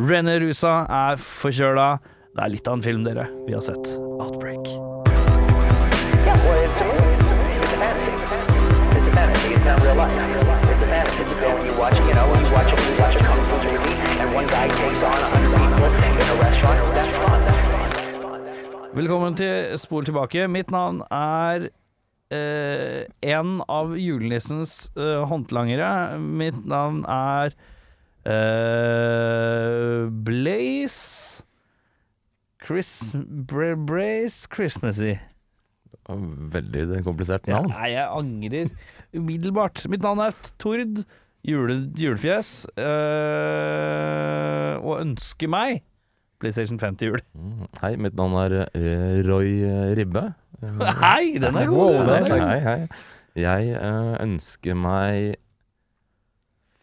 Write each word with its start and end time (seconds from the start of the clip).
René 0.00 0.38
Rusa 0.40 0.86
er 0.88 1.18
forkjøla. 1.20 1.98
Det 2.32 2.40
er 2.40 2.50
litt 2.54 2.68
av 2.70 2.78
en 2.78 2.82
film, 2.84 3.02
dere. 3.04 3.26
Vi 3.44 3.52
har 3.52 3.60
sett 3.60 3.90
Outbreak. 4.16 4.70
Velkommen 18.94 19.36
til 19.36 19.76
Spol 19.82 20.08
tilbake. 20.08 20.46
Mitt 20.48 20.72
navn 20.72 21.02
er 21.12 21.66
eh, 22.32 23.04
en 23.34 23.58
av 23.68 23.92
julenissens 24.00 24.78
eh, 24.96 25.20
håndlangere. 25.28 26.16
Mitt 26.16 26.64
navn 26.64 27.04
er 27.04 27.52
eh, 28.30 30.08
Blaze 30.26 31.42
Chris 32.64 33.12
Bra 33.50 33.74
Brace 33.76 34.46
Christmassy. 34.52 35.16
Veldig 36.10 37.02
komplisert 37.06 37.46
Ja, 37.46 37.60
navn. 37.60 37.70
nei, 37.70 37.90
jeg 37.94 38.06
angrer 38.10 38.70
umiddelbart. 39.14 39.84
Mitt 39.90 40.02
navn 40.02 40.18
er 40.24 40.34
Tord 40.58 41.04
jule, 41.46 41.76
Julefjes, 41.98 42.66
Uh, 42.76 44.74
og 44.82 45.00
ønsker 45.04 45.48
meg 45.50 45.82
PlayStation 46.40 46.78
5 46.80 46.96
til 47.00 47.08
jul. 47.12 47.22
Mm. 47.36 47.66
Hei, 47.82 47.94
mitt 48.00 48.16
navn 48.18 48.34
er 48.42 48.54
uh, 48.66 49.20
Roy 49.28 49.50
Ribbe. 49.98 50.24
Uh, 50.62 50.82
Hei, 51.04 51.38
den 51.40 51.56
er 51.56 51.66
god! 51.70 52.00
God. 52.06 52.30
hei, 52.42 52.60
hei. 52.64 52.88
Jeg 53.38 53.76
ønsker 54.24 54.74
meg 54.76 55.36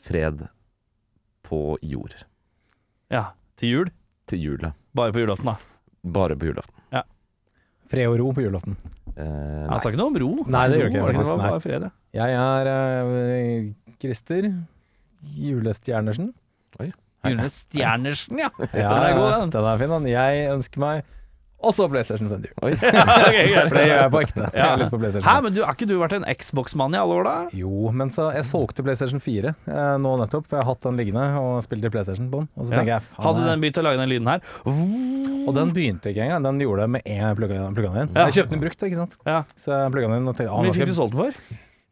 fred 0.08 0.46
på 1.48 1.62
jord. 1.86 2.14
Ja, 3.14 3.30
til 3.60 3.74
jul. 3.74 3.92
Til 4.28 4.44
jula. 4.44 4.74
Bare 4.98 5.16
på 5.16 5.24
julaften, 5.24 5.54
da. 5.54 5.56
Bare 6.18 6.36
på 6.40 6.50
julaften. 6.50 6.76
Fred 7.88 8.10
og 8.12 8.18
ro 8.20 8.32
på 8.36 8.44
julaften. 8.44 8.76
Eh, 9.16 9.68
Han 9.70 9.80
sa 9.80 9.88
ikke 9.88 10.00
noe 10.02 10.12
om 10.12 10.18
ro. 10.20 10.32
Nei, 10.52 10.66
det 10.68 10.82
gjør 10.82 10.90
ikke 10.92 11.04
jeg 11.06 11.16
Det 11.16 11.28
var 11.30 11.44
bare 11.44 11.62
fred, 11.64 11.86
ja. 11.88 11.92
Jeg 12.18 12.34
er 12.36 12.70
uh, 13.08 13.94
Christer 14.02 14.50
Julestjernersen. 15.38 16.34
June 17.28 17.48
Stjernersen, 17.52 18.40
ja. 18.40 18.50
Ja, 18.76 18.92
Den 18.94 19.06
er 19.08 19.16
god, 19.18 19.32
den. 19.42 19.54
Den 19.56 19.66
er 19.72 19.80
fin, 19.82 19.94
den. 19.96 20.10
Jeg 20.12 20.44
ønsker 20.54 20.84
meg 20.84 21.08
også 21.58 21.88
PlayStation 21.90 22.30
5 22.30 22.44
til 22.44 22.52
okay, 22.64 23.46
For 23.68 23.76
det 23.78 23.86
gjør 23.88 24.02
jeg 24.02 24.12
på 24.14 24.22
ekte. 24.22 24.50
Ja. 24.54 24.68
på 24.78 25.00
Hæ, 25.26 25.36
men 25.42 25.56
du, 25.56 25.62
har 25.66 25.74
ikke 25.74 25.88
du 25.90 25.96
vært 26.00 26.14
en 26.20 26.28
Xbox-mann 26.38 26.94
i 26.94 27.00
alle 27.02 27.18
år, 27.18 27.26
da? 27.28 27.36
Jo, 27.58 27.90
men 27.92 28.12
så 28.14 28.30
jeg 28.36 28.46
solgte 28.50 28.86
PlayStation 28.86 29.22
4 29.24 29.54
eh, 29.54 29.94
nå 30.04 30.14
nettopp, 30.22 30.46
for 30.48 30.60
jeg 30.60 30.66
har 30.66 30.72
hatt 30.74 30.86
den 30.86 31.00
liggende 31.02 31.26
og 31.42 31.60
spilte 31.66 31.92
PlayStation 31.94 32.30
på 32.30 32.44
den. 32.44 32.50
Og 32.56 32.66
så 32.68 32.76
Ja. 32.76 32.82
tenker 32.82 32.94
jeg 32.98 33.08
faen, 33.10 33.24
Hadde 33.26 33.46
den 33.50 33.64
begynt 33.66 33.82
å 33.82 33.86
lage 33.88 34.02
den 34.04 34.12
lyden 34.14 34.32
her? 34.34 34.42
Og 34.68 35.54
den 35.56 35.72
begynte 35.76 36.12
ikke 36.12 36.26
engang. 36.28 36.44
Den 36.44 36.60
gjorde 36.66 36.86
det 36.86 36.90
med 36.98 37.02
en 37.06 37.22
gang 37.22 37.30
jeg 37.32 37.40
plugga 37.42 37.94
den 37.94 38.02
inn. 38.04 38.12
Ja. 38.14 38.26
Jeg 38.28 38.38
kjøpte 38.38 38.54
den 38.54 38.66
brukt, 38.66 38.84
ikke 38.90 39.00
sant. 39.00 39.16
Ja. 39.26 39.40
Så 39.58 39.72
jeg 39.74 39.94
plugga 39.96 40.12
den 40.12 40.20
inn 40.22 40.28
og 40.28 40.36
tenkte 40.36 40.52
Hvor 40.52 40.60
ah, 40.62 40.68
mye 40.68 40.76
fikk 40.76 40.92
du 40.92 40.98
solgt 40.98 41.16
den 41.16 41.24
for? 41.24 41.42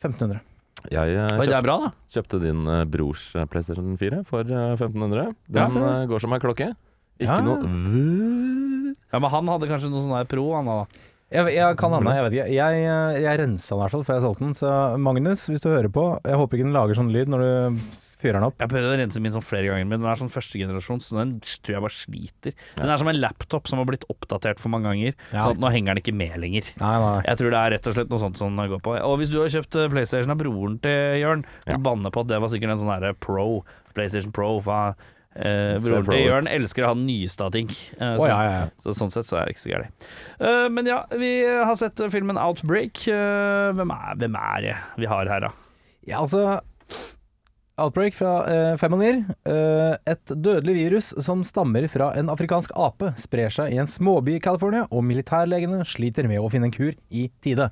1500. 0.06 0.44
Jeg 0.92 1.16
kjøpt, 1.18 1.46
det 1.50 1.56
er 1.58 1.66
bra, 1.66 1.76
da. 1.82 1.92
kjøpte 2.14 2.40
din 2.44 2.66
uh, 2.70 2.84
brors 2.86 3.24
eh, 3.34 3.46
PlayStation 3.50 3.96
4 3.98 4.20
for 4.28 4.46
uh, 4.46 4.76
1500. 4.78 5.32
Den 5.50 5.64
Ja, 5.64 5.66
eh, 5.66 6.06
går 6.12 6.22
som 6.22 6.36
ei 6.36 6.42
klokke. 6.44 6.76
Ikke 7.16 7.40
Ja. 7.40 7.42
noe 7.42 7.64
Ja, 9.14 9.20
Men 9.20 9.30
han 9.32 9.48
hadde 9.54 9.68
kanskje 9.70 9.92
noe 9.92 10.06
sånn 10.06 10.28
pro, 10.32 10.48
han 10.58 10.66
da. 10.72 10.80
Jeg, 11.34 11.56
jeg 11.56 11.76
kan 11.82 11.90
hende, 11.90 12.12
jeg 12.14 12.24
vet 12.28 12.34
ikke. 12.36 12.44
Jeg, 12.54 12.82
jeg, 12.86 13.22
jeg 13.26 13.38
rensa 13.42 13.74
den 13.74 13.80
i 13.80 13.82
hvert 13.82 13.94
fall 13.96 14.04
før 14.06 14.14
jeg 14.20 14.24
solgte 14.24 14.44
den. 14.46 14.52
Så 14.56 14.70
Magnus, 15.02 15.46
hvis 15.50 15.64
du 15.64 15.68
hører 15.72 15.90
på, 15.92 16.04
jeg 16.22 16.38
håper 16.38 16.60
ikke 16.60 16.68
den 16.68 16.76
lager 16.76 16.98
sånn 17.00 17.10
lyd 17.12 17.32
når 17.34 17.42
du 17.42 17.80
fyrer 18.22 18.38
den 18.38 18.46
opp. 18.46 18.60
Jeg 18.62 18.70
prøvde 18.72 18.92
å 18.94 19.00
rense 19.02 19.24
min 19.26 19.34
sånn 19.34 19.44
flere 19.44 19.72
ganger, 19.72 19.88
men 19.90 20.04
den 20.04 20.10
er 20.12 20.20
sånn 20.22 20.30
førstegenerasjon, 20.32 21.02
så 21.02 21.18
den 21.18 21.34
tror 21.42 21.74
jeg 21.74 21.84
bare 21.88 21.98
sliter. 21.98 22.56
Den 22.78 22.94
er 22.94 23.02
som 23.02 23.10
en 23.10 23.20
laptop 23.20 23.68
som 23.72 23.82
har 23.82 23.90
blitt 23.90 24.06
oppdatert 24.14 24.62
for 24.62 24.70
mange 24.76 24.92
ganger, 24.94 25.18
Ja. 25.34 25.42
så 25.48 25.56
at 25.56 25.64
nå 25.66 25.74
henger 25.74 25.98
den 25.98 26.04
ikke 26.06 26.16
med 26.22 26.38
lenger. 26.46 26.70
Nei, 26.80 26.94
nei. 27.08 27.18
Jeg 27.26 27.42
tror 27.42 27.52
det 27.58 27.64
er 27.64 27.74
rett 27.74 27.90
og 27.90 27.98
slett 27.98 28.14
noe 28.14 28.24
sånt 28.28 28.38
som 28.46 28.62
går 28.62 28.86
på. 28.86 28.96
Og 29.02 29.18
hvis 29.20 29.34
du 29.34 29.42
har 29.42 29.50
kjøpt 29.58 29.82
eh, 29.82 29.90
PlayStation 29.98 30.32
av 30.38 30.40
broren 30.46 30.78
til 30.86 31.20
Jørn, 31.26 31.44
Ja. 31.66 31.74
banne 31.74 31.84
banner 31.90 32.14
på 32.16 32.22
at 32.22 32.28
det 32.32 32.40
var 32.46 32.54
sikkert 32.54 32.78
en 32.78 32.84
sånn 32.86 32.94
herre 32.94 33.16
Pro, 33.18 33.66
PlayStation 33.98 34.32
Pro. 34.32 34.60
For, 34.62 34.94
eh, 35.36 35.76
broren 35.84 36.08
til. 36.08 36.22
Jørn 36.26 36.50
elsker 36.52 36.86
å 36.86 36.92
ha 36.92 36.98
den 36.98 37.08
nyeste 37.10 37.48
av 37.48 37.56
ting. 37.56 37.72
Eh, 37.98 38.14
oh, 38.16 38.22
så, 38.24 38.30
ja, 38.32 38.38
ja, 38.46 38.62
så 38.84 38.96
sånn 38.98 39.14
sett 39.14 39.28
så 39.28 39.40
er 39.40 39.50
det 39.50 39.56
ikke 39.56 39.66
så 39.66 39.74
gærent. 39.74 40.08
Uh, 40.40 40.68
men 40.74 40.90
ja, 40.90 41.02
vi 41.16 41.34
har 41.46 41.76
sett 41.80 42.00
eh, 42.00 42.12
filmen 42.14 42.40
Outbreak. 42.42 43.04
Uh, 43.10 43.74
hvem, 43.78 43.94
er, 43.96 44.16
hvem 44.24 44.40
er 44.40 44.66
det 44.68 44.78
vi 45.02 45.12
har 45.12 45.32
her, 45.32 45.48
da? 45.48 45.54
Ja, 46.06 46.22
altså 46.22 46.62
Outbreak 47.82 48.16
fra 48.16 48.36
uh, 48.48 48.76
Family. 48.80 49.26
Uh, 49.48 49.98
et 50.08 50.32
dødelig 50.32 50.78
virus 50.78 51.12
som 51.26 51.44
stammer 51.44 51.90
fra 51.92 52.14
en 52.16 52.32
afrikansk 52.32 52.72
ape, 52.80 53.12
sprer 53.20 53.52
seg 53.52 53.76
i 53.76 53.82
en 53.82 53.92
småby 53.92 54.38
i 54.38 54.44
California, 54.44 54.86
og 54.92 55.04
militærlegene 55.08 55.84
sliter 55.88 56.30
med 56.32 56.40
å 56.40 56.52
finne 56.54 56.72
en 56.72 56.76
kur 56.76 56.96
i 57.12 57.28
tide. 57.44 57.68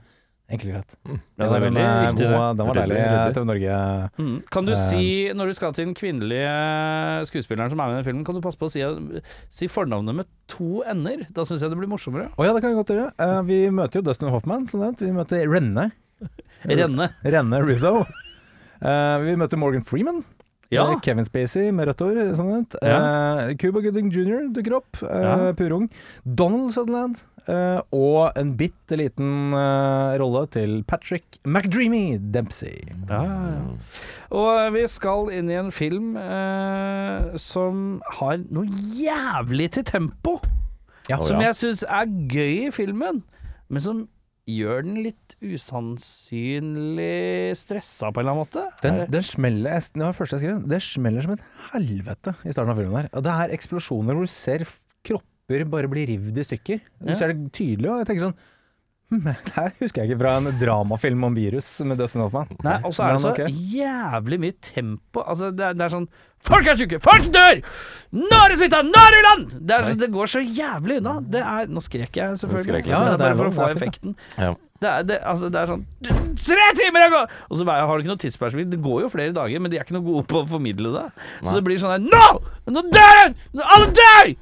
Enkelt 0.53 0.69
og 0.69 0.75
greit. 0.75 0.95
Ja, 1.09 1.47
det 1.49 1.57
er 1.57 1.63
veldig 1.63 1.81
eh, 1.83 2.01
riktig, 2.03 2.27
det. 2.29 2.41
Den 2.59 2.67
var 2.69 2.77
deilig 2.77 2.97
ryddig. 3.01 3.45
Norge. 3.49 3.77
Mm. 4.21 4.35
Kan 4.53 4.67
du 4.67 4.71
Eh. 4.73 4.81
si, 4.83 5.05
når 5.33 5.49
du 5.49 5.53
skal 5.57 5.73
til 5.73 5.87
den 5.89 5.95
kvinnelige 5.97 6.53
skuespilleren 7.29 7.73
som 7.73 7.81
er 7.81 7.89
med 7.89 7.95
i 7.95 8.01
den 8.01 8.07
filmen, 8.09 8.25
kan 8.27 8.37
du 8.37 8.41
passe 8.45 8.59
på 8.61 8.69
å 8.69 8.73
si, 8.73 8.83
si 9.49 9.67
fornavnet 9.71 10.15
med 10.21 10.29
to 10.51 10.83
n-er? 10.93 11.25
Da 11.33 11.45
syns 11.47 11.65
jeg 11.65 11.73
det 11.73 11.79
blir 11.81 11.89
morsommere. 11.91 12.29
Å 12.37 12.45
ja, 12.45 12.53
det 12.53 12.61
kan 12.63 12.71
vi 12.73 12.79
godt 12.79 12.93
gjøre. 12.93 13.09
Uh, 13.17 13.41
vi 13.49 13.59
møter 13.73 13.99
jo 13.99 14.05
Dustin 14.07 14.29
Hoffman, 14.33 14.67
som 14.69 14.83
nevnt. 14.85 15.01
Vi 15.01 15.11
møter 15.15 15.43
Renne. 15.49 15.89
Renne. 16.69 17.09
Renne 17.25 17.63
Rizzo. 17.65 18.05
Uh, 18.83 19.17
vi 19.25 19.35
møter 19.41 19.57
Morgan 19.59 19.83
Freeman. 19.83 20.21
Ja. 20.73 20.99
Kevin 21.03 21.25
Spacey 21.27 21.71
med 21.71 21.87
rødt 21.87 22.01
hår, 22.03 22.21
som 22.37 22.49
Ja. 22.81 22.97
Uh, 23.49 23.55
Cuba 23.57 23.81
Gooding 23.81 24.09
jr. 24.13 24.49
dukker 24.55 24.75
opp. 24.79 25.01
Uh, 25.03 25.09
Ja. 25.23 25.53
Purung. 25.53 25.89
Donald 26.25 26.73
Sutherland. 26.73 27.23
Uh, 27.43 27.81
og 27.91 28.31
en 28.39 28.53
bitte 28.55 28.95
liten 28.95 29.51
rolle 30.19 30.45
til 30.47 30.83
Patrick 30.87 31.39
McDreamy 31.43 32.17
Dempsey. 32.33 32.87
Ja. 33.09 33.23
Og 34.31 34.73
vi 34.73 34.85
skal 34.87 35.29
inn 35.35 35.51
i 35.51 35.57
en 35.59 35.71
film 35.71 36.15
som 37.35 38.01
har 38.19 38.39
noe 38.49 38.65
jævlig 38.95 39.71
til 39.75 39.83
tempo. 39.83 40.39
Ja, 41.09 41.19
som 41.19 41.41
jeg 41.43 41.55
syns 41.59 41.83
er 41.83 42.07
gøy 42.31 42.69
i 42.69 42.71
filmen, 42.71 43.23
men 43.67 43.81
som 43.83 44.05
gjør 44.47 44.83
den 44.83 44.97
litt 45.05 45.35
usannsynlig 45.41 47.55
stressa 47.57 48.09
på 48.11 48.19
en 48.19 48.25
eller 48.25 48.33
annen 48.33 48.43
måte. 48.43 48.63
Den, 48.83 49.05
den 49.11 49.23
smeller 49.23 49.71
jeg- 49.77 49.91
Det 49.93 50.01
var 50.03 50.11
det 50.11 50.19
første 50.19 50.35
jeg 50.39 50.43
skrev. 50.43 50.67
Det 50.67 50.81
smeller 50.81 51.21
som 51.21 51.31
et 51.31 51.43
helvete 51.71 52.35
i 52.45 52.51
starten 52.51 52.69
av 52.73 52.77
filmen. 52.77 53.01
her 53.01 53.09
Og 53.13 53.23
Det 53.23 53.31
er 53.31 53.55
eksplosjoner 53.57 54.13
hvor 54.13 54.25
du 54.27 54.27
ser 54.27 54.65
kropper 55.03 55.65
bare 55.69 55.87
bli 55.87 56.05
rivd 56.07 56.37
i 56.37 56.43
stykker. 56.43 56.81
Du 57.01 57.09
Ja. 57.09 57.13
ser 57.15 57.33
det 57.33 57.51
tydelig, 57.53 57.89
og 57.89 58.05
jeg 58.05 58.07
tenker 58.07 58.31
sånn 58.31 58.35
Det 59.13 59.65
husker 59.79 60.03
jeg 60.03 60.11
ikke 60.11 60.19
fra 60.23 60.35
en 60.39 60.47
dramafilm 60.57 61.25
om 61.27 61.35
virus 61.37 61.67
med 61.85 61.99
Dustin 62.01 62.23
Hoffman. 62.23 62.49
Nei, 62.65 62.79
og 62.81 62.95
så 62.95 63.05
er 63.05 63.17
det 63.17 63.21
så 63.21 63.47
jævlig 63.75 64.39
mye 64.41 64.55
tempo. 64.63 65.21
Altså, 65.21 65.51
det 65.53 65.67
er, 65.69 65.77
det 65.77 65.85
er 65.87 65.93
sånn 65.93 66.07
Folk 66.43 66.67
er 66.67 66.75
syke! 66.75 66.97
Folk 66.99 67.29
dør! 67.31 67.61
Nå 68.19 68.39
er 68.41 68.51
det 68.51 68.57
smitta! 68.59 68.81
Nå 68.83 68.99
er 68.99 69.13
det 69.15 69.21
land! 69.23 69.53
Det, 69.61 69.77
er, 69.77 69.93
det 70.01 70.09
går 70.11 70.31
så 70.33 70.41
jævlig 70.43 70.97
unna. 70.99 71.13
Det 71.23 71.39
er 71.39 71.69
Nå 71.71 71.83
skrek 71.85 72.19
jeg 72.19 72.39
selvfølgelig. 72.41 72.65
skrek. 72.81 72.89
Ja, 72.91 73.03
det 73.05 73.13
er 73.15 73.21
bare 73.23 73.37
for 73.39 73.51
å 73.51 73.55
få 73.55 73.69
effekten. 73.71 74.17
Ja. 74.35 74.51
Det 74.83 74.89
er, 74.91 75.05
det, 75.07 75.17
altså, 75.23 75.47
det 75.47 75.61
er 75.61 75.69
sånn 75.69 75.85
Tre 76.03 76.65
timer 76.75 77.05
har 77.05 77.13
gått! 77.13 77.35
Og 77.47 77.61
så 77.61 77.67
har 77.69 77.93
du 77.93 78.03
ikke 78.03 78.11
noe 78.11 78.23
tidsperspektiv. 78.25 78.73
Det 78.73 78.81
går 78.83 79.05
jo 79.05 79.11
flere 79.13 79.35
dager, 79.35 79.63
men 79.63 79.71
de 79.71 79.79
er 79.79 79.85
ikke 79.87 79.95
noe 79.95 80.03
gode 80.09 80.25
på 80.27 80.41
å 80.41 80.49
formidle 80.49 80.91
det. 80.97 81.05
Så 81.39 81.53
Nei. 81.53 81.55
det 81.59 81.63
blir 81.69 81.79
sånn 81.79 81.93
her 81.95 82.03
Nå! 82.03 82.25
Nå 82.75 82.83
dør 82.91 83.21
hun! 83.21 83.37
Alle 83.63 83.93
dør! 84.01 84.33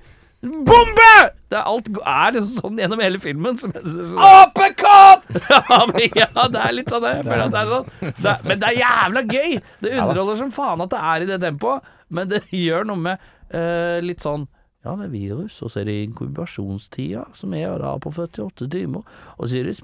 Bombe! 0.41 1.09
Det 1.51 1.57
er 1.59 1.67
alt 1.69 1.89
er 1.91 2.31
liksom 2.33 2.53
sånn 2.55 2.79
gjennom 2.81 3.01
hele 3.03 3.19
filmen. 3.21 3.57
Som 3.61 3.73
jeg 3.77 3.83
synes 3.85 4.15
Apekatt! 4.25 5.27
ja, 5.51 5.81
men, 5.91 6.07
ja, 6.17 6.47
det 6.53 6.63
er 6.63 6.73
litt 6.73 6.93
sånn 6.93 7.05
jeg 7.05 7.25
føler 7.27 7.43
at 7.45 7.53
det 7.53 7.61
er 7.61 7.69
sånn. 7.75 7.91
Det 8.01 8.31
er, 8.31 8.47
men 8.47 8.63
det 8.63 8.71
er 8.71 8.79
jævla 8.79 9.25
gøy! 9.27 9.59
Det 9.83 9.93
underholder 9.99 10.39
som 10.39 10.55
faen 10.55 10.85
at 10.87 10.95
det 10.95 11.03
er 11.11 11.25
i 11.25 11.29
det 11.29 11.37
tempoet, 11.43 11.93
men 12.09 12.31
det 12.31 12.41
gjør 12.65 12.89
noe 12.89 13.05
med 13.09 13.29
uh, 13.53 13.99
litt 14.05 14.25
sånn 14.25 14.49
ja, 14.81 14.95
det 14.97 15.05
er 15.05 15.11
virus, 15.13 15.59
og 15.61 15.69
så 15.69 15.83
er 15.83 15.91
det 15.91 15.99
inkubasjonstida, 16.07 17.27
som 17.37 17.51
er 17.53 17.75
da 17.83 17.91
på 18.01 18.09
48 18.15 18.65
timer. 18.73 19.03
Og 19.37 19.45
så 19.45 19.59
er 19.59 19.67
det 19.69 19.75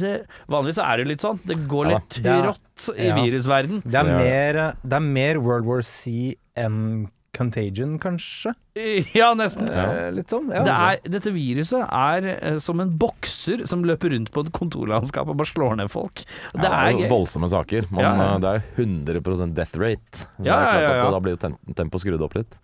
så- 0.00 0.24
Vanligvis 0.48 0.78
er 0.78 0.96
det 0.96 1.04
jo 1.04 1.08
litt 1.10 1.20
sånn. 1.20 1.40
Det 1.44 1.58
går 1.68 1.90
litt 1.90 2.20
ja, 2.24 2.40
trått 2.40 2.96
i 2.96 3.10
ja. 3.10 3.16
virusverden. 3.20 3.82
Er, 3.84 3.90
Det 3.90 4.00
er 4.00 4.04
mer, 4.16 4.60
det 4.80 4.96
er 4.96 5.00
mer 5.04 5.40
World 5.44 5.66
War 5.66 5.82
C 5.82 6.38
enn 6.56 7.10
Contagion, 7.36 7.98
kanskje? 8.02 8.52
Ja, 9.14 9.32
nesten. 9.36 9.66
Ja. 9.68 10.08
litt 10.14 10.30
sånn. 10.32 10.46
Ja. 10.54 10.62
Det 10.64 10.72
er, 10.74 11.00
dette 11.16 11.32
viruset 11.34 11.82
er 11.84 12.26
eh, 12.36 12.56
som 12.62 12.80
en 12.80 12.92
bokser 12.98 13.64
som 13.68 13.82
løper 13.86 14.12
rundt 14.14 14.30
på 14.34 14.44
et 14.46 14.50
kontorlandskap 14.56 15.28
og 15.28 15.36
bare 15.40 15.50
slår 15.50 15.76
ned 15.82 15.90
folk. 15.92 16.22
Det 16.54 16.64
Ja, 16.64 16.70
er 16.86 16.94
jo 16.94 17.02
gøy. 17.04 17.08
voldsomme 17.12 17.50
saker. 17.52 17.88
Man, 17.90 18.02
Ja, 18.04 18.12
ja. 18.14 18.28
eh, 18.30 18.38
det 18.40 18.48
er 18.50 18.60
jo 18.60 18.86
100% 18.86 19.54
death 19.58 19.76
rate. 19.82 20.24
Det 20.38 20.46
Ja, 20.48 20.56
er 20.56 20.64
ja, 20.64 20.80
ja, 20.80 20.94
ja. 21.02 21.10
Da 21.10 21.20
blir 21.20 21.34
jo 21.36 21.40
tem 21.42 21.58
tempoet 21.76 22.04
skrudd 22.06 22.22
opp 22.24 22.34
litt. 22.38 22.56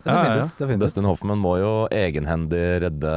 Dustin 0.81 1.05
Hoffman 1.07 1.37
må 1.43 1.57
jo 1.61 1.73
egenhendig 1.93 2.65
redde 2.87 3.15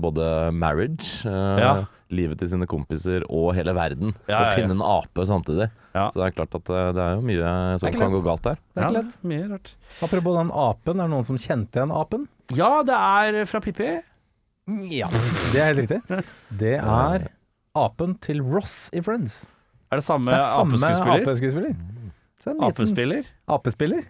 både 0.00 0.50
marriage, 0.52 1.22
eh, 1.28 1.60
Ja. 1.64 1.72
Livet 2.14 2.38
til 2.42 2.48
sine 2.52 2.66
kompiser 2.70 3.24
og 3.28 3.52
hele 3.56 3.72
verden. 3.76 4.14
Ja, 4.26 4.32
ja, 4.32 4.38
ja, 4.40 4.48
ja. 4.50 4.54
finne 4.58 4.76
en 4.76 4.82
ape 4.84 5.26
samtidig. 5.28 5.70
Ja. 5.94 6.08
Så 6.10 6.20
det 6.20 6.26
er 6.28 6.36
klart 6.38 6.54
at 6.58 6.70
eh, 6.70 6.88
det 6.96 7.04
er 7.06 7.14
jo 7.18 7.24
mye 7.26 7.52
som 7.82 7.96
kan 7.96 8.14
gå 8.14 8.22
galt 8.26 8.44
der. 8.46 8.60
Det 8.74 8.82
er 8.82 8.88
ikke 8.88 8.98
lett. 9.00 9.16
Mye 9.32 9.48
rart. 9.52 9.72
Apropos 10.06 10.38
den 10.40 10.52
apen, 10.66 10.94
er 11.00 11.08
det 11.08 11.14
noen 11.14 11.28
som 11.30 11.40
kjente 11.40 11.80
igjen 11.80 11.94
apen? 11.94 12.26
Ja, 12.56 12.72
det 12.86 12.96
er 12.98 13.40
fra 13.50 13.62
Pippi. 13.64 13.90
Ja. 14.90 15.08
Det 15.52 15.58
er 15.60 15.72
helt 15.72 15.82
riktig. 15.84 16.24
Det 16.60 16.76
er 16.78 17.28
apen 17.78 18.14
til 18.22 18.42
Ross 18.42 18.88
i 18.94 19.02
Friends. 19.02 19.44
Er 19.90 19.98
det 19.98 20.06
samme, 20.06 20.30
Det 20.30 20.38
er 20.38 20.52
samme 20.54 20.78
apeskuespiller? 20.78 21.24
apeskuespiller. 21.26 21.74
Liten 22.40 22.62
Apespiller? 22.64 23.26
apespiller. 23.50 24.04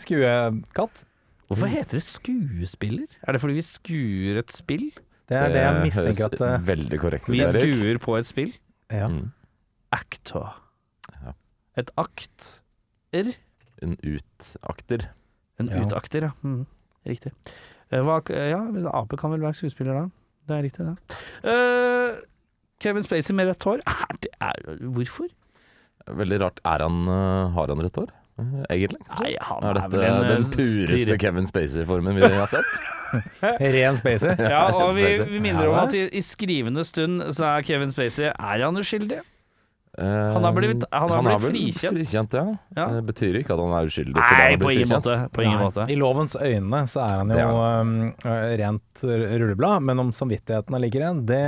Skuekatt. 0.00 1.04
Hvorfor 1.48 1.70
heter 1.70 1.96
det 1.98 2.02
skuespiller? 2.04 3.06
Er 3.22 3.32
det 3.36 3.40
fordi 3.40 3.54
vi 3.56 3.62
skuer 3.64 4.40
et 4.42 4.50
spill? 4.52 4.88
Det 5.28 5.36
er 5.36 5.48
det 5.52 5.60
jeg 5.62 5.80
mistenker 5.84 6.24
at 6.32 6.40
eh, 6.46 6.62
veldig 6.68 6.98
korrekt 7.02 7.28
ut, 7.28 7.32
Vi 7.34 7.44
skuer 7.44 7.98
på 8.00 8.16
et 8.18 8.26
spill? 8.28 8.54
ja. 8.90 9.08
Mm. 9.08 9.26
Actor. 9.92 10.50
Ja. 11.24 11.32
Et 11.80 11.90
akter? 11.96 13.30
En 13.82 13.94
utakter. 14.04 15.06
En 15.58 15.68
Ja. 15.72 15.80
utakter, 15.84 16.26
ja. 16.28 16.30
Mm, 16.42 16.66
riktig. 17.08 17.32
Eh, 17.90 18.00
Hva, 18.04 18.18
ja, 18.28 18.58
men 18.68 18.86
ape 18.86 19.16
kan 19.16 19.30
vel 19.32 19.40
være 19.40 19.56
skuespiller 19.56 19.94
da? 19.96 20.02
Det 20.48 20.56
er 20.58 20.62
riktig, 20.66 20.84
det. 20.84 21.16
Uh, 21.44 22.20
Kevin 22.80 23.02
Spacey 23.02 23.34
med 23.34 23.48
rødt 23.48 23.64
hår. 23.64 23.80
Er 23.86 24.16
det, 24.20 24.30
er, 24.40 24.76
hvorfor? 24.92 25.28
Veldig 26.08 26.40
rart. 26.40 26.60
Er 26.64 26.84
han, 26.84 27.00
eh, 27.08 27.50
har 27.56 27.66
han 27.72 27.80
rødt 27.84 27.96
hår? 27.96 28.12
Eh, 28.38 28.66
Egentlig? 28.76 29.00
Nei, 29.20 29.32
han 29.42 29.64
Er 29.64 29.70
er, 29.70 29.78
dette 29.80 29.98
vel 29.98 30.04
en 30.08 30.28
den 30.28 30.44
eh, 30.44 30.52
pureste 30.52 30.98
styr. 31.04 31.16
Kevin 31.18 31.48
Spacey-formen 31.48 32.14
vi 32.20 32.28
har 32.34 32.46
sett? 32.50 32.76
Ren 33.78 33.98
Spacey. 33.98 34.36
Ja, 34.52 34.66
og 34.76 34.92
vi, 34.94 35.08
vi 35.32 35.40
minner 35.42 35.70
om 35.72 35.78
at 35.86 35.96
i, 35.98 36.04
i 36.14 36.22
skrivende 36.22 36.84
stund 36.86 37.24
så 37.34 37.48
er 37.56 37.66
Kevin 37.66 37.90
Spacey 37.90 38.28
Er 38.30 38.62
han 38.66 38.78
uskyldig? 38.78 39.18
Eh, 39.98 40.04
Han 40.36 40.44
har 40.46 40.52
blitt- 40.54 40.84
han 40.92 41.10
har 41.10 41.24
blitt 41.24 41.48
frikjent. 41.48 41.96
frikjent 41.98 42.34
ja. 42.38 42.44
Ja. 42.76 42.84
Det 42.94 43.00
betyr 43.08 43.40
ikke 43.40 43.56
at 43.56 43.62
han 43.64 43.72
er 43.80 43.88
uskyldig. 43.90 44.14
Nei, 44.14 44.52
på 44.62 44.70
ingen 44.76 44.92
måte. 44.92 45.16
På 45.34 45.42
ingen 45.42 45.58
Nei, 45.58 45.64
måte. 45.66 45.86
I 45.90 45.96
lovens 45.98 46.36
øyne 46.38 46.82
så 46.86 47.02
er 47.08 47.16
han 47.24 47.32
jo 47.34 47.48
er 47.64 47.80
um, 47.82 47.96
rent 48.62 49.02
rulleblad, 49.02 49.82
men 49.88 49.98
om 50.04 50.12
samvittigheten 50.14 50.78
er 50.78 50.84
like 50.84 51.02
ren, 51.02 51.24
det 51.26 51.42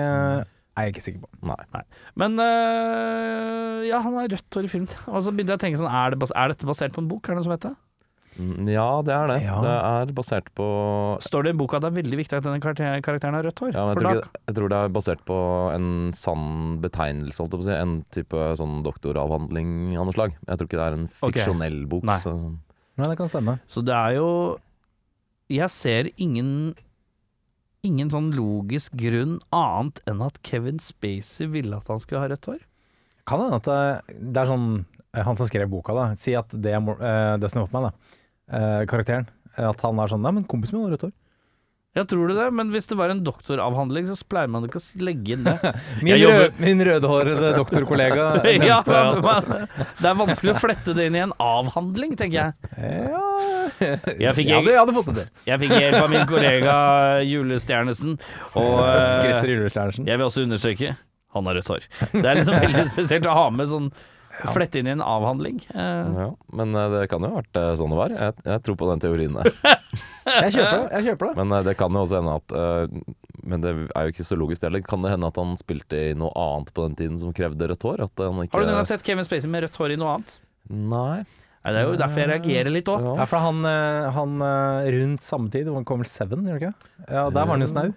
er 0.79 0.87
jeg 0.87 0.95
ikke 0.95 1.05
sikker 1.05 1.23
på. 1.25 1.31
Nei. 1.51 1.85
Men 2.21 2.41
øh, 2.41 3.85
ja, 3.89 4.01
han 4.05 4.19
har 4.19 4.33
rødt 4.33 4.59
hår 4.59 4.67
i 4.67 4.73
filmen. 4.73 4.91
Og 5.13 5.23
så 5.27 5.35
begynte 5.35 5.57
jeg 5.57 5.61
å 5.61 5.65
tenke 5.67 5.81
sånn, 5.81 5.93
er, 5.93 6.15
det 6.15 6.21
bas 6.23 6.35
er 6.37 6.53
dette 6.55 6.69
basert 6.69 6.97
på 6.97 7.05
en 7.05 7.11
bok? 7.11 7.25
Er 7.27 7.35
det 7.35 7.41
noe 7.41 7.49
som 7.49 7.57
heter? 7.57 7.79
det? 8.41 8.73
Ja, 8.73 9.03
det 9.05 9.13
er 9.13 9.27
det. 9.29 9.39
Ja. 9.43 9.57
Det 9.65 9.73
er 9.75 10.13
basert 10.17 10.47
på 10.57 10.67
Står 11.21 11.45
det 11.45 11.53
i 11.55 11.59
boka 11.59 11.77
at 11.77 11.85
det 11.85 11.91
er 11.91 11.97
veldig 11.99 12.21
viktig 12.23 12.39
at 12.39 12.47
denne 12.47 12.63
karakter 12.63 13.03
karakteren 13.05 13.37
har 13.37 13.45
rødt 13.45 13.61
hår? 13.61 13.73
ja, 13.75 13.85
men 13.85 13.93
jeg, 13.93 14.01
tror 14.01 14.21
ikke, 14.21 14.43
jeg 14.47 14.57
tror 14.59 14.73
det 14.73 14.79
er 14.79 14.95
basert 14.97 15.25
på 15.29 15.39
en 15.75 15.89
sann 16.17 16.49
betegnelse, 16.85 17.43
holdt 17.43 17.57
jeg 17.57 17.61
på 17.61 17.67
å 17.67 17.69
si. 17.69 17.77
En 17.77 17.97
type 18.17 18.49
sånn 18.61 18.81
doktoravhandling 18.87 19.73
av 19.99 20.09
noe 20.09 20.17
slag. 20.17 20.37
Jeg 20.47 20.61
tror 20.61 20.71
ikke 20.71 20.81
det 20.81 20.87
er 20.87 20.99
en 20.99 21.09
fiksjonell 21.11 21.37
fiksjonell 21.37 21.81
bok. 21.91 22.07
Nei. 22.09 22.19
Så 22.23 22.37
Nei, 23.01 23.09
det 23.09 23.17
kan 23.17 23.33
stemme. 23.33 23.57
Så 23.71 23.83
det 23.87 23.97
er 23.97 24.19
jo 24.19 24.31
Jeg 25.51 25.73
ser 25.73 26.11
ingen 26.21 26.75
Ingen 27.87 28.11
sånn 28.13 28.29
logisk 28.37 28.97
grunn 29.01 29.39
annet 29.57 30.03
enn 30.11 30.21
at 30.25 30.41
Kevin 30.45 30.81
Spacey 30.85 31.49
ville 31.49 31.79
at 31.79 31.89
han 31.89 32.01
skulle 32.03 32.21
ha 32.21 32.29
rødt 32.29 32.49
hår. 32.51 32.61
Kan 33.29 33.41
hende 33.45 33.61
at 33.61 33.69
det, 34.11 34.41
er 34.41 34.49
sånn 34.51 34.67
eh, 35.15 35.23
Han 35.25 35.39
som 35.39 35.49
skrev 35.49 35.71
boka, 35.73 35.95
da. 35.97 36.07
Si 36.21 36.35
at 36.37 36.53
det 36.53 36.75
er 36.77 36.81
uh, 36.83 37.37
Dustin 37.41 37.63
Hoffman, 37.63 37.89
da. 37.89 38.19
Uh, 38.51 38.83
karakteren. 38.91 39.29
At 39.57 39.81
han 39.87 40.01
er 40.03 40.13
sånn 40.13 40.23
Nei, 40.25 40.35
men 40.37 40.47
kompisen 40.51 40.77
min 40.77 40.89
har 40.89 40.97
rødt 40.97 41.09
hår. 41.09 41.17
Ja, 41.93 42.05
tror 42.07 42.29
du 42.29 42.37
det? 42.37 42.45
Men 42.55 42.69
hvis 42.71 42.87
det 42.87 42.95
var 42.95 43.11
en 43.11 43.25
doktoravhandling, 43.27 44.07
så 44.07 44.15
pleier 44.31 44.51
man 44.53 44.63
ikke 44.63 44.79
å 44.79 45.03
legge 45.03 45.35
inn 45.35 45.43
det. 45.43 45.57
Min, 46.07 46.15
rød, 46.23 46.61
min 46.63 46.85
rødhårede 46.87 47.51
doktorkollega 47.57 48.27
ja, 48.69 48.77
men, 48.87 49.65
det 49.99 50.07
er 50.13 50.21
vanskelig 50.21 50.55
å 50.55 50.61
flette 50.63 50.95
det 50.95 51.09
inn 51.11 51.19
i 51.19 51.23
en 51.25 51.35
avhandling, 51.43 52.15
tenker 52.19 52.37
jeg. 52.37 52.71
Ja 53.11 53.25
Jeg 53.81 54.37
fikk, 54.37 54.53
Jeg 54.53 54.61
hadde, 54.61 54.71
jeg 54.71 54.79
hadde 54.79 54.95
fått 54.95 55.11
det 55.11 55.17
til. 55.19 55.33
jeg 55.51 55.63
fikk 55.65 55.75
hjelp 55.81 55.99
av 55.99 56.15
min 56.15 56.29
kollega 56.31 56.77
Julestjernesen, 57.27 58.17
og 58.55 58.79
eh, 58.85 59.19
Christer 59.25 59.53
Julestjernersen. 59.57 60.07
jeg 60.11 60.21
vil 60.23 60.29
også 60.29 60.47
understreke 60.47 60.95
han 61.31 61.47
har 61.47 61.59
rødt 61.59 61.69
hår. 61.71 61.85
Det 62.15 62.25
er 62.27 62.39
liksom 62.39 62.57
veldig 62.59 62.87
spesielt 62.95 63.27
å 63.31 63.35
ha 63.35 63.51
med 63.55 63.71
sånn 63.71 63.91
Flette 64.55 64.81
inn 64.81 64.87
i 64.89 64.93
en 64.95 65.03
avhandling. 65.05 65.59
Eh, 65.75 66.15
ja. 66.23 66.31
Men 66.57 66.73
eh, 66.73 66.87
det 66.95 67.03
kan 67.11 67.27
jo 67.27 67.29
ha 67.35 67.43
vært 67.43 67.59
sånn 67.77 67.93
det 67.93 67.99
var. 67.99 68.15
Jeg, 68.15 68.39
jeg 68.47 68.65
tror 68.65 68.79
på 68.81 68.89
den 68.89 69.03
teorien 69.03 69.37
der. 69.37 69.51
Jeg 70.27 70.53
kjøper 70.55 70.77
det. 70.77 70.91
Jeg 70.99 71.07
kjøper 71.11 71.31
det. 71.31 71.35
Men 71.41 71.57
eh, 71.57 71.65
det 71.71 71.75
kan 71.81 71.97
jo 71.97 72.03
også 72.05 72.21
hende 72.21 72.35
at 72.41 72.55
eh, 72.61 73.17
Men 73.51 73.63
det 73.65 73.71
er 73.97 74.09
jo 74.09 74.13
ikke 74.15 74.27
så 74.29 74.37
logisk 74.37 74.67
heller. 74.67 74.83
Kan 74.85 75.03
det 75.07 75.13
hende 75.15 75.31
at 75.33 75.41
han 75.41 75.57
spilte 75.61 76.01
i 76.11 76.15
noe 76.19 76.31
annet 76.37 76.73
på 76.77 76.85
den 76.89 76.97
tiden 76.99 77.19
som 77.23 77.33
krevde 77.37 77.71
rødt 77.73 77.87
hår? 77.89 78.05
At 78.09 78.25
han 78.27 78.43
ikke 78.45 78.57
har 78.59 78.67
du 78.67 78.69
noen 78.71 78.81
gang 78.83 78.89
sett 78.91 79.05
Kevin 79.07 79.25
Spacey 79.27 79.49
med 79.53 79.65
rødt 79.67 79.81
hår 79.81 79.97
i 79.97 80.01
noe 80.01 80.17
annet? 80.19 80.37
Nei. 80.71 81.23
Nei, 81.61 81.73
det 81.77 81.81
er 81.83 81.89
jo 81.91 81.97
derfor 82.01 82.23
jeg 82.23 82.31
reagerer 82.31 82.73
litt 82.73 82.89
òg. 82.89 83.03
Ja, 83.19 83.25
for 83.29 83.43
han, 83.45 83.59
eh, 83.69 84.07
han 84.17 84.37
eh, 84.45 84.87
rundt 84.97 85.25
samme 85.27 85.51
tid, 85.53 85.69
han 85.69 85.85
kom 85.89 86.01
vel 86.01 86.09
Seven, 86.09 86.47
gjør 86.49 86.57
han 86.57 86.63
ikke? 86.63 86.95
Ja, 87.11 87.25
der 87.29 87.43
var 87.45 87.53
han 87.57 87.65
jo 87.67 87.69
snau. 87.69 87.91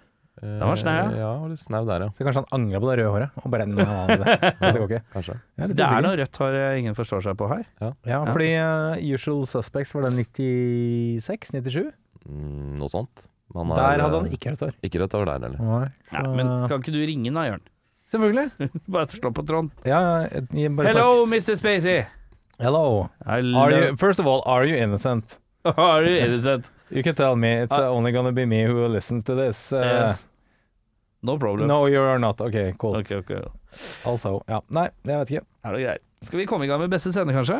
Det 0.44 0.66
var 0.66 0.76
snau, 0.76 0.92
ja. 0.98 1.04
Ja, 1.16 1.28
var 1.40 1.48
litt 1.52 1.60
snau 1.62 1.84
der, 1.88 2.02
ja. 2.04 2.08
Så 2.18 2.24
kanskje 2.26 2.42
han 2.42 2.48
angra 2.58 2.80
på 2.82 2.88
det 2.90 2.96
røde 2.98 3.12
håret. 3.14 3.36
Og 3.40 3.52
bare 3.54 3.64
nei, 3.70 3.86
nei, 3.88 4.16
det, 4.20 4.34
det 4.60 4.72
går 4.74 4.84
ikke. 4.90 4.98
Kanskje. 5.14 5.36
Jeg 5.54 5.64
er 5.64 5.70
litt 5.70 5.78
Det 5.78 5.84
er 5.86 5.92
usikker. 5.94 6.04
noe 6.04 6.18
rødt 6.20 6.40
hår 6.42 6.56
eh, 6.60 6.78
ingen 6.82 6.96
forstår 6.98 7.24
seg 7.24 7.38
på 7.40 7.48
her. 7.54 7.62
Ja, 8.10 8.18
fordi 8.26 8.50
eh, 8.58 9.14
Usual 9.14 9.46
Suspects 9.48 9.94
var 9.96 10.08
det 10.10 10.26
96-97. 10.26 11.86
Mm, 12.28 12.78
noe 12.80 12.88
sånt. 12.92 13.28
Han 13.54 13.68
Der 13.68 13.76
er, 13.84 14.00
hadde 14.02 14.18
han 14.18 14.26
eh, 14.26 14.32
ikke 14.34 14.50
rødt 14.54 14.60
hår. 14.66 14.74
Ikke 14.82 15.00
rødt 15.02 15.12
hår 15.14 15.24
der 15.28 15.32
heller. 15.46 15.58
Nei, 15.60 15.86
Ja, 16.12 16.22
så- 16.24 16.34
men 16.34 16.46
kan 16.68 16.80
ikke 16.82 16.92
du 16.92 17.00
ringe 17.06 17.32
da, 17.34 17.44
Jørn? 17.50 17.60
Selvfølgelig. 18.10 18.50
Bare 18.94 19.06
slå 19.08 19.30
på 19.34 19.44
tråden. 19.46 19.70
Ja, 19.84 20.00
ja, 20.28 20.42
Hello, 20.52 21.26
Mr. 21.26 21.54
Spacey. 21.56 22.04
Hello. 22.58 23.08
You, 23.26 23.96
first 23.96 24.20
of 24.20 24.26
all, 24.26 24.42
are 24.46 24.64
you 24.66 24.76
innocent? 24.76 25.38
Are 25.64 26.02
you 26.04 26.18
innocent? 26.24 26.70
You 26.90 27.02
can 27.02 27.14
tell 27.14 27.34
me 27.36 27.62
it's 27.64 27.72
uh, 27.72 27.84
Ah. 27.84 27.90
only 27.90 28.12
gonna 28.12 28.32
be 28.32 28.44
me 28.46 28.64
who 28.66 28.86
listens 28.88 29.24
to 29.24 29.34
this. 29.34 29.72
Uh, 29.72 29.78
Yes. 29.80 30.28
No 31.22 31.38
problem. 31.38 31.66
No, 31.68 31.86
you 31.86 32.00
are 32.02 32.18
not. 32.18 32.40
Ok, 32.40 32.76
cool. 32.78 32.96
Okay, 32.96 33.16
okay. 33.16 33.40
Also. 34.04 34.42
Ja. 34.48 34.60
Nei, 34.68 34.90
jeg 35.06 35.18
vet 35.18 35.30
ikke. 35.30 35.44
Er 35.64 35.72
det 35.72 35.82
greit? 35.86 36.02
Skal 36.22 36.38
vi 36.38 36.46
komme 36.46 36.64
i 36.64 36.68
gang 36.68 36.80
med 36.80 36.90
beste 36.92 37.10
scene, 37.12 37.32
kanskje? 37.32 37.56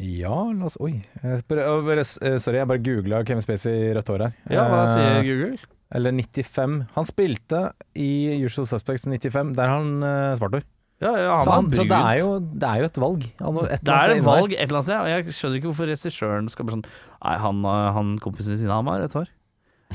Ja, 0.00 0.36
la 0.56 0.64
oss 0.70 0.78
Oi. 0.80 1.02
Jeg 1.22 1.42
bare, 1.50 2.00
eh, 2.00 2.38
sorry, 2.40 2.56
jeg 2.62 2.68
bare 2.70 2.80
googla 2.82 3.22
Kevin 3.28 3.42
Spacey 3.44 3.92
rødt 3.96 4.08
hår 4.08 4.22
her. 4.26 4.32
Ja, 4.50 4.64
hva 4.70 4.82
Eh, 4.86 4.92
sier 4.94 5.26
Google? 5.26 5.58
Eller 5.92 6.12
95. 6.16 6.86
Han 6.94 7.04
spilte 7.04 7.72
i 7.94 8.08
Usual 8.46 8.66
Suspects 8.66 9.04
95, 9.04 9.52
der 9.58 9.68
han 9.68 9.90
uh, 10.02 10.32
svart 10.40 10.56
hår. 10.56 10.64
Ja, 11.02 11.10
ja, 11.18 11.34
Så, 11.42 11.50
han, 11.50 11.68
så 11.74 11.82
det, 11.82 11.98
er 11.98 12.18
jo, 12.22 12.38
det 12.40 12.68
er 12.68 12.78
jo 12.78 12.84
et 12.88 12.98
valg. 13.02 13.24
Et 13.26 13.84
Det 13.84 13.92
er 13.92 14.14
et 14.14 14.24
valg 14.24 14.52
et 14.54 14.60
eller 14.62 14.78
annet 14.78 14.86
sted, 14.86 14.98
og 15.02 15.08
jeg 15.10 15.34
skjønner 15.34 15.58
ikke 15.58 15.68
hvorfor 15.72 15.88
regissøren 15.90 16.48
skal 16.52 16.64
bare 16.68 16.76
sånn 16.78 16.84
Nei, 16.86 17.36
han, 17.42 17.62
han 17.98 18.12
kompisen 18.22 18.54
ved 18.54 18.60
siden 18.62 18.70
av 18.70 18.80
ham 18.84 18.90
har 18.92 19.02
rødt 19.02 19.16
hår. 19.18 19.32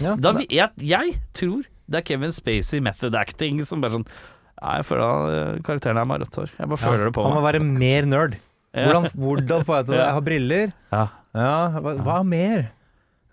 Ja, 0.04 0.16
Da, 0.20 0.34
jeg, 0.52 0.70
jeg 0.84 1.16
tror 1.34 1.64
det 1.88 2.02
er 2.02 2.06
Kevin 2.06 2.36
Spacey 2.36 2.84
method 2.84 3.16
acting 3.18 3.64
som 3.66 3.82
bare 3.82 3.96
sånn 3.98 4.06
Nei, 4.62 4.76
jeg 4.82 4.86
føler 4.90 5.06
at 5.08 5.64
karakteren 5.66 5.98
her 6.02 6.06
har 6.12 6.22
rødt 6.26 6.38
hår. 6.42 6.52
Jeg 6.60 6.70
bare 6.74 6.82
føler 6.84 7.06
det 7.08 7.14
på 7.16 7.24
han 7.26 7.34
må 7.38 7.42
være 7.46 7.64
mer 7.64 8.06
nerd. 8.10 8.38
Hvordan, 8.74 9.08
hvordan 9.16 9.64
får 9.66 9.76
jeg 9.80 9.86
til 9.86 9.94
det? 9.98 10.02
Jeg 10.04 10.14
har 10.18 10.26
briller. 10.28 10.74
Ja. 10.92 11.06
Ja, 11.38 11.54
hva, 11.80 11.94
hva 12.04 12.18
mer? 12.26 12.68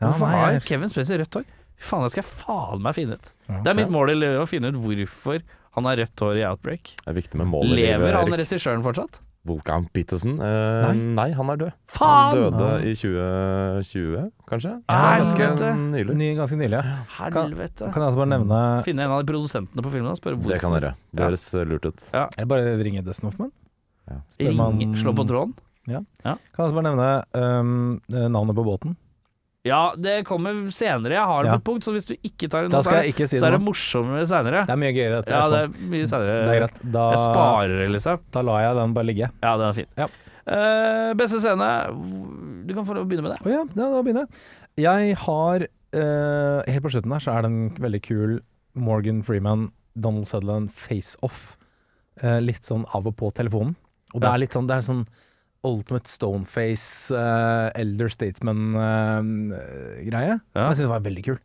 Ja, 0.01 0.09
Hvorfor 0.11 0.27
nei, 0.29 0.39
har 0.39 0.53
jeg- 0.59 0.63
Kevin 0.69 0.89
Spacey 0.93 1.19
rødt 1.19 1.35
hår? 1.41 1.45
Fy 1.75 1.85
Faen, 1.91 2.03
det 2.07 2.11
skal 2.15 2.23
jeg 2.23 2.31
faen 2.45 2.83
meg 2.85 2.95
finne 2.95 3.17
ut. 3.19 3.31
Det 3.51 3.67
er 3.71 3.75
mitt 3.75 3.91
mål 3.93 4.11
i 4.13 4.15
livet 4.15 4.41
å 4.41 4.47
finne 4.49 4.71
ut 4.71 4.79
hvorfor 4.79 5.41
han 5.75 5.85
har 5.89 5.97
rødt 5.99 6.21
hår 6.23 6.39
i 6.39 6.45
Outbreak. 6.47 6.93
Det 7.03 7.09
er 7.11 7.17
viktig 7.19 7.35
med 7.41 7.49
mål 7.51 7.67
i 7.73 7.81
Lever 7.81 8.15
han 8.15 8.29
Erik. 8.31 8.39
regissøren 8.45 8.85
fortsatt? 8.85 9.19
Wolfgang 9.45 9.89
Petersen? 9.93 10.39
Eh, 10.41 10.87
Nei. 10.87 10.93
nei. 11.19 11.27
han 11.37 11.51
er 11.53 11.57
død. 11.61 11.73
Han 11.99 11.99
Faen! 11.99 12.39
døde 12.39 12.69
i 12.89 12.95
2020, 12.97 14.31
kanskje? 14.49 14.73
Ja, 14.89 15.01
ganske 15.21 15.43
helvete. 15.43 15.73
nylig. 15.93 16.17
Ny, 16.17 16.29
ganske 16.39 16.57
nylig. 16.57 16.79
ja. 16.79 16.95
Helvete. 17.19 17.91
Kan 17.93 18.01
jeg 18.01 18.09
altså 18.09 18.23
bare 18.23 18.33
nevne 18.39 18.61
Finne 18.87 19.05
en 19.05 19.11
av 19.11 19.21
de 19.25 19.33
produsentene 19.33 19.85
på 19.85 19.93
filmen 19.93 20.11
og 20.15 20.17
spørre 20.21 20.39
hvorfor. 20.39 20.55
Det 20.55 20.61
kan 20.63 20.73
dere. 20.79 20.95
Det 21.13 21.27
høres 21.27 21.45
eh, 21.55 21.65
lurt 21.69 21.85
ut. 21.91 22.07
Jeg 22.15 22.49
bare 22.49 22.75
ringer 22.81 23.05
Dustin 23.05 23.29
Hoffman. 23.29 23.53
Man- 24.09 24.79
Ring, 24.79 24.95
slå 25.01 25.15
på 25.17 25.27
tråden. 25.29 25.55
Kan 25.87 26.07
jeg 26.25 26.39
også 26.57 26.75
bare 26.77 26.87
nevne 26.89 27.09
um, 27.37 28.01
navnet 28.09 28.57
på 28.57 28.65
båten? 28.65 28.97
Ja, 29.65 29.95
det 29.97 30.27
kommer 30.29 30.53
senere. 30.77 31.17
Jeg 31.17 31.25
har 31.25 31.43
det 31.43 31.49
Ja. 31.49 31.57
på 31.57 31.61
et 31.63 31.65
punkt, 31.65 31.85
så 31.87 31.93
hvis 31.95 32.05
du 32.05 32.15
ikke 32.21 32.51
tar 32.53 32.67
er 32.67 32.69
det, 32.69 33.29
si 33.31 33.39
så 33.41 33.47
er 33.49 33.57
det 33.57 33.63
morsommere 33.65 34.27
senere. 34.29 34.67
Det 34.69 34.75
er 34.75 34.77
mye 34.77 34.93
gøyere. 34.93 35.23
Ja, 35.27 35.49
det 35.49 35.61
er 35.63 35.69
mye 35.89 36.07
senere. 36.11 36.35
det 36.45 36.53
er 36.53 36.61
greit. 36.61 36.81
Da, 36.93 37.05
Jeg 37.15 37.19
sparer, 37.25 37.89
liksom. 37.89 38.21
da 38.31 38.43
lar 38.43 38.61
jeg 38.61 38.77
den 38.77 38.93
bare 38.93 39.05
ligge. 39.09 39.31
Ja, 39.43 39.57
den 39.57 39.69
er 39.69 39.73
fin. 39.73 39.87
Ja. 39.97 40.09
Uh, 40.45 41.15
beste 41.17 41.41
scene 41.41 41.67
Du 42.69 42.75
kan 42.75 42.85
få 42.85 42.93
lov 42.93 43.07
å 43.07 43.09
begynne 43.09 43.25
med 43.25 43.33
det. 43.33 43.41
Å 43.41 43.49
ja, 43.49 43.63
da, 43.65 43.87
da 43.95 44.03
begynner 44.05 44.27
jeg. 44.27 44.85
Jeg 44.85 45.17
har 45.17 45.65
uh, 45.65 46.61
Helt 46.69 46.85
på 46.85 46.93
slutten 46.93 47.15
her 47.17 47.25
så 47.25 47.33
er 47.33 47.47
det 47.47 47.51
en 47.51 47.71
veldig 47.81 48.03
kul 48.05 48.43
Morgan 48.77 49.23
Freeman, 49.25 49.71
Donald 49.97 50.27
Sutherland 50.29 50.69
face-off. 50.77 51.57
Uh, 52.23 52.37
litt 52.45 52.69
sånn 52.69 52.85
av 52.93 53.07
og 53.09 53.17
på 53.17 53.33
telefonen. 53.33 53.73
Og 54.15 54.23
det 54.23 54.31
er 54.31 54.39
litt 54.45 54.55
sånn 54.55 54.69
Det 54.71 54.77
er 54.79 54.85
sånn 54.87 55.03
Ultimate 55.65 56.09
Stoneface, 56.13 57.09
uh, 57.17 57.71
Elder 57.81 58.11
Statesman-greie. 58.13 60.35
Ja. 60.55 60.67
Jeg 60.69 60.77
syns 60.77 60.85
det 60.85 60.91
var 60.93 61.01
veldig 61.07 61.25
kul. 61.27 61.39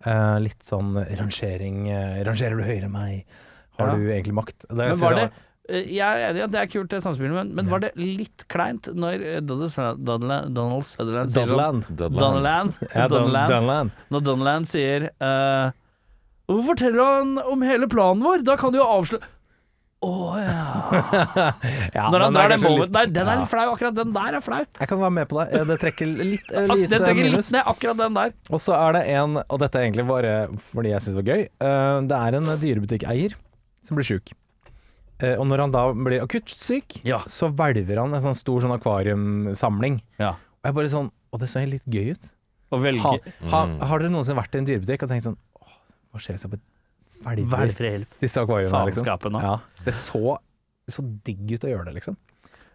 Uh, 0.00 0.38
litt 0.40 0.62
sånn 0.64 0.94
rangering 0.96 1.82
eh, 1.92 2.22
Rangerer 2.24 2.56
du 2.56 2.62
høyere 2.64 2.86
enn 2.88 2.94
meg? 2.94 3.26
Har 3.76 3.90
Ja. 3.90 3.96
du 4.00 4.06
egentlig 4.08 4.32
makt? 4.38 4.64
Det, 4.64 4.72
Men 4.78 4.96
var 5.02 5.12
det 5.18 5.26
eh, 5.68 5.82
Jeg 5.92 6.08
er 6.08 6.22
enig 6.30 6.40
i 6.40 6.44
at 6.46 6.52
det 6.54 6.60
er 6.62 6.70
kult, 6.72 6.88
det 6.88 7.02
samspillet, 7.04 7.34
men, 7.36 7.50
men 7.54 7.68
var 7.68 7.80
det 7.84 7.90
litt 8.00 8.46
kleint 8.48 8.88
når 8.96 9.20
eh, 9.20 9.40
Donald 9.44 9.68
Sutherland- 9.74 10.54
Donald 10.56 10.84
sier 10.88 11.04
sånn 11.52 11.52
Donald. 11.52 11.84
Donald 12.16 12.72
Ja, 12.96 13.04
Donald 13.12 13.52
Donald. 13.52 13.92
Når 14.10 14.20
Donald 14.24 14.68
sier 14.72 15.10
uh, 15.20 15.68
Hvorfor 16.48 16.72
forteller 16.72 17.04
han 17.04 17.36
om 17.44 17.60
hele 17.62 17.84
planen 17.86 18.24
vår? 18.24 18.40
Da 18.42 18.56
kan 18.56 18.72
du 18.72 18.78
jo 18.80 18.88
avsløre 18.88 19.20
Å 20.00 20.10
ja. 20.40 20.60
Ja, 21.94 22.06
Når 22.08 22.22
han 22.24 22.32
den 22.32 22.36
drar 22.38 22.48
den 22.54 22.62
litt- 22.64 22.92
Nei, 22.94 23.02
den 23.06 23.26
er 23.28 23.34
Ja. 23.34 23.40
litt 23.42 23.50
flau. 23.50 23.66
Akkurat 23.74 23.94
den 23.98 24.12
der 24.16 24.34
er 24.38 24.40
flau. 24.40 24.60
Jeg 24.80 24.88
kan 24.88 24.98
være 25.02 25.12
med 25.12 25.28
på 25.28 25.40
det. 25.44 25.60
Eh, 25.60 25.64
Det 25.68 25.76
trekker 25.82 26.06
litt, 26.16 26.46
eh, 26.54 26.64
lite 26.72 26.88
Den 26.94 27.02
trekker 27.04 27.28
litt 27.34 27.50
ned, 27.52 27.64
akkurat 27.68 27.96
den 28.00 28.14
der. 28.16 28.32
Og 28.50 28.60
så 28.64 28.72
er 28.78 28.92
det 28.96 29.02
en, 29.12 29.36
og 29.42 29.58
dette 29.60 29.76
er 29.76 29.84
egentlig 29.90 30.06
bare 30.08 30.32
fordi 30.56 30.90
jeg 30.94 31.00
syns 31.04 31.14
det 31.16 31.20
var 31.20 31.30
gøy, 31.34 31.42
eh, 31.60 32.00
det 32.08 32.16
er 32.16 32.34
en 32.40 32.48
dyrebutikkeier 32.64 33.34
som 33.84 33.96
blir 34.00 34.08
sjuk. 34.08 34.32
Eh, 35.20 35.36
og 35.36 35.44
når 35.46 35.58
han 35.66 35.70
da 35.70 35.92
blir 35.92 36.22
akutt 36.24 36.48
syk, 36.48 37.02
Ja. 37.04 37.18
så 37.28 37.52
hvelver 37.52 37.98
han 38.00 38.14
en 38.14 38.22
sånn 38.22 38.34
stor 38.40 38.60
sånn 38.62 38.72
akvariumsamling. 38.80 40.00
Ja. 40.18 40.30
Og 40.30 40.64
jeg 40.64 40.74
bare 40.74 40.88
sånn 40.88 41.10
Å, 41.32 41.38
det 41.38 41.46
så 41.48 41.60
litt 41.68 41.84
gøy 41.86 42.10
ut. 42.16 42.24
Ha, 42.72 42.78
ha, 43.50 43.66
Mm. 43.66 43.78
har 43.86 43.98
dere 44.00 44.08
noensinne 44.10 44.34
vært 44.40 44.54
i 44.54 44.58
en 44.58 44.64
dyrebutikk 44.66 45.02
og 45.04 45.08
tenkt 45.10 45.22
sånn 45.28 45.36
Åh, 45.60 45.68
hva 46.12 46.18
skjer 46.18 46.34
hvis 46.34 46.42
jeg 46.42 46.50
bare 46.50 47.36
hvelver 47.46 48.06
disse 48.20 48.36
akvariene? 48.40 48.86
Liksom? 48.86 49.40
Ja, 49.42 49.60
det 49.84 49.94
så 49.96 50.38
så 50.90 51.04
digg 51.22 51.52
ut 51.54 51.62
å 51.64 51.68
gjøre 51.70 51.86
det, 51.86 51.92
liksom. 52.00 52.16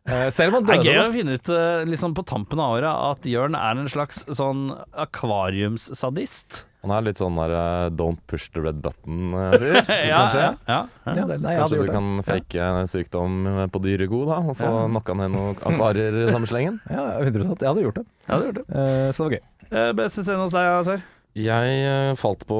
Eh, 0.08 0.30
selv 0.32 0.54
om 0.54 0.60
han 0.62 0.68
døde. 0.70 0.84
Det 0.86 0.92
er 0.94 0.96
gøy 0.96 1.08
å 1.10 1.14
finne 1.16 1.34
ut 1.36 1.50
eh, 1.52 1.82
liksom 1.90 2.14
på 2.16 2.24
tampen 2.30 2.60
av 2.62 2.76
året 2.78 2.88
at 3.10 3.26
Jørn 3.28 3.58
er 3.58 3.82
en 3.82 3.90
slags 3.92 4.22
sånn 4.38 4.70
akvariumssadist. 4.94 6.66
Han 6.86 6.94
er 6.94 7.06
litt 7.08 7.18
sånn 7.18 7.38
der 7.40 7.54
eh, 7.58 7.88
don't 7.98 8.22
push 8.30 8.46
the 8.54 8.62
red 8.62 8.78
button-fyr, 8.86 9.80
ja, 9.82 10.20
kanskje. 10.22 10.44
ja, 10.44 10.52
ja. 10.70 10.80
Ja, 11.18 11.26
det, 11.26 11.40
nei, 11.42 11.56
Kanskje 11.58 11.80
du 11.82 11.88
det. 11.88 11.96
kan 11.98 12.12
fake 12.28 12.68
sykdom 12.92 13.40
på 13.74 13.82
dyregod 13.84 14.30
da, 14.30 14.38
og 14.46 14.60
få 14.62 14.70
Ja. 14.70 14.86
knocka 14.94 15.18
ned 15.18 15.34
noen 15.34 15.58
akvarier 15.58 16.22
i 16.28 16.30
samme 16.32 16.50
slengen? 16.50 16.80
Ja, 16.96 17.08
100 17.26 17.50
Jeg 17.58 17.68
hadde 17.72 17.88
gjort 17.88 18.00
det. 18.04 18.06
Ja, 18.30 18.38
det 18.38 18.52
gjorde 18.52 18.64
det. 18.64 18.70
Uh, 18.78 19.10
så 19.12 19.26
det 19.26 19.26
var 19.26 19.36
gøy. 19.40 19.44
Uh, 19.74 19.92
Beste 19.98 20.24
scene 20.24 20.44
hos 20.46 20.54
deg, 20.56 20.70
Azar? 20.80 21.04
Jeg 21.36 21.80
eh, 21.84 22.13
falt 22.15 22.46
på 22.48 22.58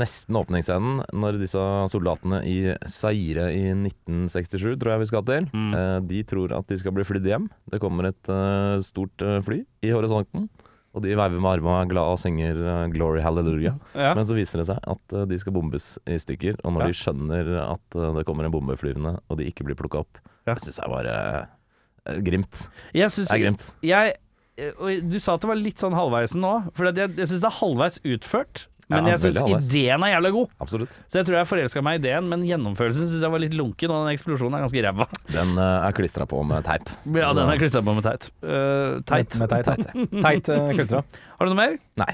nesten 0.00 0.36
åpningsscenen 0.40 1.02
når 1.12 1.36
disse 1.42 1.60
soldatene 1.92 2.38
i 2.48 2.54
Zaire 2.88 3.50
i 3.52 3.66
1967, 3.74 4.78
tror 4.80 4.94
jeg 4.94 5.02
vi 5.02 5.08
skal 5.10 5.24
til, 5.28 5.48
Mm. 5.52 5.74
eh, 5.76 5.98
de 6.08 6.22
tror 6.24 6.54
at 6.56 6.66
de 6.72 6.78
skal 6.80 6.92
bli 6.96 7.04
flydd 7.04 7.28
hjem. 7.28 7.50
Det 7.70 7.80
kommer 7.82 8.08
et 8.08 8.28
eh, 8.32 8.80
stort 8.80 9.12
fly 9.44 9.60
i 9.84 9.90
horisonten, 9.92 10.48
og 10.96 11.02
de 11.04 11.12
veiver 11.14 11.36
med 11.38 11.60
armene 11.60 11.88
glad 11.90 12.14
og 12.14 12.18
synger 12.18 12.56
'Glory 12.90 13.20
Hallelujah'. 13.20 13.76
Ja. 13.94 14.14
Men 14.14 14.24
så 14.24 14.34
viser 14.34 14.56
det 14.64 14.66
seg 14.72 14.78
at 14.88 15.28
de 15.28 15.38
skal 15.38 15.52
bombes 15.52 15.98
i 16.08 16.16
stykker, 16.16 16.56
og 16.64 16.72
når 16.72 16.80
Ja. 16.80 16.86
de 16.88 16.92
skjønner 16.96 17.72
at 17.72 17.90
det 18.16 18.24
kommer 18.24 18.46
en 18.46 18.52
bombe 18.52 18.72
flyvende, 18.80 19.18
og 19.28 19.36
de 19.36 19.44
ikke 19.44 19.64
blir 19.68 19.76
plukka 19.76 19.98
opp, 20.00 20.16
Ja. 20.46 20.54
det 20.54 20.62
syns 20.64 20.80
jeg 20.80 20.88
var 20.88 21.04
eh, 21.04 22.20
grimt. 22.24 22.68
Jeg 22.94 23.10
synes, 23.10 23.28
Det 23.28 23.36
er 23.36 23.44
grimt. 23.50 23.72
jeg, 23.82 24.14
Du 24.58 25.18
sa 25.22 25.36
at 25.36 25.44
det 25.44 25.50
var 25.50 25.60
litt 25.60 25.82
sånn 25.82 25.94
halvveisen 25.96 26.42
nå. 26.42 26.54
For 26.76 26.90
jeg, 26.90 27.14
jeg 27.18 27.30
syns 27.30 27.44
det 27.44 27.50
er 27.50 27.56
halvveis 27.60 28.00
utført. 28.02 28.64
Men 28.88 29.04
Ja, 29.04 29.16
jeg 29.18 29.34
syns 29.34 29.68
ideen 29.68 30.04
er 30.06 30.14
jævlig 30.14 30.30
god. 30.32 30.52
Absolutt. 30.64 31.00
Så 31.12 31.20
jeg 31.20 31.28
tror 31.28 31.36
jeg 31.36 31.48
forelska 31.50 31.82
meg 31.84 31.98
i 31.98 32.00
ideen, 32.00 32.30
men 32.30 32.46
gjennomførelsen 32.48 33.10
syns 33.10 33.26
jeg 33.26 33.34
var 33.34 33.42
litt 33.42 33.56
lunken, 33.56 33.92
og 33.92 34.06
den 34.06 34.16
eksplosjonen 34.16 34.56
er 34.56 34.64
ganske 34.64 34.84
ræva. 34.86 35.08
Den 35.36 35.52
uh, 35.60 35.84
er 35.84 35.98
klistra 35.98 36.24
på 36.30 36.40
med 36.48 36.64
teip. 36.64 36.88
Ja, 37.12 37.34
den 37.36 37.52
er 37.52 37.60
klistra 37.60 37.84
på 37.84 37.92
med 37.98 38.08
teit. 38.08 38.30
Uh, 38.40 39.04
teit. 39.08 39.36
Med, 39.36 39.52
med 39.52 39.68
teit. 39.68 39.92
Teit 40.16 40.50
uh, 40.54 40.72
klistra. 40.72 41.04
Har 41.36 41.48
du 41.48 41.52
noe 41.52 41.60
mer? 41.60 41.76
Nei. 42.00 42.10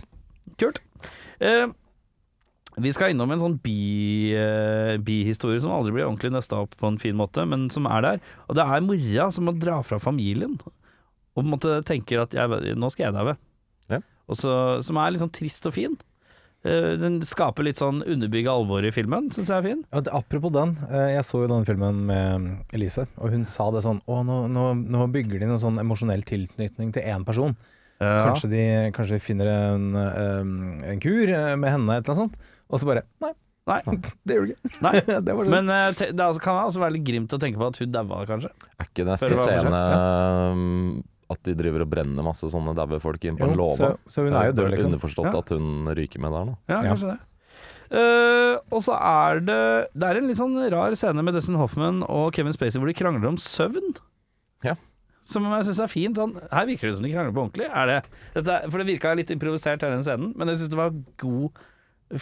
Kult. 0.58 0.82
Uh, 1.38 1.70
vi 2.82 2.90
skal 2.94 3.12
innom 3.12 3.30
en 3.30 3.42
sånn 3.42 3.58
bi, 3.62 4.34
eh, 4.34 4.96
bihistorie 4.98 5.60
som 5.62 5.70
aldri 5.70 5.92
blir 5.94 6.08
ordentlig 6.08 6.32
nøsta 6.34 6.58
opp 6.64 6.74
på 6.80 6.88
en 6.90 6.98
fin 6.98 7.14
måte, 7.14 7.44
men 7.46 7.68
som 7.70 7.86
er 7.86 8.02
der. 8.02 8.24
Og 8.48 8.58
det 8.58 8.64
er 8.64 8.82
mora 8.82 9.28
som 9.30 9.46
må 9.46 9.54
dra 9.54 9.78
fra 9.86 10.00
familien, 10.02 10.56
og 11.34 11.42
på 11.42 11.44
en 11.44 11.52
måte 11.56 11.76
tenker 11.86 12.22
at 12.22 12.34
jeg, 12.36 12.74
nå 12.78 12.90
skal 12.94 13.08
jeg 13.08 13.16
daue. 13.16 13.36
Ja. 13.90 14.00
Som 14.38 15.00
er 15.02 15.12
litt 15.12 15.22
sånn 15.22 15.34
trist 15.34 15.66
og 15.68 15.74
fin. 15.76 15.96
Eh, 16.64 16.94
den 16.96 17.18
skaper 17.28 17.66
litt 17.66 17.76
sånn 17.76 18.00
underbygga 18.00 18.54
alvor 18.54 18.86
i 18.88 18.92
filmen, 18.94 19.28
syns 19.34 19.50
jeg 19.52 19.58
er 19.58 19.66
fin. 19.66 19.82
Ja, 19.92 20.00
apropos 20.16 20.54
den, 20.54 20.78
eh, 20.88 21.10
jeg 21.12 21.26
så 21.28 21.42
jo 21.42 21.50
denne 21.50 21.68
filmen 21.68 22.06
med 22.08 22.72
Elise, 22.72 23.04
og 23.18 23.34
hun 23.34 23.44
sa 23.44 23.68
det 23.74 23.84
sånn 23.84 24.00
Å, 24.08 24.22
nå, 24.24 24.38
nå, 24.48 24.64
nå 24.88 25.08
bygger 25.12 25.42
de 25.42 25.50
noen 25.50 25.60
sånn 25.60 25.82
emosjonell 25.82 26.24
tilknytning 26.24 26.94
til 26.96 27.04
én 27.04 27.26
person. 27.28 27.56
Kanskje, 28.00 28.48
de, 28.50 28.64
kanskje 28.92 29.16
de 29.16 29.22
finner 29.22 29.48
en, 29.48 29.94
en 29.96 31.00
kur 31.00 31.28
eh, 31.28 31.52
med 31.56 31.70
henne, 31.76 31.98
et 31.98 32.08
eller 32.08 32.16
annet 32.16 32.22
sånt. 32.24 32.52
Og 32.72 32.80
så 32.80 32.88
bare 32.88 33.04
Nei, 33.22 33.34
Nei. 33.68 33.80
det 34.26 34.38
gjør 34.38 34.48
du 34.48 34.56
ikke. 34.56 34.74
Nei. 34.84 34.98
det 35.28 35.36
var 35.36 35.44
sånn. 35.44 35.52
Men 35.52 35.68
det 35.68 36.08
altså, 36.16 36.42
kan 36.48 36.64
også 36.64 36.80
være 36.80 36.96
litt 36.96 37.06
grimt 37.12 37.36
å 37.36 37.40
tenke 37.40 37.60
på 37.60 37.68
at 37.68 37.80
hun 37.80 37.92
daua, 37.92 38.24
kanskje. 38.28 38.56
Er 38.80 38.88
ikke 38.88 39.06
neste 39.12 39.36
scene 39.36 41.04
at 41.30 41.42
de 41.46 41.54
driver 41.56 41.82
og 41.86 41.90
brenner 41.90 42.22
masse 42.26 42.44
sånne 42.52 42.74
daue 42.76 42.98
folk 43.00 43.22
inn 43.24 43.36
på 43.38 43.46
Jo, 43.46 43.52
en 43.52 43.56
låve? 43.58 43.76
så, 43.78 43.92
så 44.08 44.24
hun 44.26 44.34
er 44.36 44.50
jo 44.50 44.56
død, 44.58 44.70
liksom. 44.74 44.90
Underforstått 44.92 45.32
Ja. 45.32 45.38
at 45.38 45.48
hun 45.54 45.86
ryker 45.96 46.20
med 46.20 46.32
der 46.36 46.44
nå. 46.50 46.56
Ja, 46.68 46.80
Ja. 46.82 46.94
kanskje 46.94 47.12
det. 47.14 47.20
Uh, 47.94 48.56
og 48.72 48.80
så 48.82 48.94
er 48.96 49.40
det 49.44 49.88
Det 49.94 50.06
er 50.08 50.16
en 50.18 50.26
litt 50.26 50.38
sånn 50.40 50.56
rar 50.72 50.94
scene 50.96 51.22
med 51.22 51.34
Dustin 51.36 51.54
Hoffman 51.60 52.02
og 52.08 52.32
Kevin 52.34 52.52
Spacey 52.56 52.80
hvor 52.80 52.88
de 52.90 52.94
krangler 52.96 53.28
om 53.28 53.36
søvn. 53.36 53.94
Ja. 54.64 54.74
Som 55.22 55.44
jeg 55.44 55.64
syns 55.68 55.80
er 55.80 55.88
fint. 55.92 56.16
Sånn, 56.16 56.34
her 56.52 56.66
virker 56.66 56.88
det 56.90 56.96
som 56.96 57.04
de 57.04 57.12
krangler 57.12 57.32
på 57.36 57.44
ordentlig. 57.44 57.68
Er 57.72 57.86
det, 57.86 57.98
dette, 58.34 58.70
for 58.70 58.78
det 58.82 58.88
virka 58.88 59.14
litt 59.16 59.30
improvisert, 59.30 59.80
hele 59.84 59.96
den 60.00 60.04
scenen, 60.04 60.32
men 60.36 60.48
jeg 60.48 60.58
syns 60.60 60.72
det 60.74 60.80
var 60.80 60.90
god 61.22 61.62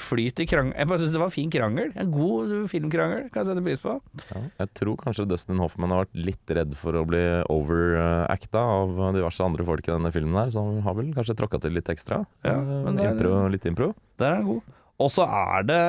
flyt 0.01 0.41
i 0.43 0.47
krangel. 0.49 0.75
Jeg 0.79 0.89
bare 0.89 0.99
syns 1.03 1.13
det 1.15 1.21
var 1.21 1.29
en 1.31 1.35
fin 1.35 1.51
krangel. 1.53 1.93
En 1.99 2.11
god 2.15 2.53
filmkrangel, 2.73 3.27
kan 3.33 3.43
jeg 3.43 3.51
sette 3.51 3.65
pris 3.67 3.81
på. 3.83 3.95
Ja. 4.31 4.43
Jeg 4.63 4.71
tror 4.81 4.97
kanskje 5.03 5.27
Dustin 5.31 5.59
Hoffman 5.63 5.91
har 5.95 6.05
vært 6.05 6.21
litt 6.29 6.55
redd 6.59 6.77
for 6.79 6.93
å 7.01 7.05
bli 7.09 7.23
overacta 7.53 8.63
av 8.79 8.95
diverse 9.17 9.43
andre 9.45 9.67
folk 9.67 9.89
i 9.89 9.93
denne 9.95 10.13
filmen 10.15 10.39
her, 10.41 10.53
så 10.55 10.63
han 10.65 10.81
har 10.87 10.97
vel 10.99 11.11
kanskje 11.17 11.37
tråkka 11.39 11.61
til 11.65 11.77
litt 11.79 11.91
ekstra. 11.93 12.23
Ja, 12.45 12.55
Eh, 12.63 12.85
men 12.85 12.97
det 12.97 13.05
er- 13.07 13.13
impro, 13.17 13.49
litt 13.51 13.65
impro. 13.67 13.95
Der 14.19 14.31
er 14.33 14.37
han 14.37 14.45
god. 14.47 14.63
Og 15.01 15.09
så 15.11 15.25
er 15.27 15.63
det 15.65 15.83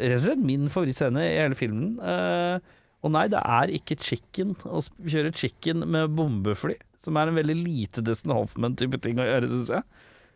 rett 0.00 0.14
og 0.16 0.20
slett 0.26 0.44
min 0.44 0.68
favorittscene 0.68 1.20
i 1.22 1.38
hele 1.38 1.54
filmen. 1.54 2.00
Eh, 2.02 2.58
og 3.04 3.10
nei, 3.12 3.28
det 3.28 3.38
er 3.38 3.68
ikke 3.68 3.96
chicken 4.00 4.54
å 4.64 4.80
kjøre 5.06 5.32
chicken 5.34 5.86
med 5.88 6.10
bombefly, 6.16 6.76
som 6.98 7.16
er 7.16 7.28
en 7.28 7.34
veldig 7.36 7.56
lite 7.64 8.02
Dustin 8.02 8.32
Hoffman-type 8.32 9.00
ting 9.00 9.16
å 9.16 9.24
gjøre, 9.28 9.48
syns 9.48 9.70
jeg. 9.70 9.82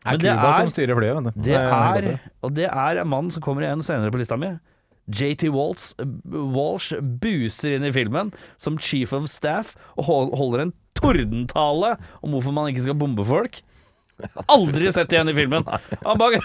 Men 0.04 0.20
det 0.20 0.30
Cuba 0.34 0.48
er- 0.50 0.60
som 0.60 0.70
styrer 0.72 0.98
flyet, 0.98 1.16
vet 1.16 1.34
du. 1.34 1.42
Det 1.48 1.56
er 1.58 2.20
og 2.44 2.54
det 2.54 2.68
er 2.70 3.00
en 3.02 3.08
mann 3.08 3.30
som 3.30 3.42
kommer 3.42 3.64
igjen 3.66 3.82
senere 3.82 4.12
på 4.12 4.20
lista 4.20 4.36
mi. 4.40 4.52
JT 5.08 5.50
Walsh, 5.52 5.92
Walsh 6.24 6.94
buser 7.20 7.74
inn 7.76 7.84
i 7.84 7.92
filmen 7.92 8.32
som 8.56 8.78
chief 8.80 9.12
of 9.12 9.26
staff 9.28 9.74
og 9.98 10.32
holder 10.36 10.62
en 10.64 10.72
tordentale 10.96 11.96
om 12.22 12.32
hvorfor 12.32 12.54
man 12.56 12.70
ikke 12.72 12.86
skal 12.86 12.96
bombe 12.96 13.24
folk. 13.28 13.60
Aldri 14.48 14.92
sett 14.94 15.12
igjen 15.12 15.28
i 15.28 15.36
filmen. 15.36 15.64
Han 16.06 16.20
bare 16.20 16.40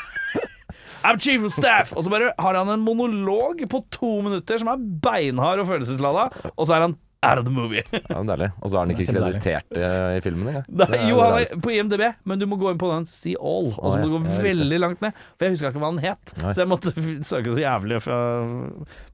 I'm 1.06 1.20
chief 1.20 1.44
of 1.48 1.54
staff! 1.56 1.94
Og 1.96 2.04
så 2.04 2.12
bare 2.12 2.34
har 2.36 2.58
han 2.60 2.68
en 2.74 2.82
monolog 2.84 3.62
på 3.72 3.80
to 3.96 4.18
minutter 4.26 4.60
som 4.60 4.68
er 4.74 4.82
beinhard 5.00 5.62
og 5.64 5.70
følelseslada, 5.70 6.26
og 6.52 6.68
så 6.68 6.76
er 6.76 6.84
han 6.90 6.96
out 7.26 7.38
of 7.38 7.46
the 7.46 7.52
movie. 7.52 7.84
Ja, 7.92 8.18
men 8.18 8.30
Deilig. 8.30 8.50
Og 8.62 8.72
så 8.72 8.80
er 8.80 8.86
han 8.86 8.94
ikke 8.94 9.08
kreditert 9.12 9.76
i, 9.76 9.84
i 10.18 10.22
filmen 10.24 10.52
engang. 10.52 10.68
Nei, 10.82 11.02
jo, 11.10 11.20
han 11.24 11.40
er 11.40 11.64
på 11.64 11.74
IMDb, 11.76 12.06
men 12.30 12.42
du 12.42 12.46
må 12.50 12.60
gå 12.62 12.72
inn 12.72 12.80
på 12.82 12.92
den 12.92 13.08
See 13.12 13.36
All, 13.36 13.72
og 13.76 13.92
så 13.92 14.00
må 14.00 14.08
du 14.08 14.16
gå 14.18 14.38
veldig 14.44 14.80
langt 14.82 15.04
ned. 15.04 15.18
For 15.36 15.48
jeg 15.48 15.58
husker 15.58 15.74
ikke 15.74 15.84
hva 15.84 15.92
han 15.92 16.04
het, 16.04 16.34
Nei. 16.40 16.54
så 16.54 16.64
jeg 16.64 16.72
måtte 16.72 16.94
søke 16.96 17.56
så 17.56 17.64
jævlig 17.64 18.00
fra 18.06 18.20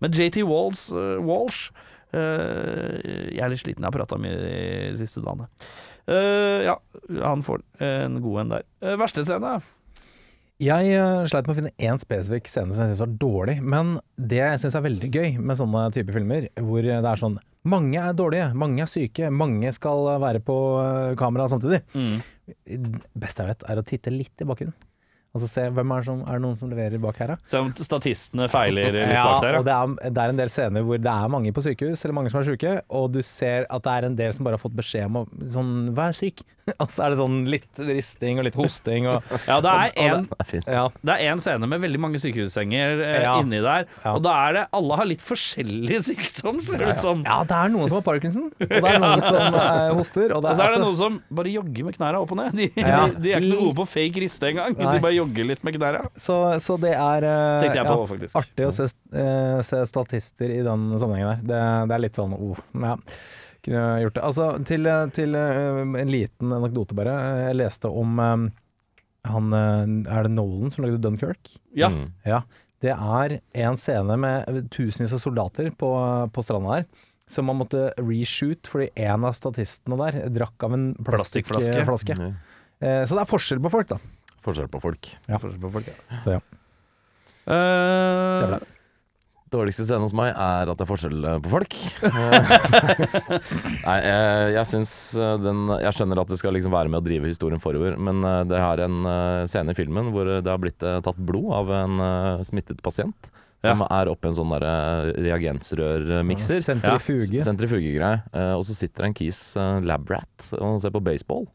Men 0.03 0.13
JT 0.13 0.43
Walls, 0.45 0.87
uh, 0.93 1.17
Walsh 1.25 1.71
uh, 2.13 2.99
Jeg 3.33 3.41
er 3.41 3.51
litt 3.51 3.63
sliten, 3.63 3.81
jeg 3.81 3.89
har 3.89 3.95
prata 3.95 4.19
mye 4.21 4.37
de 4.37 4.59
siste 4.99 5.23
dagene. 5.25 5.49
Uh, 6.05 6.61
ja, 6.67 6.77
han 7.23 7.41
får 7.45 7.65
en 7.81 8.21
god 8.21 8.43
en 8.43 8.53
der. 8.57 8.69
Uh, 8.85 8.93
verste 9.01 9.25
scene? 9.25 9.57
Jeg 10.63 10.87
eh, 10.95 11.25
sleit 11.27 11.49
med 11.49 11.51
å 11.51 11.57
finne 11.57 11.73
én 11.83 11.97
spesifikk 11.99 12.45
scene 12.47 12.71
som 12.71 12.85
jeg 12.85 12.93
syns 12.93 13.01
var 13.01 13.15
dårlig, 13.19 13.57
men 13.59 13.97
det 14.15 14.39
jeg 14.39 14.61
syns 14.61 14.77
er 14.79 14.85
veldig 14.85 15.09
gøy 15.11 15.33
med 15.43 15.59
sånne 15.59 15.81
typer 15.91 16.15
filmer, 16.15 16.47
hvor 16.63 16.85
det 16.85 16.95
er 16.95 17.19
sånn 17.19 17.35
mange 17.65 18.01
er 18.01 18.17
dårlige, 18.17 18.49
mange 18.57 18.83
er 18.85 18.89
syke, 18.89 19.31
mange 19.33 19.71
skal 19.75 20.07
være 20.21 20.41
på 20.45 20.57
eh, 20.81 21.13
kamera 21.19 21.47
samtidig. 21.51 21.81
Det 22.45 23.01
beste 23.17 23.41
jeg 23.41 23.55
vet, 23.55 23.65
er 23.71 23.81
å 23.81 23.85
titte 23.89 24.13
litt 24.13 24.43
i 24.43 24.47
bakgrunnen. 24.47 24.75
Og 25.35 25.41
så 25.43 25.49
se 25.51 25.65
hvem 25.75 25.91
er 25.91 25.99
det 25.99 26.07
som 26.07 26.21
Er 26.23 26.37
det 26.39 26.41
noen 26.45 26.55
som 26.55 26.69
leverer 26.71 27.01
bak 27.03 27.17
her, 27.19 27.33
da? 27.33 27.35
Se 27.43 27.59
om 27.59 27.73
statistene 27.75 28.47
feiler 28.49 28.93
litt 28.95 29.11
Ja, 29.11 29.25
bak 29.27 29.41
der. 29.43 29.57
og 29.59 29.65
det 29.67 29.73
er, 29.75 30.11
det 30.15 30.23
er 30.23 30.29
en 30.31 30.39
del 30.39 30.49
scener 30.53 30.85
hvor 30.87 30.97
det 31.03 31.11
er 31.11 31.27
mange 31.33 31.51
på 31.51 31.63
sykehus, 31.65 32.05
eller 32.05 32.15
mange 32.15 32.31
som 32.31 32.39
er 32.39 32.47
syke, 32.47 32.75
og 32.89 33.11
du 33.11 33.19
ser 33.21 33.67
at 33.69 33.83
det 33.83 33.91
er 33.97 34.07
en 34.07 34.15
del 34.15 34.31
som 34.33 34.47
bare 34.47 34.55
har 34.55 34.63
fått 34.63 34.77
beskjed 34.79 35.05
om 35.09 35.17
å 35.21 35.25
sånn, 35.51 35.73
vær 35.97 36.15
syk. 36.15 36.39
og 36.81 36.87
så 36.89 37.03
er 37.05 37.13
det 37.13 37.17
sånn 37.19 37.35
litt 37.45 37.77
risting 37.77 38.39
og 38.41 38.47
litt 38.47 38.55
hosting 38.57 39.05
og 39.11 39.21
Ja, 39.51 39.59
det 39.61 39.69
er 39.69 39.91
en 40.01 40.23
Det 40.31 40.63
er. 40.65 40.71
Ja. 40.73 40.85
Er 41.13 41.27
en 41.35 41.43
scene 41.43 41.67
med 41.69 41.83
veldig 41.83 41.99
mange 42.01 42.17
sykehussenger 42.23 43.03
eh, 43.05 43.19
Ja. 43.27 43.35
inni 43.43 43.59
der, 43.61 43.85
Ja. 44.05 44.15
og 44.15 44.23
da 44.25 44.33
er 44.47 44.53
det 44.57 44.63
Alle 44.73 44.97
har 44.97 45.05
litt 45.05 45.21
forskjellig 45.21 45.99
sykdom, 46.09 46.57
ser 46.63 46.79
det 46.81 46.87
ut 46.95 47.03
som. 47.03 47.21
ja, 47.27 47.41
det 47.43 47.59
er 47.59 47.69
noen 47.75 47.91
som 47.91 47.99
har 47.99 48.07
parkinson, 48.07 48.47
og 48.55 48.71
det 48.71 48.81
er 48.81 48.99
noen 49.03 49.21
som 49.27 49.59
eh, 49.59 49.91
hoster, 49.99 50.31
og 50.33 50.41
det 50.47 50.55
Og 50.55 50.57
så 50.57 50.63
er 50.63 50.71
det 50.71 50.71
altså- 50.71 50.81
noen 50.87 50.97
som 51.03 51.21
bare 51.29 51.53
jogger 51.53 51.85
med 51.91 51.97
knærne 51.99 52.23
opp 52.23 52.31
og 52.33 52.37
ned. 52.41 52.55
De, 52.55 52.71
Ja. 52.81 53.05
de, 53.11 53.21
de 53.21 53.33
er 53.35 53.41
ikke 53.43 53.51
noe 53.53 53.65
gode 53.67 53.77
på 53.83 53.87
fake 53.93 54.21
riste 54.25 54.49
engang. 54.49 54.73
De 54.79 54.99
bare 55.05 55.13
jogger 55.13 55.24
litt 55.47 55.63
med 55.65 55.75
knærne. 55.77 56.09
Så, 56.19 56.35
så 56.63 56.77
det 56.81 56.93
er 56.95 57.25
eh, 57.27 57.61
Tenkte 57.63 57.79
ja, 57.81 57.95
artig 58.41 58.67
å 58.67 58.73
se, 58.73 58.89
eh, 59.15 59.61
se 59.65 59.81
statister 59.89 60.51
i 60.53 60.61
den 60.65 60.91
sammenhengen 60.99 61.31
der. 61.31 61.41
Det, 61.49 61.61
det 61.89 61.97
er 61.97 62.03
litt 62.05 62.19
sånn 62.19 62.35
oh, 62.37 62.59
ja. 62.83 62.95
Kunne 63.65 63.85
gjort 64.03 64.17
det. 64.17 64.25
Altså, 64.27 64.49
til, 64.69 64.91
til 65.15 65.39
eh, 65.39 65.81
en 66.03 66.13
liten 66.13 66.53
anekdote, 66.59 66.97
bare. 66.97 67.15
Jeg 67.47 67.59
leste 67.63 67.89
om 67.89 68.21
han 69.25 69.55
Er 69.57 70.27
det 70.27 70.35
Nolan 70.35 70.69
som 70.69 70.85
lagde 70.85 71.01
Dunkerque? 71.01 71.57
Ja. 71.73 71.89
Mm. 71.89 72.11
Ja. 72.27 72.43
Det 72.83 72.93
er 72.93 73.39
en 73.65 73.77
scene 73.79 74.17
med 74.21 74.67
tusenvis 74.73 75.15
av 75.15 75.21
soldater 75.23 75.71
på, 75.73 75.89
på 76.29 76.43
stranda 76.45 76.79
der. 76.79 76.89
Som 77.31 77.47
man 77.49 77.57
måtte 77.57 77.87
reshoot 77.97 78.67
fordi 78.69 78.91
en 79.07 79.25
av 79.25 79.33
statistene 79.33 79.97
der 80.03 80.27
drakk 80.35 80.67
av 80.67 80.75
en 80.75 80.91
Plastikkflaske. 80.99 81.71
plastikkflaske. 81.73 82.17
Mm. 82.19 82.35
Eh, 82.85 83.01
så 83.07 83.17
det 83.17 83.23
er 83.23 83.31
forskjell 83.31 83.63
på 83.63 83.71
folk, 83.73 83.89
da. 83.95 83.97
Forskjell 84.45 84.69
på 84.71 84.81
folk. 84.83 85.11
Ja. 85.27 85.39
Så 85.41 86.37
ja. 86.37 86.39
Eh, 87.45 88.39
Det 88.41 88.47
ble 88.49 88.57
det. 88.61 88.71
Dårligste 89.53 89.85
scene 89.85 90.01
hos 90.03 90.11
meg 90.17 90.31
er 90.33 90.67
at 90.71 90.79
det 90.79 90.83
er 90.83 90.89
forskjell 90.89 91.25
eh, 91.29 91.35
på 91.45 91.51
folk. 91.53 91.75
Nei, 93.85 93.97
jeg, 94.01 94.49
jeg 94.55 94.67
syns 94.71 94.91
eh, 95.21 95.35
den 95.43 95.61
Jeg 95.83 95.93
skjønner 95.95 96.21
at 96.23 96.31
det 96.33 96.39
skal 96.41 96.55
liksom 96.57 96.73
være 96.73 96.91
med 96.91 96.99
å 96.99 97.05
drive 97.05 97.29
historien 97.29 97.61
forover, 97.63 97.95
men 98.01 98.25
eh, 98.25 98.41
det 98.49 98.59
har 98.59 98.81
en 98.83 98.97
eh, 99.11 99.45
scene 99.51 99.71
i 99.71 99.77
filmen 99.77 100.09
hvor 100.15 100.27
det 100.33 100.49
har 100.49 100.59
blitt 100.61 100.83
eh, 100.83 100.97
tatt 101.05 101.19
blod 101.29 101.51
av 101.61 101.71
en 101.77 102.03
eh, 102.07 102.43
smittet 102.49 102.81
pasient. 102.85 103.31
Som 103.65 103.81
er 103.87 104.09
oppi 104.11 104.27
en 104.29 104.35
sånn 104.37 104.51
derre 104.53 105.13
reagensrørmikser. 105.25 106.59
Sentrifuge. 106.61 107.39
Sentrifugegreie. 107.41 108.19
Eh, 108.35 108.51
og 108.53 108.61
så 108.67 108.75
sitter 108.77 109.05
det 109.05 109.07
en 109.09 109.15
kis, 109.17 109.39
lab 109.87 110.11
rat 110.11 110.51
og 110.59 110.75
ser 110.83 110.93
på 110.93 111.01
baseball. 111.05 111.47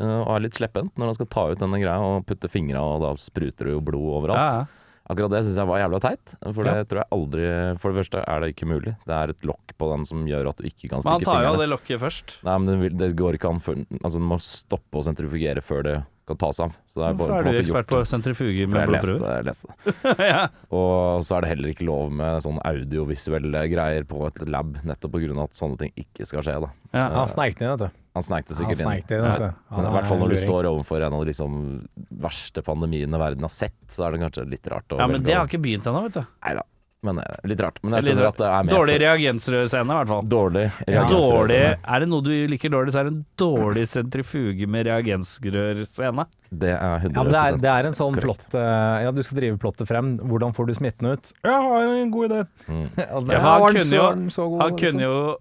Eh, 0.00 0.18
og 0.22 0.32
er 0.36 0.40
litt 0.46 0.58
sleppent 0.58 0.96
når 0.96 1.06
han 1.12 1.14
skal 1.20 1.26
ta 1.32 1.46
ut 1.52 1.58
denne 1.62 1.80
greia 1.82 2.00
og 2.00 2.26
putte 2.26 2.50
fingra, 2.52 2.80
og 2.82 3.02
da 3.04 3.14
spruter 3.20 3.70
det 3.70 3.76
jo 3.78 3.84
blod 3.84 4.10
overalt. 4.22 4.38
ja, 4.38 4.64
ja. 4.64 4.82
Akkurat 5.06 5.30
det 5.30 5.44
syns 5.46 5.54
jeg 5.60 5.68
var 5.70 5.78
jævla 5.78 5.98
teit. 6.02 6.32
For 6.42 6.66
det 6.66 6.72
Ja. 6.74 6.82
tror 6.90 6.98
jeg 6.98 7.06
aldri 7.14 7.42
For 7.78 7.92
det 7.92 7.98
første 8.00 8.24
er 8.26 8.40
det 8.42 8.48
ikke 8.56 8.66
mulig. 8.66 8.96
Det 9.06 9.14
er 9.14 9.30
et 9.30 9.44
lokk 9.46 9.76
på 9.78 9.86
den 9.92 10.04
som 10.04 10.24
gjør 10.26 10.48
at 10.50 10.56
du 10.58 10.64
ikke 10.66 10.88
kan 10.90 10.98
Men 11.04 11.12
han 11.12 11.20
tar 11.20 11.32
tar 11.32 11.42
jo 11.44 11.52
av 11.52 11.58
det 11.60 11.68
lokket 11.70 12.00
først. 12.02 12.34
Nei, 12.42 12.58
men 12.58 12.66
det, 12.66 12.76
vil, 12.80 12.98
det 12.98 13.08
går 13.14 13.38
ikke 13.38 13.48
an 13.54 13.60
før 13.62 13.78
Altså, 14.02 14.18
den 14.18 14.26
må 14.26 14.40
stoppe 14.42 14.98
å 14.98 15.04
sentrifugere 15.06 15.62
før 15.62 15.84
det 15.86 15.94
kan 16.26 16.36
tas 16.36 16.58
av. 16.58 16.74
Så 16.90 16.98
det 16.98 17.06
er 17.06 17.14
bare 17.14 17.28
Hvorfor 17.28 17.38
er 17.38 17.46
på 17.46 17.52
du 17.54 17.62
ekspert 17.62 17.86
på 17.86 18.00
sentrifuger 18.02 18.66
med 18.66 18.74
med 18.74 18.82
jeg 18.82 18.90
leste 18.96 19.12
blodprøver? 19.14 19.36
Jeg 19.36 19.46
leste 19.46 19.66
det. 19.70 20.26
ja. 20.34 20.42
Og 20.74 21.22
så 21.22 21.36
er 21.36 21.40
det 21.46 21.50
heller 21.54 21.68
ikke 21.70 21.86
lov 21.86 22.10
med 22.10 22.42
sånn 22.42 22.58
audiovisuelle 22.66 23.62
greier 23.70 24.04
på 24.10 24.26
et 24.26 24.42
lab, 24.50 24.74
nettopp 24.82 25.12
pga. 25.14 25.42
at 25.44 25.54
sånne 25.54 25.78
ting 25.78 25.92
ikke 26.02 26.26
skal 26.26 26.42
skje. 26.42 26.58
da 26.66 26.72
Ja. 26.98 27.06
Han 27.20 27.30
sneik 27.30 27.58
den 27.60 27.68
inn, 27.70 27.76
vet 27.78 27.86
du. 27.86 28.02
Han 28.16 28.24
sneik 28.24 28.46
det 28.48 28.54
Han 28.56 28.62
sikkert 28.64 28.80
sneik 28.80 29.10
inn. 29.12 29.26
inn. 29.28 29.56
Men 29.76 29.86
I 29.90 29.90
hvert 29.98 30.06
fall 30.08 30.22
når 30.24 30.30
du 30.32 30.36
står 30.40 30.68
overfor 30.72 31.04
en 31.04 31.12
av 31.18 31.20
de 31.20 31.28
liksom 31.34 31.58
verste 32.26 32.62
pandemiene 32.64 33.20
verden 33.20 33.44
har 33.44 33.52
sett, 33.52 33.76
så 33.92 34.06
er 34.08 34.16
det 34.16 34.22
kanskje 34.24 34.46
litt 34.48 34.66
rart. 34.72 34.88
å 34.88 34.96
ja, 35.02 35.06
men 35.06 35.20
velge 35.20 35.26
det 35.28 35.36
har 35.36 35.50
ikke 35.50 35.60
begynt 35.66 35.84
ennå, 35.92 36.02
vet 36.08 36.16
du. 36.16 36.24
Neida, 36.46 36.62
men 37.04 37.18
eh, 37.20 37.36
litt 37.52 37.60
rart. 37.60 37.76
Men 37.84 37.92
jeg 37.98 38.02
Litt 38.06 38.10
skjønner 38.14 38.24
rart. 38.24 38.34
at 38.34 38.40
det 38.40 38.46
er 38.48 38.64
med 38.64 38.74
Dårlig 38.74 38.94
for- 38.96 39.04
reagensrørscene, 39.04 39.84
i 39.92 39.98
hvert 40.00 40.08
fall. 40.14 40.22
Dårlig. 40.32 40.64
Ja. 40.88 41.04
Dårlig, 41.12 41.60
er 41.76 42.00
det 42.00 42.08
noe 42.08 42.24
du 42.24 42.32
liker 42.54 42.72
dårlig, 42.72 42.94
så 42.96 43.00
er 43.02 43.04
det 43.04 43.12
en 43.12 43.26
dårlig 43.44 43.84
sentrifuge 43.92 44.66
med 44.66 44.88
reagensrørscene. 44.88 46.26
Det 46.50 46.72
er 46.72 46.98
100 47.04 47.12
Ja, 47.14 47.22
men 47.22 47.32
det 47.32 47.40
er, 47.42 47.56
det 47.66 47.70
er 47.76 47.86
en 47.90 47.96
sånn 47.98 48.14
korrekt. 48.16 48.48
plott 48.50 48.54
eh, 48.60 49.02
Ja, 49.04 49.10
du 49.12 49.22
skal 49.22 49.38
drive 49.40 49.58
plottet 49.58 49.88
frem. 49.90 50.14
Hvordan 50.18 50.54
får 50.56 50.66
du 50.66 50.74
smitten 50.78 51.12
ut? 51.12 51.32
Ja, 51.44 51.56
jeg 51.60 51.88
har 51.90 51.96
en 52.02 52.10
god 52.14 52.30
idé. 52.30 52.40
Mm. 52.68 52.86
Ja, 52.96 53.40
han 53.40 53.74
kunne 53.76 53.96
jo- 53.96 54.02
var 54.02 54.30
så 54.30 54.48
god, 54.48 54.62
Han 54.62 54.70
liksom? 54.72 54.90
kunne 54.90 55.02
jo 55.02 55.36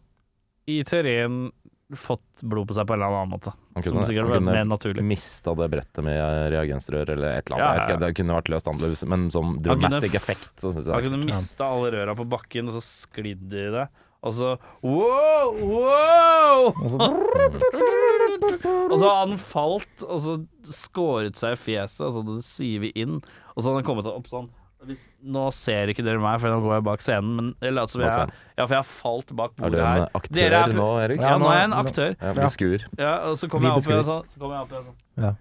i 0.67 0.79
teorien 0.83 1.51
fått 1.93 2.41
blod 2.41 2.65
på 2.67 2.73
seg 2.73 2.87
på 2.89 2.95
en 2.95 3.01
eller 3.03 3.13
annen 3.13 3.29
måte. 3.35 3.51
Han 3.75 3.83
Som 3.85 3.99
sikkert 4.07 4.25
ble 4.25 4.39
kunne 4.39 4.55
mer 4.55 4.65
naturlig. 4.65 5.03
mista 5.05 5.53
det 5.53 5.67
brettet 5.69 6.01
med 6.03 6.17
reagensrør 6.55 7.11
eller 7.13 7.35
et 7.37 7.51
eller 7.51 7.61
annet. 7.61 7.77
Ja, 7.77 7.83
ja, 7.83 7.91
ja. 7.93 7.99
Det 8.01 8.09
kunne 8.17 8.33
vært 8.39 8.49
løst 8.49 8.67
annerledes, 8.71 9.03
men 9.05 9.27
som 9.29 9.53
kunne 9.59 9.77
dramatic 9.77 10.15
effekt, 10.17 10.55
så 10.57 10.71
syns 10.73 10.87
Han 10.89 11.03
kunne 11.05 11.21
mista 11.25 11.67
alle 11.69 11.91
røra 11.93 12.15
på 12.17 12.25
bakken, 12.27 12.71
og 12.71 12.79
så 12.79 12.81
sklidd 12.81 13.53
i 13.53 13.67
det. 13.77 13.85
Og 14.25 14.33
så 14.33 14.55
wow, 14.81 15.53
wow! 15.61 16.73
Og 16.73 16.89
så- 16.89 17.11
Og 18.89 18.99
så 18.99 19.05
hadde 19.09 19.29
han 19.29 19.37
falt, 19.41 20.03
og 20.07 20.19
så 20.21 20.35
skåret 20.65 21.37
seg 21.39 21.53
i 21.55 21.59
fjeset, 21.59 22.05
og 22.07 22.11
så 22.15 22.23
det 22.27 22.43
sivet 22.47 22.95
inn. 22.97 23.19
Og 23.55 23.61
så 23.61 23.69
hadde 23.69 23.81
han 23.81 23.87
kommet 23.87 24.09
opp 24.09 24.27
sånn 24.31 24.49
hvis, 24.85 25.01
Nå 25.23 25.43
ser 25.53 25.91
ikke 25.91 26.03
dere 26.05 26.19
meg, 26.21 26.39
for 26.41 26.49
nå 26.53 26.59
går 26.63 26.73
jeg 26.77 26.83
bak 26.87 27.01
scenen, 27.05 27.35
men 27.39 27.47
jeg 27.61 27.73
later 27.73 27.91
som 27.95 28.01
jeg. 28.05 28.11
Ja, 28.57 28.65
for 28.65 28.73
jeg 28.75 28.81
har 28.81 28.87
falt 28.89 29.33
bak 29.35 29.55
bordet 29.57 29.81
her. 29.81 29.85
Er 29.85 29.95
du 29.95 30.05
en 30.05 30.19
aktør 30.21 30.35
Dere 30.39 30.61
er- 30.61 30.75
nå, 30.77 30.87
Erik? 31.03 31.21
Ja, 31.21 31.37
nå 31.41 31.49
er 31.51 31.57
jeg 31.59 31.65
en 31.71 31.77
aktør. 31.79 32.15
Ja, 32.21 32.33
beskuer. 32.37 32.79
skuer. 32.85 33.01
Ja, 33.01 33.13
og 33.29 33.35
så 33.41 33.49
kommer 33.49 33.69
jeg 33.69 33.77
opp 33.81 33.89
igjen 33.91 34.07
sånn. 34.09 34.25
Så 34.29 34.39
kommer 34.39 34.55
jeg 34.55 34.63
opp 34.65 34.71
igjen 34.71 34.85
sånn. 34.89 34.97
Ja. 35.25 35.33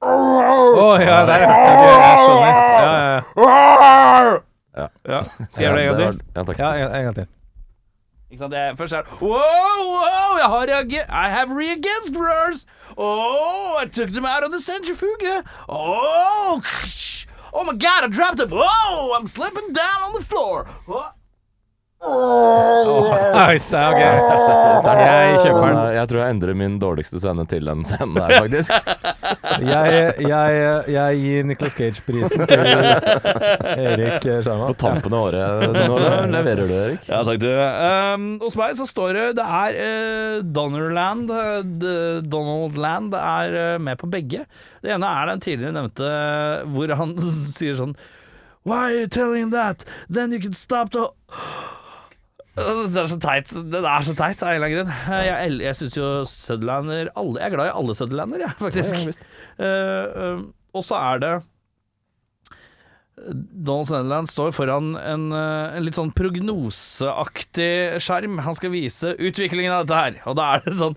Å 0.00 0.86
ja, 1.00 1.18
der, 1.28 1.42
ja. 1.44 1.50
Ok, 1.50 1.82
jeg 1.90 2.16
skjønner. 2.24 2.52
Ja, 2.80 2.92
ja, 4.76 4.88
Ja. 5.10 5.20
Skal 5.52 5.64
jeg 5.64 5.66
gjøre 5.66 5.76
det 5.76 5.82
en 5.82 5.90
gang 5.90 6.00
til? 6.00 6.20
Ja, 6.36 6.42
takk. 6.48 6.58
ja. 6.58 6.88
en 6.88 7.04
gang 7.04 7.14
til. 7.14 7.26
Ikke 8.30 8.38
sant? 8.44 8.52
Jeg, 8.54 8.76
først 8.78 8.92
er 8.94 9.02
det 9.02 9.20
Wow, 9.20 9.80
wow, 9.90 10.36
jeg 10.38 10.48
har 10.52 10.66
reagert 10.70 11.08
I 11.10 11.28
have 11.30 11.50
reagensrørs. 11.50 12.64
Oh, 12.96 13.76
I 13.82 13.86
took 13.86 14.10
them 14.14 14.24
out 14.24 14.44
of 14.44 14.52
the 14.52 14.60
centrifuge. 14.60 15.42
Oh, 15.68 16.60
oh 17.52 17.64
my 17.64 17.74
god, 17.74 18.04
I 18.04 18.08
dropped 18.08 18.38
them. 18.38 18.50
Whoa, 18.50 18.60
oh, 18.64 19.16
I'm 19.18 19.26
slipping 19.26 19.72
down 19.72 20.02
on 20.02 20.12
the 20.14 20.24
floor. 20.24 20.68
Oh. 22.00 23.10
Så, 23.60 23.76
ok. 23.92 23.98
Jeg 24.00 25.40
kjøper 25.42 25.66
den. 25.66 25.78
Jeg 25.92 26.08
tror 26.08 26.20
jeg 26.22 26.32
endrer 26.32 26.56
min 26.56 26.78
dårligste 26.80 27.20
scene 27.20 27.44
til 27.50 27.66
den 27.68 27.82
scenen 27.84 28.14
der, 28.16 28.32
faktisk. 28.38 28.72
Jeg, 29.60 30.14
jeg, 30.24 30.62
jeg 30.94 31.18
gir 31.20 31.48
Nicholas 31.50 31.76
Cage-prisen 31.76 32.44
til 32.48 32.62
Erik 32.64 34.24
Sjarma. 34.24 34.70
På 34.70 34.76
tampen 34.80 35.16
av 35.16 35.26
året. 35.28 35.66
Nå 35.76 35.98
leverer 36.32 36.62
du, 36.62 36.74
Erik. 36.78 37.04
Ja, 37.10 37.20
takk 37.28 37.42
du. 37.42 37.50
Um, 37.52 38.24
hos 38.46 38.56
meg 38.56 38.78
så 38.78 38.86
står 38.88 39.18
det 39.18 39.26
Det 39.40 39.44
er 39.60 39.76
uh, 39.80 40.38
Donnerland. 40.56 41.28
Uh, 41.28 41.60
D- 41.64 42.22
Donald 42.32 42.80
Land 42.80 43.12
er 43.18 43.58
uh, 43.74 43.80
med 43.82 44.00
på 44.00 44.08
begge. 44.10 44.46
Det 44.80 44.94
ene 44.96 45.10
er 45.20 45.34
den 45.34 45.44
tidligere 45.44 45.76
nevnte 45.76 46.08
hvor 46.72 46.96
han 47.02 47.12
sier 47.58 47.76
sånn 47.76 47.92
Why 48.64 48.80
are 48.86 48.96
you 49.02 49.06
telling 49.08 49.52
that? 49.52 49.84
Then 50.08 50.32
you 50.32 50.40
can 50.40 50.52
stop 50.56 50.90
the 50.92 51.08
Det 52.56 52.98
er 52.98 53.08
så 53.10 53.18
teit. 53.22 53.52
Det 53.72 53.80
er 53.80 54.04
så 54.06 54.14
teit 54.18 54.42
av 54.42 54.50
en 54.50 54.58
eller 54.58 54.66
annen 54.66 54.78
grunn. 54.80 55.22
Jeg, 55.26 55.52
jeg 55.62 55.78
syns 55.78 55.96
jo 55.96 56.08
Sutherlander 56.28 57.12
Jeg 57.12 57.46
er 57.46 57.54
glad 57.54 57.70
i 57.70 57.76
alle 57.78 57.96
Sutherlander, 57.96 58.44
jeg, 58.44 58.56
faktisk. 58.58 59.22
Uh, 59.60 59.64
uh, 59.64 60.42
og 60.76 60.86
så 60.86 60.98
er 60.98 61.22
det 61.22 61.32
Donald 63.28 63.88
Sutherland 63.88 64.30
står 64.30 64.52
foran 64.56 64.94
en, 64.96 65.32
eh, 65.36 65.76
en 65.76 65.84
litt 65.84 65.98
sånn 65.98 66.12
prognoseaktig 66.16 68.00
skjerm. 68.00 68.38
Han 68.46 68.56
skal 68.56 68.72
vise 68.72 69.12
utviklingen 69.18 69.74
av 69.74 69.84
dette 69.84 69.98
her, 69.98 70.20
og 70.30 70.38
da 70.38 70.46
er 70.54 70.64
det 70.64 70.76
sånn 70.78 70.96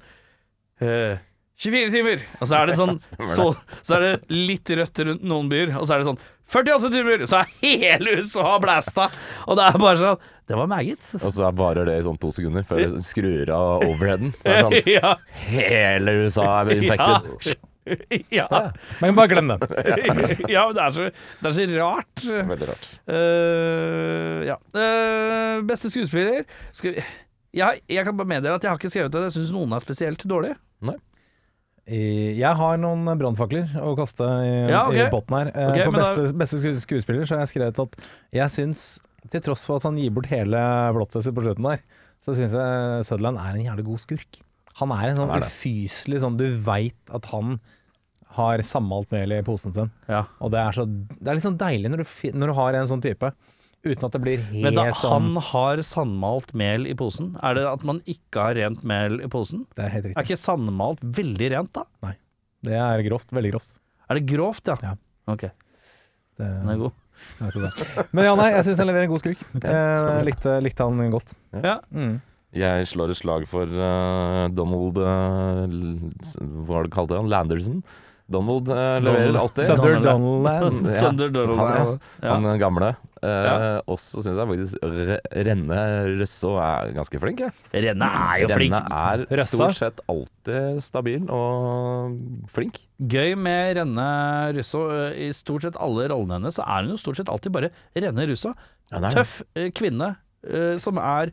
uh, 0.84 1.20
24 1.60 1.92
timer, 1.94 2.24
og 2.40 2.48
så 2.50 2.62
er 2.62 2.72
det 2.72 2.78
sånn 2.82 2.96
så, 3.02 3.50
så 3.82 3.98
er 3.98 4.06
det 4.06 4.14
litt 4.32 4.72
rødt 4.72 5.04
rundt 5.10 5.28
noen 5.34 5.52
byer, 5.52 5.76
og 5.80 5.88
så 5.88 5.98
er 5.98 6.04
det 6.04 6.10
sånn 6.14 6.22
48 6.54 6.94
timer, 6.94 7.26
så 7.30 7.42
er 7.42 7.52
hele 7.64 8.18
USA 8.20 8.56
blæsta, 8.62 9.10
og 9.48 9.60
det 9.60 9.68
er 9.68 9.84
bare 9.84 10.02
sånn 10.02 10.30
Det 10.48 10.58
var 10.60 10.68
meget. 10.68 11.04
Og 11.22 11.32
så 11.32 11.52
varer 11.56 11.88
det 11.88 12.00
i 12.00 12.06
sånn 12.06 12.18
to 12.20 12.32
sekunder 12.36 12.66
før 12.68 12.82
det 12.84 13.04
skrur 13.06 13.52
av 13.56 13.86
overheaden. 13.86 14.34
Så 14.44 14.50
er 14.50 14.58
det 14.58 14.66
sånn, 14.66 14.90
ja. 14.92 15.14
hele 15.48 16.18
USA 16.24 16.48
er 16.62 16.74
infected. 16.76 17.54
ja. 18.32 18.48
Men 19.02 19.16
bare 19.16 19.32
glem 19.32 19.54
den. 19.54 19.64
ja, 20.54 20.66
men 20.68 20.76
det 20.78 20.84
er 20.84 20.96
så, 20.96 21.08
det 21.40 21.50
er 21.50 21.56
så 21.58 21.68
rart. 21.78 22.26
Veldig 22.52 22.70
rart. 22.70 22.90
Uh, 23.08 24.44
ja. 24.48 24.60
Uh, 24.76 25.64
beste 25.68 25.92
skuespiller 25.92 26.46
Skal 26.72 26.96
vi 26.96 27.04
jeg, 27.54 27.84
jeg 27.92 28.06
kan 28.08 28.16
bare 28.18 28.30
meddele 28.32 28.58
at 28.58 28.64
jeg 28.66 28.72
har 28.72 28.80
ikke 28.80 28.90
skrevet 28.90 29.16
at 29.16 29.28
jeg 29.28 29.36
syns 29.36 29.52
noen 29.54 29.76
er 29.76 29.84
spesielt 29.84 30.24
dårlige. 30.26 30.56
Nei. 30.90 30.96
Jeg 31.86 32.56
har 32.56 32.78
noen 32.80 33.12
brannfakler 33.20 33.76
å 33.84 33.92
kaste 34.00 34.24
i, 34.24 34.52
Ja, 34.72 34.86
okay. 34.88 35.04
i 35.04 35.10
botten 35.12 35.36
her. 35.36 35.52
Okay, 35.52 35.86
på 35.86 35.94
beste, 35.94 36.24
da- 36.24 36.38
beste 36.40 36.76
skuespiller 36.82 37.28
så 37.28 37.36
har 37.36 37.44
jeg 37.44 37.52
skrevet 37.52 37.82
at 37.84 37.98
jeg 38.40 38.54
syns, 38.56 38.86
til 39.32 39.44
tross 39.46 39.64
for 39.68 39.80
at 39.80 39.88
han 39.88 40.00
gir 40.00 40.12
bort 40.16 40.28
hele 40.32 40.60
blottet 40.96 41.24
sitt 41.26 41.36
på 41.38 41.44
slutten 41.46 41.68
der, 41.70 41.84
så 42.24 42.36
syns 42.36 42.56
jeg 42.56 43.06
Sutherland 43.08 43.40
er 43.42 43.56
en 43.56 43.66
jævlig 43.68 43.86
god 43.88 44.02
skurk. 44.04 44.42
Han 44.80 44.94
er 44.96 45.12
en 45.12 45.20
sånn 45.20 45.32
er 45.36 45.44
ufyselig 45.46 46.24
sånn 46.24 46.38
Du 46.40 46.48
veit 46.66 47.12
at 47.14 47.28
han 47.30 47.60
har 48.34 48.64
sammalt 48.66 49.12
mel 49.14 49.36
i 49.36 49.44
posen 49.46 49.76
sin. 49.76 49.92
Ja. 50.10 50.24
Og 50.42 50.50
det 50.56 50.62
er, 50.64 50.74
så, 50.74 50.88
det 50.90 51.28
er 51.30 51.38
litt 51.38 51.46
sånn 51.46 51.60
deilig 51.60 51.92
når 51.94 52.02
du, 52.02 52.08
når 52.34 52.50
du 52.50 52.56
har 52.58 52.78
en 52.80 52.90
sånn 52.90 53.04
type, 53.06 53.30
uten 53.84 54.08
at 54.08 54.16
det 54.16 54.22
blir 54.24 54.42
helt 54.48 54.64
Men 54.64 54.80
da 54.80 54.88
sånn 54.98 55.12
han 55.36 55.44
har 55.52 55.84
sandmalt 55.86 56.54
mel 56.58 56.88
i 56.90 56.96
posen, 56.98 57.36
er 57.46 57.60
det 57.60 57.68
at 57.70 57.86
man 57.86 58.02
ikke 58.10 58.48
har 58.48 58.58
rent 58.58 58.82
mel 58.88 59.20
i 59.22 59.30
posen? 59.30 59.68
Det 59.78 59.86
er 59.86 59.94
helt 59.94 60.08
riktig 60.10 60.18
Er 60.18 60.26
ikke 60.26 60.40
sandmalt 60.42 61.04
veldig 61.22 61.52
rent, 61.54 61.74
da? 61.78 61.86
Nei. 62.08 62.16
Det 62.64 62.80
er 62.80 63.06
grovt. 63.06 63.30
Veldig 63.36 63.54
grovt. 63.54 63.78
Er 64.10 64.18
det 64.18 64.26
grovt, 64.34 64.72
ja? 64.72 64.80
Ja. 64.82 64.96
Ok, 65.30 65.46
Det, 66.40 66.48
den 66.48 66.74
er 66.74 66.80
god. 66.82 66.98
Men 68.14 68.28
ja, 68.28 68.36
nei, 68.40 68.52
jeg 68.58 68.68
syns 68.68 68.82
han 68.84 68.90
leverer 68.90 69.08
en 69.08 69.14
god 69.14 69.24
skurk. 69.24 69.42
Jeg 69.64 70.28
likte, 70.28 70.60
likte 70.64 70.88
han 70.88 71.12
godt. 71.14 71.36
Ja. 71.56 71.80
Mm. 71.94 72.22
Jeg 72.54 72.88
slår 72.88 73.10
et 73.10 73.18
slag 73.18 73.48
for 73.50 73.66
uh, 73.66 74.46
Donald 74.54 75.00
uh, 75.02 75.64
Hva 76.68 76.84
kalte 76.94 77.18
han? 77.18 77.30
Landerson. 77.32 77.80
Donald 78.32 78.70
eh, 78.70 78.76
leverer 79.04 79.32
Donald. 79.34 79.36
alltid. 79.42 79.66
Sunder 79.68 79.98
Donald. 80.02 80.46
Donald. 80.46 80.86
Ja, 80.94 81.02
Thunder 81.02 81.30
Donald. 81.30 81.60
han, 81.60 82.00
Ja. 82.24 82.34
Han 82.38 82.60
gamle. 82.60 82.92
Eh, 83.24 83.30
Ja. 83.30 83.82
Og 83.88 84.00
så 84.00 84.20
syns 84.24 84.36
jeg 84.36 84.48
faktisk 84.50 84.84
Renne 85.48 85.78
Røsso 86.20 86.54
er 86.60 86.90
ganske 86.96 87.20
flink. 87.22 87.40
Jeg. 87.40 87.52
Renne 87.86 88.10
er 88.10 88.42
jo 88.42 88.50
flink. 88.52 88.74
Renne 88.74 89.04
er 89.04 89.26
Røssa? 89.32 89.58
stort 89.58 89.78
sett 89.80 90.02
alltid 90.12 90.82
stabil 90.84 91.30
og 91.32 92.18
flink. 92.52 92.82
Gøy 93.00 93.36
med 93.40 93.78
Renne 93.78 94.10
Russo. 94.58 94.86
eh, 94.92 95.28
I 95.28 95.32
stort 95.36 95.64
sett 95.68 95.76
alle 95.80 96.08
rollene 96.12 96.40
hennes 96.40 96.56
så 96.60 96.64
er 96.68 96.84
hun 96.84 96.96
jo 96.96 97.00
stort 97.00 97.20
sett 97.22 97.30
alltid 97.32 97.52
bare 97.56 97.72
Renne 97.96 98.28
Russo. 98.32 98.54
Tøff 98.92 99.42
eh, 99.56 99.70
kvinne 99.72 100.16
eh, 100.48 100.76
som 100.78 100.98
er 101.00 101.32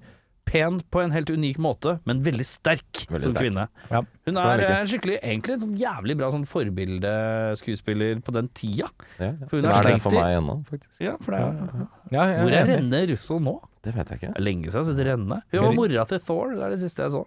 pen 0.50 0.80
på 0.90 1.00
en 1.04 1.12
helt 1.14 1.30
unik 1.30 1.60
måte, 1.62 1.92
men 2.08 2.20
veldig 2.26 2.44
sterk 2.48 3.04
Veldig 3.06 3.22
som 3.22 3.32
sterk. 3.36 3.44
kvinne. 3.46 3.64
Ja, 3.92 4.00
Hun 4.26 4.40
er 4.42 4.62
er 4.64 4.64
eh, 4.66 4.84
skikkelig 4.90 5.18
egentlig 5.22 5.54
en 5.56 5.62
sånn 5.64 5.76
jævlig 5.78 6.16
bra 6.18 6.30
sånn 6.34 6.46
forbildeskuespiller 6.50 8.20
på 8.26 8.34
den 8.34 8.48
tida. 8.58 8.88
Ja, 9.20 9.30
ja. 9.30 9.32
For 9.46 9.56
hun 9.60 9.66
det 9.68 9.70
er 9.70 9.78
er 9.80 9.88
det 9.92 10.02
for 10.04 10.16
meg 10.18 10.36
ennå, 10.40 10.56
faktisk. 10.68 10.98
Ja, 11.06 11.14
for 11.22 11.36
det 11.36 11.40
er, 11.46 11.86
Ja, 12.10 12.24
Hvor 12.42 12.56
er. 12.58 12.66
Renne 12.74 13.02
Russo 13.12 13.38
nå? 13.42 13.56
Det 13.86 13.94
vet 13.96 14.10
jeg 14.12 14.20
ikke. 14.20 14.32
Lenge 14.42 14.66
siden 14.68 14.82
jeg 14.82 14.82
har 14.82 14.90
sett 14.90 15.06
Renne. 15.08 15.38
Hun 15.54 15.62
var 15.64 15.78
mora 15.78 16.04
til 16.10 16.20
Thor, 16.26 16.50
det 16.58 16.66
er 16.66 16.74
det 16.74 16.80
siste 16.82 17.06
jeg 17.06 17.14
så. 17.14 17.22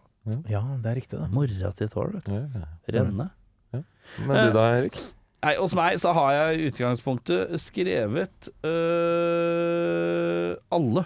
Ja, 0.52 0.62
det 0.84 0.92
er 0.92 0.96
riktig, 1.00 1.18
det. 1.20 1.32
Mora 1.34 1.72
til 1.80 1.90
Thor, 1.96 2.12
vet 2.14 2.28
du. 2.30 2.36
Ja, 2.36 2.46
ja. 2.60 2.70
Renne. 3.00 3.30
Men 3.74 4.36
du 4.46 4.52
da, 4.54 4.68
Erik? 4.78 5.00
Nei, 5.44 5.56
hos 5.60 5.74
meg 5.76 5.98
så 6.00 6.14
har 6.16 6.30
jeg 6.36 6.60
i 6.60 6.68
utgangspunktet 6.70 7.56
skrevet 7.60 8.48
øh, 8.64 10.54
alle. 10.72 11.04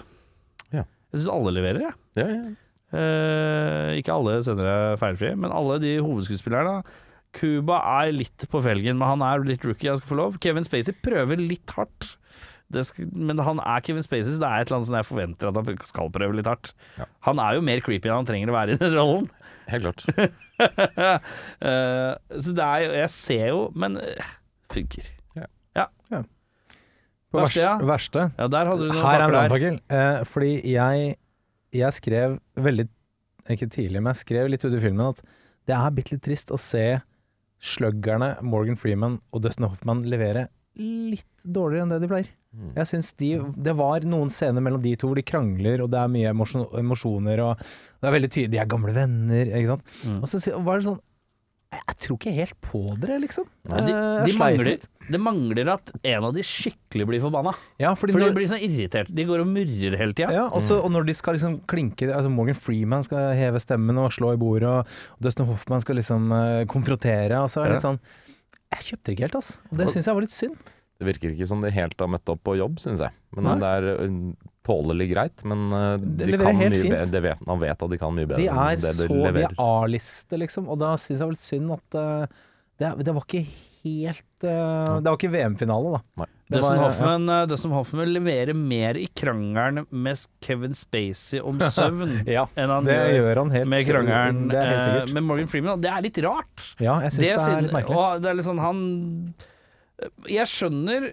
Jeg 1.12 1.22
syns 1.22 1.34
alle 1.34 1.54
leverer, 1.56 1.84
jeg. 1.88 1.96
Ja, 2.20 2.28
ja. 2.32 2.56
Eh, 2.98 3.98
ikke 4.00 4.15
alle 4.15 4.38
senere 4.46 4.96
feilfrie, 5.00 5.36
men 5.39 5.52
alle 5.56 5.80
de 5.84 5.98
hovedskuespillerne. 6.04 6.80
Cuba 7.36 7.82
er 8.02 8.13
litt 8.15 8.48
på 8.52 8.62
felgen, 8.63 8.98
men 9.00 9.10
han 9.12 9.24
er 9.26 9.43
litt 9.46 9.65
rookie, 9.67 9.89
han 9.91 10.00
skal 10.00 10.13
få 10.13 10.20
lov. 10.20 10.38
Kevin 10.43 10.65
Spacey 10.67 10.96
prøver 11.04 11.41
litt 11.41 11.74
hardt. 11.76 12.13
Det 12.74 12.84
skal, 12.88 13.08
men 13.15 13.39
han 13.43 13.62
er 13.63 13.84
Kevin 13.86 14.04
Spacey, 14.04 14.34
så 14.34 14.43
det 14.43 14.48
er 14.48 14.63
et 14.63 14.70
eller 14.70 14.80
annet 14.80 14.89
som 14.89 14.98
jeg 15.00 15.08
forventer 15.08 15.50
at 15.52 15.60
han 15.60 15.84
skal 15.88 16.10
prøve 16.15 16.36
litt 16.39 16.50
hardt. 16.50 16.74
Ja. 17.00 17.08
Han 17.30 17.39
er 17.43 17.56
jo 17.56 17.63
mer 17.67 17.84
creepy 17.84 18.10
enn 18.10 18.22
han 18.22 18.28
trenger 18.28 18.52
å 18.52 18.58
være 18.58 18.76
i 18.76 18.82
den 18.82 18.96
rollen. 18.98 19.30
Helt 19.72 19.88
klart. 19.88 20.08
Eh, 20.58 22.13
så 22.41 22.54
det 22.58 22.63
er 22.65 22.80
jo 22.82 22.93
Jeg 22.98 23.10
ser 23.13 23.43
jo, 23.52 23.60
men 23.78 23.93
det 24.00 24.15
funker. 24.74 25.06
På 27.32 27.42
Verste, 27.42 27.63
ja. 27.63 27.74
verste. 27.84 28.30
Ja, 28.38 28.48
der 28.48 28.70
hadde 28.70 28.86
du 28.86 28.94
noen 28.94 29.04
Her 29.04 29.20
er 29.20 29.26
en 29.26 29.34
brannfakkel. 29.34 29.80
Eh, 29.92 30.22
fordi 30.30 30.52
jeg, 30.72 31.18
jeg 31.76 31.98
skrev 31.98 32.38
veldig 32.56 32.88
Ikke 33.52 33.68
tidlig, 33.72 34.00
men 34.02 34.13
jeg 34.13 34.24
skrev 34.24 34.50
litt 34.52 34.63
ut 34.63 34.76
i 34.76 34.84
filmen 34.84 35.10
at 35.10 35.22
det 35.68 35.76
er 35.76 35.92
bitte 35.96 36.16
litt 36.16 36.24
trist 36.24 36.54
å 36.56 36.60
se 36.60 36.86
sluggerne 37.63 38.38
Morgan 38.46 38.78
Freeman 38.80 39.18
og 39.34 39.44
Dustin 39.44 39.68
Hoffman 39.68 40.06
levere 40.08 40.48
litt 40.78 41.44
dårligere 41.44 41.88
enn 41.88 41.94
det 41.96 42.02
de 42.04 42.10
pleier. 42.12 42.30
Mm. 42.58 42.70
Jeg 42.78 42.90
synes 42.90 43.10
de, 43.20 43.30
Det 43.68 43.74
var 43.78 44.06
noen 44.08 44.30
scener 44.34 44.63
mellom 44.63 44.82
de 44.82 44.94
to 44.98 45.10
hvor 45.10 45.20
de 45.20 45.26
krangler, 45.26 45.82
og 45.84 45.92
det 45.94 46.00
er 46.00 46.12
mye 46.13 46.32
emosjoner, 46.80 47.42
og 47.44 47.60
det 47.62 48.08
er 48.08 48.16
veldig 48.16 48.30
tydelig 48.34 48.54
De 48.54 48.62
er 48.62 48.70
gamle 48.72 48.94
venner, 48.96 49.52
ikke 49.52 49.74
sant. 49.74 49.94
Mm. 50.06 50.20
Og 50.22 50.32
så 50.32 50.42
var 50.56 50.80
det 50.80 50.88
sånn 50.88 51.02
Jeg, 51.67 51.95
tror 51.99 52.15
ikke 52.15 52.32
helt 52.32 52.56
på 52.63 52.80
dere, 53.01 53.17
liksom. 53.19 53.47
Ja, 53.67 53.80
de, 53.84 53.95
Eh, 53.97 54.27
de 54.27 54.36
mangler, 54.39 54.86
det 55.08 55.19
mangler 55.19 55.71
at 55.73 55.91
en 55.97 56.27
av 56.30 56.36
de 56.36 56.43
skikkelig 56.45 57.08
blir 57.10 57.23
forbanna. 57.23 57.51
Ja, 57.82 57.91
fordi 57.97 58.15
For 58.15 58.23
de 58.23 58.36
blir 58.36 58.47
sånn 58.49 58.63
irritert. 58.63 59.12
De 59.13 59.25
går 59.27 59.43
og 59.43 59.49
murrer 59.51 59.97
hele 59.99 60.15
tida. 60.15 60.30
Ja, 60.36 60.45
og, 60.47 60.63
mm. 60.63 60.71
og 60.77 60.93
når 60.95 61.10
de 61.10 61.17
skal 61.17 61.38
liksom 61.38 61.60
klinke 61.69 62.08
altså 62.08 62.32
Morgan 62.32 62.58
Freeman 62.58 63.03
skal 63.08 63.34
heve 63.38 63.62
stemmen 63.63 63.99
og 63.99 64.13
slå 64.15 64.34
i 64.36 64.39
bordet, 64.39 64.69
og 64.69 65.23
Dustin 65.23 65.49
Hoffman 65.49 65.84
skal 65.84 65.99
liksom 65.99 66.32
uh, 66.32 66.63
konfrontere, 66.71 67.43
og 67.43 67.51
så 67.51 67.63
er 67.63 67.71
det 67.71 67.77
litt 67.77 67.88
sånn 67.88 68.01
Jeg 68.73 68.89
kjøpte 68.91 69.03
det 69.10 69.17
ikke 69.17 69.27
helt, 69.27 69.39
altså. 69.41 69.60
Og 69.71 69.82
det 69.82 69.91
syns 69.91 70.10
jeg 70.10 70.19
var 70.19 70.27
litt 70.27 70.38
synd. 70.38 70.73
Det 70.97 71.06
virker 71.12 71.34
ikke 71.34 71.49
som 71.49 71.62
de 71.62 71.71
helt 71.73 71.99
har 72.01 72.10
møtt 72.10 72.32
opp 72.32 72.41
på 72.47 72.56
jobb, 72.58 72.80
syns 72.82 73.03
jeg. 73.06 73.13
Men 73.38 73.51
Nei. 73.51 73.58
det 73.62 73.73
er 73.75 73.89
ø, 73.91 74.08
tålelig 74.67 75.08
greit. 75.13 75.45
Men 75.47 75.63
de 75.71 75.82
Det 75.97 76.25
de 76.25 76.32
leverer 76.36 76.51
kan 76.51 76.62
helt 76.62 76.75
mye 76.75 76.82
fint. 76.84 76.97
bedre. 76.99 77.21
Vet, 77.30 77.45
man 77.47 77.60
vet 77.63 77.82
at 77.88 77.89
de 77.95 77.97
kan 78.03 78.13
mye 78.19 78.27
bedre 78.27 78.43
De 78.43 78.49
er 78.51 78.75
enn 78.75 78.84
det 78.84 78.93
så 78.99 79.08
de 79.08 79.32
De 79.39 79.45
er 79.47 79.56
A-liste, 79.63 80.38
liksom, 80.43 80.67
og 80.69 80.77
da 80.84 80.93
syns 80.99 81.23
jeg 81.23 81.32
vel 81.32 81.39
synd 81.41 81.71
at 81.80 81.97
uh, 81.97 82.27
det, 82.77 82.91
det 83.08 83.13
var 83.15 83.25
ikke 83.25 83.45
helt 83.88 84.43
eh, 84.43 84.97
Det 84.99 85.08
var 85.08 85.15
ikke 85.15 85.30
VM-finale, 85.32 85.91
da. 85.95 85.99
Nei. 86.21 86.25
Det 86.51 86.60
var- 86.62 86.77
Hoffman, 86.82 87.30
eh, 87.30 87.45
Dustin 87.47 87.71
Hoffman 87.71 88.10
leverer 88.12 88.53
mer 88.56 88.97
i 88.99 89.06
krangelen 89.15 89.86
med 89.91 90.17
Kevin 90.43 90.73
Spacey 90.75 91.39
om 91.39 91.58
søvn 91.77 92.12
Ja, 92.27 92.43
enn 92.58 92.69
han 92.73 92.84
det 92.86 92.97
gjør 93.15 93.41
han 93.41 93.53
helt 93.56 93.67
med 93.71 93.86
krangelen 93.88 94.43
Det 94.51 94.60
er 94.60 94.73
eh, 94.73 94.84
sikkert. 94.84 95.13
med 95.15 95.23
Morgan 95.30 95.47
Freeman. 95.47 95.82
Det 95.82 95.89
er 95.93 96.01
litt 96.06 96.19
rart. 96.25 96.67
Ja, 96.84 96.99
jeg 97.06 97.15
syns 97.15 97.23
det, 97.23 97.32
er 97.32 97.39
siden- 97.45 97.63
litt 97.69 97.75
merkelig. 97.80 97.97
Og 98.03 98.21
det 98.25 98.30
er 98.34 98.38
litt 98.41 98.45
sånn 98.49 98.60
han 98.65 98.84
Jeg 100.30 100.45
skjønner 100.51 101.08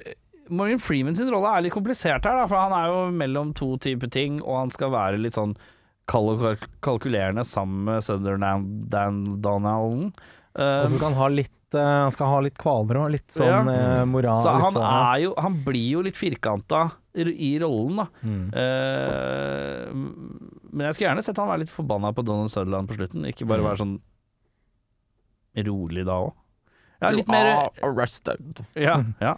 Morgan 0.50 0.78
Freeman 0.83 1.16
sin 1.16 1.30
rolle 1.33 1.52
er 1.57 1.62
litt 1.66 1.72
komplisert 1.74 2.24
her, 2.28 2.37
da, 2.37 2.46
for 2.50 2.57
han 2.61 2.72
er 2.76 2.90
jo 2.92 2.98
mellom 3.16 3.54
to 3.57 3.76
typer 3.80 4.11
ting, 4.12 4.42
og 4.42 4.59
han 4.64 4.70
skal 4.74 4.90
være 4.92 5.20
litt 5.22 5.35
sånn 5.38 5.54
kald 6.11 6.42
og 6.44 6.64
kalkulerende 6.85 7.44
sammen 7.48 7.85
med 7.88 8.02
Southern 8.04 8.42
Dan 8.90 9.22
Uh, 10.54 10.85
Og 10.85 10.88
så 10.88 10.98
skal 10.98 11.09
han 11.11 11.16
ha 11.18 11.26
litt 11.33 11.74
uh, 11.74 11.80
Han 12.04 12.12
skal 12.14 12.28
ha 12.30 12.37
litt 12.44 12.59
kvaler 12.61 12.98
og 13.00 13.09
litt 13.11 13.33
sånn 13.35 13.48
Ja. 13.48 13.62
uh, 13.66 14.04
moral. 14.07 14.37
Så 14.38 14.52
han 14.54 14.70
sånn, 14.76 14.85
ja. 14.85 15.00
er 15.16 15.22
jo 15.24 15.33
Han 15.42 15.57
blir 15.64 15.88
jo 15.96 16.02
litt 16.07 16.14
firkanta 16.20 16.85
i 17.16 17.50
rollen, 17.62 17.96
da. 17.96 18.04
Mm. 18.26 18.44
Eh, 18.59 19.90
men 19.94 20.87
jeg 20.88 20.94
skulle 20.96 21.09
gjerne 21.12 21.22
sett 21.22 21.38
han 21.38 21.46
være 21.50 21.62
litt 21.62 21.70
forbanna 21.70 22.11
på 22.14 22.24
Donald 22.26 22.50
Sutherland 22.50 22.88
på 22.90 22.96
slutten, 22.98 23.22
ikke 23.30 23.46
bare 23.46 23.62
Mm. 23.62 23.68
være 23.68 23.80
sånn 23.83 24.00
rolig 25.68 26.04
da 26.07 26.16
òg. 26.24 26.33
Ja, 27.02 27.11
litt 27.14 27.28
mer 27.28 27.46
You 27.46 27.70
arrested. 27.90 28.64
Ja. 28.74 28.96
ja. 29.20 29.35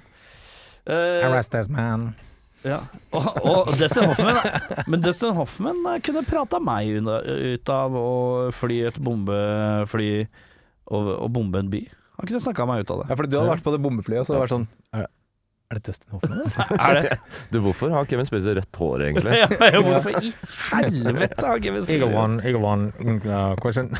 Eh, 0.87 1.27
Arrest 1.27 1.51
this 1.55 1.69
man. 1.73 2.13
ja. 2.67 2.79
Og, 3.15 3.27
og 3.43 3.73
Dustin 3.79 4.07
Hoffman 4.11 4.39
Men 4.87 5.03
Dustin 5.03 5.35
Hoffman 5.35 5.81
eh, 5.93 6.01
kunne 6.07 6.23
prata 6.27 6.61
meg 6.63 6.93
ut 7.03 7.73
av 7.75 7.95
å 7.99 8.07
fly 8.55 8.81
et 8.91 8.99
bombefly 9.03 10.11
og, 10.87 11.09
og 11.19 11.29
bombe 11.35 11.59
en 11.65 11.71
by. 11.73 11.83
Han 12.21 12.29
kunne 12.31 12.41
snakka 12.43 12.65
meg 12.71 12.85
ut 12.87 12.93
av 12.95 13.03
det. 13.03 13.09
Ja, 13.11 13.17
fordi 13.19 13.33
du 13.33 13.39
hadde 13.41 13.51
vært 13.57 13.65
på 13.67 13.75
det 13.75 13.83
bombeflyet, 13.83 14.23
Så 14.25 14.31
så 14.31 14.37
hadde 14.37 14.39
det 14.39 14.47
vært 14.47 14.55
sånn 14.57 14.69
Er, 15.67 15.81
det 15.81 15.89
Dustin 15.89 16.13
Hoffman? 16.15 16.53
Er 16.87 16.99
det? 17.01 17.19
Du, 17.51 17.59
hvorfor 17.65 17.91
har 17.91 18.07
Kevin 18.07 18.29
Spacey 18.29 18.55
rødt 18.55 18.79
hår, 18.79 19.03
egentlig? 19.09 19.39
Ja, 19.41 19.49
ja, 19.75 19.81
hvorfor 19.83 20.15
i 20.21 20.31
helvete 20.71 21.43
har 21.43 21.63
Kevin 21.65 21.83
Spacey 21.83 21.99
Eagle 21.99 22.13
one, 22.15 22.39
eagle 22.47 22.63
one 22.63 23.17
uh, 23.27 23.57
question. 23.59 23.91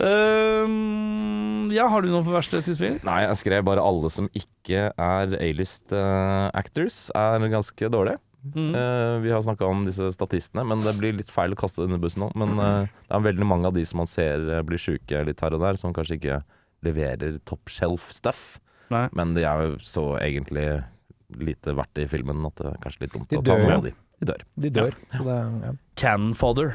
um, 0.00 1.68
Ja, 1.74 1.88
har 1.92 2.04
du 2.04 2.08
noe 2.12 2.24
for 2.24 2.36
verste 2.36 2.60
skuespill? 2.64 2.96
Nei, 3.04 3.20
jeg 3.26 3.40
skrev 3.40 3.64
bare 3.66 3.84
alle 3.84 4.10
som 4.12 4.28
ikke 4.36 4.88
er 4.90 5.36
A-list 5.40 5.92
uh, 5.92 6.48
actors, 6.56 7.06
er 7.16 7.44
ganske 7.52 7.92
dårlige. 7.92 8.20
Mm. 8.54 8.74
Uh, 8.76 9.20
vi 9.24 9.32
har 9.32 9.44
snakka 9.44 9.68
om 9.68 9.86
disse 9.86 10.10
statistene, 10.16 10.64
men 10.68 10.82
det 10.84 10.96
blir 10.98 11.16
litt 11.16 11.32
feil 11.32 11.54
å 11.54 11.60
kaste 11.60 11.84
denne 11.84 12.00
bussen 12.00 12.24
nå. 12.24 12.32
Men 12.40 12.56
uh, 12.60 12.90
det 13.04 13.16
er 13.16 13.28
veldig 13.28 13.48
mange 13.48 13.70
av 13.70 13.76
de 13.76 13.84
som 13.88 14.02
man 14.02 14.10
ser 14.10 14.44
blir 14.68 14.80
sjuke 14.80 15.24
litt 15.28 15.44
her 15.44 15.56
og 15.56 15.64
der, 15.64 15.80
som 15.80 15.96
kanskje 15.96 16.20
ikke 16.20 16.42
leverer 16.84 17.40
top 17.48 17.72
shelf 17.72 18.10
stuff. 18.12 18.58
Nei. 18.92 19.06
Men 19.16 19.34
de 19.36 19.44
er 19.48 19.62
jo 19.64 19.76
så 19.82 20.04
egentlig 20.20 20.66
lite 21.40 21.74
verdt 21.74 22.02
i 22.02 22.08
filmen 22.10 22.44
at 22.46 22.58
det 22.60 22.72
er 22.72 22.80
kanskje 22.82 23.06
litt 23.06 23.14
dumt 23.16 23.30
De 23.30 23.40
å 23.40 23.44
ta 23.46 23.56
med 23.58 23.72
jo. 23.72 23.80
de. 23.86 23.94
De 24.20 24.28
dør. 24.30 24.42
De 24.62 24.70
dør. 24.70 24.96
Så 25.10 25.24
det, 25.26 25.36
ja, 25.64 25.72
Cannon 26.00 26.34
fodder. 26.38 26.74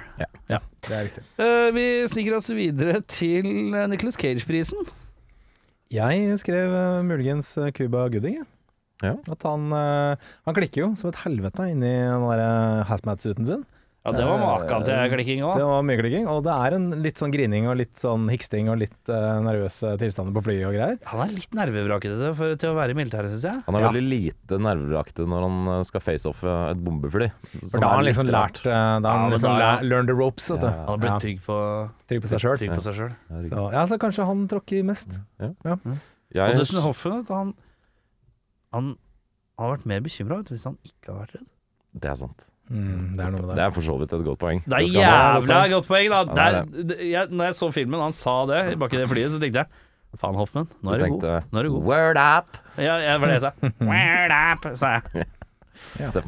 det 0.49 0.59
er 0.91 1.05
riktig. 1.07 1.23
Uh, 1.39 1.69
vi 1.75 1.85
sniker 2.11 2.35
oss 2.37 2.49
videre 2.53 2.99
til 3.07 3.47
uh, 3.73 3.85
Nicholas 3.89 4.19
Cage-prisen. 4.19 4.89
Jeg 5.93 6.39
skrev 6.41 6.73
uh, 6.75 7.05
muligens 7.07 7.55
Cuba 7.77 8.07
Gooding, 8.11 8.41
jeg. 8.41 8.49
Ja. 8.99 9.15
At 9.31 9.45
han, 9.47 9.69
uh, 9.71 10.19
han 10.45 10.57
klikker 10.57 10.83
jo 10.83 10.89
som 10.99 11.13
et 11.13 11.21
helvete 11.23 11.69
inni 11.71 11.91
den 11.91 12.25
der 12.27 12.41
uh, 12.43 12.87
hazmat-suiten 12.89 13.47
sin. 13.47 13.63
Ja, 14.09 14.17
det 14.17 14.25
var 14.27 14.39
maken 14.41 14.85
til 14.87 15.11
klikking 15.13 15.41
Det 15.45 15.65
var 15.69 15.83
mye 15.85 15.99
klikking, 15.99 16.27
og 16.31 16.41
det 16.45 16.53
er 16.55 16.75
en 16.77 16.87
litt 17.03 17.21
sånn 17.21 17.33
grining 17.33 17.67
og 17.69 17.77
litt 17.79 17.95
sånn 17.99 18.25
hiksting 18.31 18.69
og 18.73 18.79
litt 18.81 19.11
uh, 19.11 19.37
nervøse 19.45 19.93
tilstander 20.01 20.35
på 20.35 20.43
flyet 20.47 20.67
og 20.67 20.75
greier. 20.77 20.97
Han 21.11 21.23
er 21.25 21.33
litt 21.35 21.57
nervevrakete 21.57 22.31
til 22.61 22.71
å 22.71 22.77
være 22.77 22.95
i 22.95 22.99
militæret, 22.99 23.33
syns 23.33 23.47
jeg. 23.49 23.63
Han 23.67 23.77
er 23.79 23.85
Ja. 23.85 23.91
veldig 23.91 24.03
lite 24.09 24.59
nervevrakete 24.65 25.27
når 25.29 25.45
han 25.47 25.71
eh, 25.75 25.83
skal 25.89 26.03
face 26.05 26.29
off 26.29 26.43
eh, 26.43 26.71
et 26.73 26.83
bombefly. 26.83 27.29
For 27.71 27.79
da 27.79 27.87
har 27.93 28.01
han 28.01 28.07
liksom 28.09 28.31
lært 28.33 28.61
uh, 28.65 28.99
Da 29.03 29.09
har 29.13 29.19
han 29.25 29.35
liksom 29.35 29.57
lært, 29.59 29.83
learned 29.87 30.11
the 30.11 30.17
ropes, 30.17 30.49
vet 30.53 30.61
du. 30.61 30.67
Ja, 30.67 30.77
Han 30.85 30.93
har 30.95 31.03
blitt 31.05 31.21
trygg 31.25 31.43
på, 31.45 31.59
Trygg 32.09 32.23
på 32.25 32.31
seg 32.33 32.43
sjøl. 32.45 32.57
sjøl. 32.59 33.13
Så 33.49 33.67
ja, 33.73 33.85
så 33.85 33.99
kanskje 34.01 34.25
han 34.25 34.47
tråkker 34.49 34.83
mest. 34.87 35.19
Ja. 35.39 35.53
Ja. 35.65 35.77
Jeg, 36.33 36.53
Og 36.53 36.57
Dustin 36.61 36.81
Hoffen, 36.85 37.19
vet 37.21 37.27
du, 37.29 37.33
han, 37.33 37.53
han 38.73 38.97
han 39.59 39.67
har 39.67 39.73
vært 39.75 39.89
mer 39.91 40.03
bekymra 40.05 40.37
hvis 40.47 40.63
han 40.69 40.77
ikke 40.87 41.11
har 41.11 41.17
vært 41.25 41.33
redd. 41.35 41.47
det 41.99 42.09
er 42.13 42.15
sant. 42.15 42.45
Mm, 42.69 43.17
det 43.17 43.25
er 43.25 43.31
noe 43.33 43.55
Det 43.57 43.63
er 43.65 43.71
for 43.73 43.81
så 43.81 43.95
vidt 43.97 44.11
et 44.13 44.25
godt 44.25 44.39
poeng. 44.41 44.59
Det 44.65 44.77
er 44.77 44.85
jævla 44.93 45.59
godt 45.71 45.87
poeng, 45.89 46.09
da. 46.13 46.19
Ja, 46.37 46.49
det 46.61 46.73
det 46.75 46.87
det, 46.91 46.97
jeg, 47.09 47.27
når 47.33 47.49
jeg 47.49 47.55
så 47.57 47.71
filmen, 47.73 47.99
han 48.03 48.13
sa 48.13 48.35
det 48.45 48.77
bak 48.79 48.93
i 48.93 49.01
det 49.01 49.09
flyet, 49.09 49.33
så 49.33 49.41
tenkte 49.41 49.63
jeg 49.65 49.85
Faen, 50.17 50.37
Hoffmann, 50.37 50.69
nå 50.81 50.93
er 50.95 51.03
Du 51.03 51.05
god. 51.17 51.43
Nå 51.53 51.59
er 51.59 51.67
du 51.67 51.73
god. 51.75 51.83
Word 51.85 52.17
up! 52.17 52.57
Ja, 52.77 52.95
ja, 52.97 53.13
det 53.13 53.21
var 53.21 53.29
det 53.29 53.35
jeg 53.37 53.45
sa. 53.45 53.51
Word 53.91 54.33
up, 54.33 54.71
sa 54.77 54.95
jeg. 54.97 55.27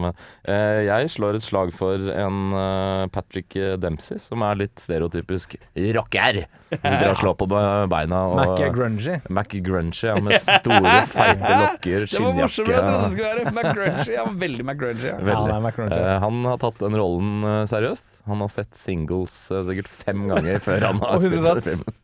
Meg. 0.01 0.17
Eh, 0.49 0.81
jeg 0.87 1.09
slår 1.13 1.37
et 1.37 1.45
slag 1.45 1.71
for 1.75 2.01
en 2.13 2.53
eh, 2.57 3.03
Patrick 3.13 3.55
Dempsey, 3.81 4.19
som 4.21 4.43
er 4.45 4.57
litt 4.63 4.81
stereotypisk 4.81 5.55
rocker. 5.97 6.41
Sitter 6.71 7.09
og 7.11 7.19
slår 7.19 7.35
på 7.39 7.47
beina. 7.51 8.21
Og, 8.31 8.39
Mac 8.39 8.63
grungy. 8.75 9.17
Mac 9.29 9.51
Grungy, 9.51 10.01
ja, 10.07 10.15
med 10.23 10.37
store, 10.41 10.95
feite 11.11 11.53
lokker, 11.65 12.07
Det 12.07 12.23
var 12.23 12.37
morsomt, 12.39 12.71
jeg 12.71 12.85
trodde 12.87 13.03
det 13.03 13.11
skulle 13.15 13.31
være. 13.35 13.51
McGrunchy. 13.51 14.15
Ja, 14.15 14.25
veldig 14.45 14.65
McGrunchy. 14.65 15.07
Ja. 15.11 15.15
Ja, 15.19 15.27
Veldig. 15.31 15.61
Mac 15.67 15.79
grungy. 15.79 15.99
Eh, 15.99 16.17
han 16.25 16.41
har 16.47 16.59
tatt 16.65 16.81
den 16.81 16.99
rollen 16.99 17.47
seriøst. 17.69 18.11
Han 18.31 18.43
har 18.45 18.51
sett 18.53 18.75
singles 18.79 19.37
sikkert 19.51 19.91
fem 19.91 20.27
ganger 20.31 20.61
før 20.63 20.89
han 20.89 21.01
har 21.05 21.21
spilt 21.21 21.65
filmen. 21.67 22.01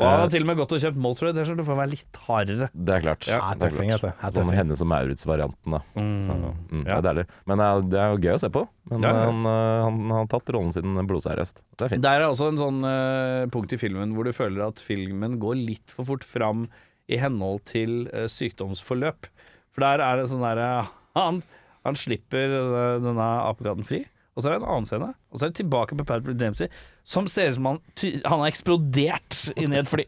Og 0.00 0.06
han 0.08 0.22
har 0.24 0.30
til 0.32 0.44
og 0.44 0.48
med 0.48 0.58
gått 0.60 0.72
og 0.72 0.82
kjøpt 0.82 1.00
Motörhead-T-skjorte 1.04 1.64
for 1.66 1.74
å 1.74 1.78
være 1.82 1.92
litt 1.92 2.20
hardere. 2.26 2.68
Det 2.72 2.94
er 2.96 3.04
klart. 3.04 3.26
Ja, 3.28 3.40
det 3.52 3.68
er 3.68 3.74
tøffing, 3.74 3.90
klart. 3.92 4.04
vet 4.06 4.16
du. 4.16 4.26
Er 4.26 4.36
Sånn. 4.40 4.52
Hennes 4.56 4.82
og 4.84 4.90
Maurits-varianten, 4.90 5.76
da. 5.76 5.80
Så, 6.26 6.36
mm, 6.40 6.84
Det 6.86 6.94
er 6.96 7.04
deilig. 7.06 7.24
Men 7.52 7.64
uh, 7.64 7.72
det 7.84 8.00
er 8.00 8.14
jo 8.14 8.20
gøy 8.24 8.32
å 8.34 8.42
se 8.42 8.52
på. 8.56 8.64
Men 8.90 9.06
Ja, 9.06 9.10
ja. 9.14 9.26
Han, 9.28 9.42
eh, 9.46 9.80
han 9.86 10.14
har 10.16 10.30
tatt 10.32 10.50
rollen 10.56 10.72
sin 10.74 10.96
blodseriøst. 11.06 11.62
Det 11.76 11.86
er 11.86 11.92
fint. 11.94 12.04
Der 12.06 12.24
er 12.24 12.30
også 12.30 12.48
en 12.50 12.58
sånn 12.58 12.80
uh, 12.82 13.44
punkt 13.52 13.76
i 13.76 13.78
filmen 13.80 14.16
hvor 14.16 14.26
du 14.26 14.32
føler 14.34 14.64
at 14.66 14.80
filmen 14.82 15.36
går 15.42 15.60
litt 15.60 15.92
for 15.92 16.08
fort 16.08 16.26
fram 16.26 16.64
i 17.10 17.20
henhold 17.20 17.62
til 17.70 18.08
uh, 18.10 18.24
sykdomsforløp. 18.30 19.28
For 19.70 19.84
der 19.84 20.02
er 20.02 20.18
det 20.18 20.30
sånn 20.32 20.42
derre 20.42 20.88
han, 21.18 21.42
han 21.86 21.98
slipper 21.98 22.52
eh, 22.56 22.96
denne 23.02 23.28
apekatten 23.48 23.86
fri. 23.86 24.04
Og 24.36 24.42
så 24.42 24.48
er 24.48 24.54
det 24.54 24.60
en 24.60 24.70
annen 24.70 24.86
scene, 24.86 25.08
og 25.10 25.38
så 25.38 25.46
er 25.46 25.50
det 25.50 25.58
tilbake 25.58 25.96
på 25.98 26.06
Patrick 26.06 26.38
Dempsey, 26.38 26.68
som 27.04 27.26
ser 27.28 27.50
ut 27.50 27.56
som 27.56 27.66
han, 27.66 27.80
han 28.00 28.42
har 28.44 28.48
eksplodert 28.48 29.38
inni 29.58 29.80
et 29.80 29.90
fly. 29.90 30.04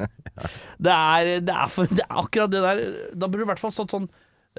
det, 0.79 0.93
er, 0.95 1.33
det, 1.43 1.57
er 1.57 1.73
for, 1.73 1.91
det 1.91 2.05
er 2.05 2.21
akkurat 2.23 2.53
det 2.53 2.63
der 2.63 2.85
Da 3.13 3.27
burde 3.27 3.43
det 3.43 3.49
i 3.49 3.51
hvert 3.51 3.63
fall 3.63 3.75
stått 3.75 3.97
sånn 3.97 4.07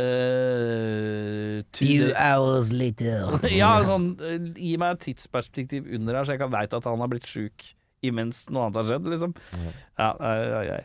uh, 0.01 1.61
to 1.75 1.91
hours 2.11 2.73
later. 2.75 3.37
ja, 3.61 3.71
sånn 3.87 4.11
eh, 4.19 4.51
Gi 4.57 4.75
meg 4.81 4.97
et 4.97 5.07
tidsperspektiv 5.07 5.87
under 5.95 6.19
her, 6.19 6.27
så 6.27 6.35
jeg 6.35 6.43
kan 6.43 6.53
veit 6.53 6.75
at 6.75 6.89
han 6.89 7.03
har 7.03 7.11
blitt 7.13 7.29
sjuk 7.29 7.71
imens 8.03 8.43
noe 8.51 8.67
annet 8.67 8.81
har 8.81 8.89
skjedd, 8.91 9.07
liksom. 9.13 9.31
Ja, 9.55 10.11
ja, 10.11 10.33
ja, 10.43 10.61
ja. 10.73 10.81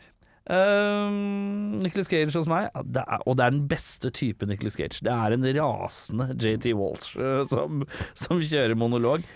Um, 0.49 1.77
Nicholas 1.83 2.09
Cage 2.09 2.33
hos 2.33 2.47
meg, 2.49 2.71
ja, 2.73 2.81
det 2.81 3.03
er, 3.05 3.21
og 3.29 3.35
det 3.37 3.45
er 3.45 3.53
den 3.53 3.67
beste 3.69 4.09
type 4.09 4.47
Nicholas 4.49 4.79
Cage. 4.79 5.03
Det 5.05 5.13
er 5.13 5.35
en 5.35 5.45
rasende 5.59 6.31
JT 6.41 6.71
Walsh 6.73 7.19
uh, 7.21 7.43
som, 7.49 7.83
som 8.17 8.41
kjører 8.41 8.73
monolog. 8.79 9.27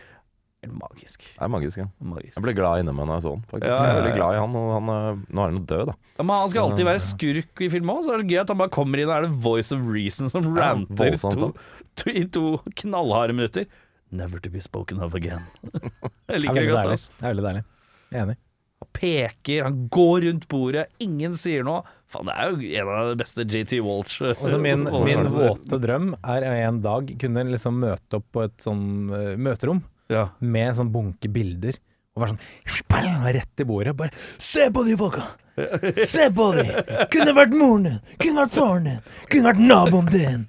Magisk. 0.64 1.26
Det 1.36 1.44
er 1.44 1.50
magisk. 1.52 1.80
Ja. 1.82 1.86
magisk. 2.00 2.38
Jeg 2.38 2.44
ble 2.46 2.54
glad 2.56 2.82
inni 2.82 2.94
meg 2.96 3.08
når 3.10 3.18
jeg 3.18 3.26
så 3.26 3.32
den. 3.36 3.42
faktisk 3.52 3.68
Ja, 3.68 3.80
Jeg 3.84 3.92
er 3.92 3.98
veldig 4.00 4.14
glad 4.16 4.36
i 4.36 4.40
han, 4.40 4.54
og 4.56 4.70
han, 4.72 4.92
eh, 4.94 5.18
nå 5.28 5.42
er 5.44 5.50
han 5.50 5.58
jo 5.58 5.64
død, 5.74 5.90
da. 5.90 5.96
Ja, 6.14 6.24
men 6.24 6.36
han 6.40 6.52
skal 6.54 6.70
alltid 6.70 6.88
være 6.88 7.02
skurk 7.04 7.64
i 7.66 7.70
film 7.74 7.92
òg, 7.92 8.00
så 8.06 8.14
er 8.14 8.24
det 8.24 8.30
gøy 8.32 8.40
at 8.44 8.54
han 8.54 8.62
bare 8.62 8.74
kommer 8.78 9.02
inn 9.02 9.10
og 9.12 9.16
er 9.18 9.28
det 9.28 9.42
voice 9.44 9.76
of 9.76 9.84
reason 9.90 10.32
som 10.32 10.48
ranter 10.56 11.12
voldsomt, 11.12 11.36
to, 11.36 12.06
to, 12.06 12.16
i 12.16 12.24
to 12.38 12.46
knallharde 12.80 13.36
minutter. 13.36 13.68
Never 14.14 14.40
to 14.40 14.54
be 14.54 14.64
spoken 14.64 15.04
of 15.04 15.18
again. 15.20 15.44
Jeg 15.74 16.38
er 16.38 16.44
liker 16.46 16.62
det 16.62 16.68
godt, 16.72 16.88
deilig. 16.88 17.02
Det 17.20 17.28
er 17.28 17.34
veldig 17.34 17.48
deilig. 17.50 17.64
Jeg 18.14 18.22
er 18.22 18.28
enig. 18.30 18.40
Han 18.84 18.90
peker, 19.00 19.64
han 19.64 19.78
går 19.94 20.26
rundt 20.28 20.48
bordet, 20.52 20.86
ingen 21.04 21.34
sier 21.40 21.64
noe. 21.64 21.84
Faen, 22.12 22.28
det 22.30 22.36
er 22.36 22.52
jo 22.52 22.82
en 22.84 22.92
av 22.94 23.08
de 23.14 23.16
beste 23.24 23.46
JT 23.48 23.78
Walsh. 23.86 24.20
Altså 24.36 24.60
min, 24.62 24.84
min 25.08 25.30
våte 25.34 25.80
drøm 25.82 26.12
er 26.20 26.46
en 26.52 26.82
dag 26.84 27.10
kunne 27.22 27.46
liksom 27.50 27.80
møte 27.82 28.20
opp 28.20 28.28
på 28.36 28.44
et 28.46 28.58
sånn 28.62 28.84
uh, 29.10 29.34
møterom 29.40 29.80
Ja. 30.12 30.28
med 30.44 30.76
sånn 30.78 30.92
bunke 30.94 31.32
bilder. 31.34 31.80
Og 32.14 32.22
være 32.22 32.36
sånn 32.36 32.76
spang, 32.76 33.24
rett 33.34 33.64
i 33.64 33.66
bordet. 33.66 33.96
Bare 33.98 34.14
Se 34.38 34.68
på 34.70 34.84
de 34.86 34.98
folka! 35.00 35.24
Se 36.06 36.28
på 36.34 36.50
de! 36.58 36.68
Kunne 37.14 37.34
vært 37.38 37.56
moren 37.58 37.88
din! 37.88 37.98
Kunne 38.22 38.44
vært 38.44 38.54
faren 38.60 38.90
din! 38.92 39.00
Kunne 39.32 39.48
vært 39.50 39.64
naboen 39.72 40.12
din! 40.14 40.44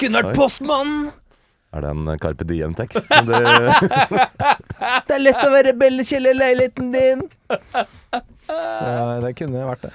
Kunne 0.00 0.20
vært 0.20 0.36
postmannen! 0.36 1.06
Er 1.76 1.84
det 1.84 1.90
en 1.92 2.18
Carpe 2.22 2.44
Diem-tekst? 2.48 3.08
Det 5.06 5.14
er 5.14 5.20
lett 5.20 5.42
å 5.44 5.50
være 5.52 5.72
rebellkjell 5.72 6.30
i 6.30 6.34
leiligheten 6.36 6.92
din! 6.94 7.24
Så 8.46 8.86
det 9.24 9.32
kunne 9.36 9.64
vært 9.68 9.88
det. 9.88 9.92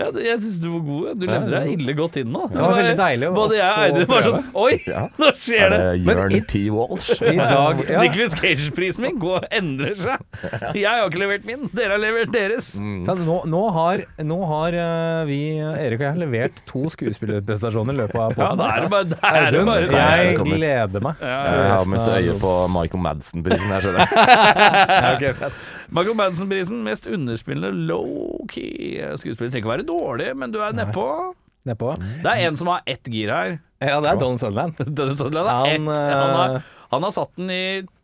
Ja, 0.00 0.06
jeg 0.24 0.38
syns 0.40 0.58
du 0.62 0.68
var 0.72 0.82
god. 0.86 1.08
Du 1.20 1.26
levde 1.28 1.50
deg 1.52 1.70
ille 1.74 1.94
godt 1.98 2.16
inn 2.22 2.30
nå. 2.32 2.46
Det 2.48 2.60
var 2.62 2.76
veldig 2.78 2.96
deilig 3.00 3.26
å 3.28 3.32
Både 3.36 3.58
jeg 3.58 3.90
og 3.92 3.98
få 4.00 4.06
var 4.14 4.26
sånn 4.26 4.46
Oi, 4.62 4.74
nå 5.20 5.30
skjer 5.36 5.64
Er 5.66 5.72
det! 5.74 5.80
det 5.90 6.14
Jørn 6.16 6.46
T. 6.52 6.62
Walsh? 6.74 7.10
I 7.34 7.36
dag 7.36 7.82
ja. 7.84 8.00
Nicholas 8.04 8.36
Cage-prisen 8.40 9.04
min 9.04 9.18
går, 9.20 9.44
endrer 9.60 9.98
seg. 10.00 10.24
Jeg 10.78 10.86
har 10.88 11.04
ikke 11.10 11.20
levert 11.20 11.44
min, 11.48 11.66
dere 11.76 11.96
har 11.98 12.02
levert 12.02 12.32
deres. 12.34 12.72
Mm. 12.80 13.02
Nå, 13.26 13.36
nå 13.52 13.62
har, 13.76 14.04
nå 14.24 14.38
har 14.50 14.76
eh, 14.80 15.20
vi, 15.28 15.40
Erik 15.60 16.00
og 16.00 16.06
jeg, 16.08 16.20
levert 16.24 16.62
to 16.70 16.86
skuespillerprestasjoner 16.96 17.96
i 17.98 18.00
løpet 18.04 18.20
av 18.24 18.38
Ja, 18.40 18.50
da 18.58 18.70
er 18.76 18.86
det 18.86 18.92
bare, 18.94 19.10
da 19.12 19.20
er 19.34 19.50
det 19.50 19.60
Audun, 19.60 19.68
bare 19.68 19.90
jeg- 19.90 20.30
jeg 20.30 20.38
gleder 20.48 21.04
meg. 21.04 21.20
Ja, 21.20 21.36
Jeg 21.50 21.70
har 21.74 21.92
mitt 21.92 22.08
øye 22.16 22.38
på 22.40 22.54
Michael 22.78 23.04
Madsen-prisen 23.04 23.74
her, 23.76 23.84
skjønner 23.84 24.00
jeg. 24.08 25.52
Michael 25.90 26.16
Madsen-prisen, 26.18 26.82
mest 26.86 27.06
underspillende 27.10 27.70
low-key 27.90 29.00
skuespiller. 29.18 29.50
Trenger 29.50 29.64
ikke 29.64 29.72
være 29.74 29.86
dårlig, 29.88 30.28
men 30.38 30.52
du 30.54 30.60
er 30.62 30.76
nedpå. 30.76 31.06
Nedpå. 31.68 31.94
Det 32.22 32.30
er 32.30 32.46
en 32.48 32.56
som 32.56 32.70
har 32.72 32.84
ett 32.88 33.10
gir 33.12 33.32
her. 33.34 33.58
Ja, 33.80 33.98
det 34.00 34.12
er 34.14 34.20
Donald 34.20 34.40
Sutherland. 34.40 34.78
Donald 35.00 35.18
Sutherland 35.18 35.48
er 35.48 35.58
Han, 35.58 35.90
ett. 35.90 36.00
Han 36.14 36.36
har, 36.38 36.54
eh, 36.60 36.70
han 36.94 37.02
har 37.08 37.14
satt 37.16 37.36
den 37.36 37.50
i 37.52 37.62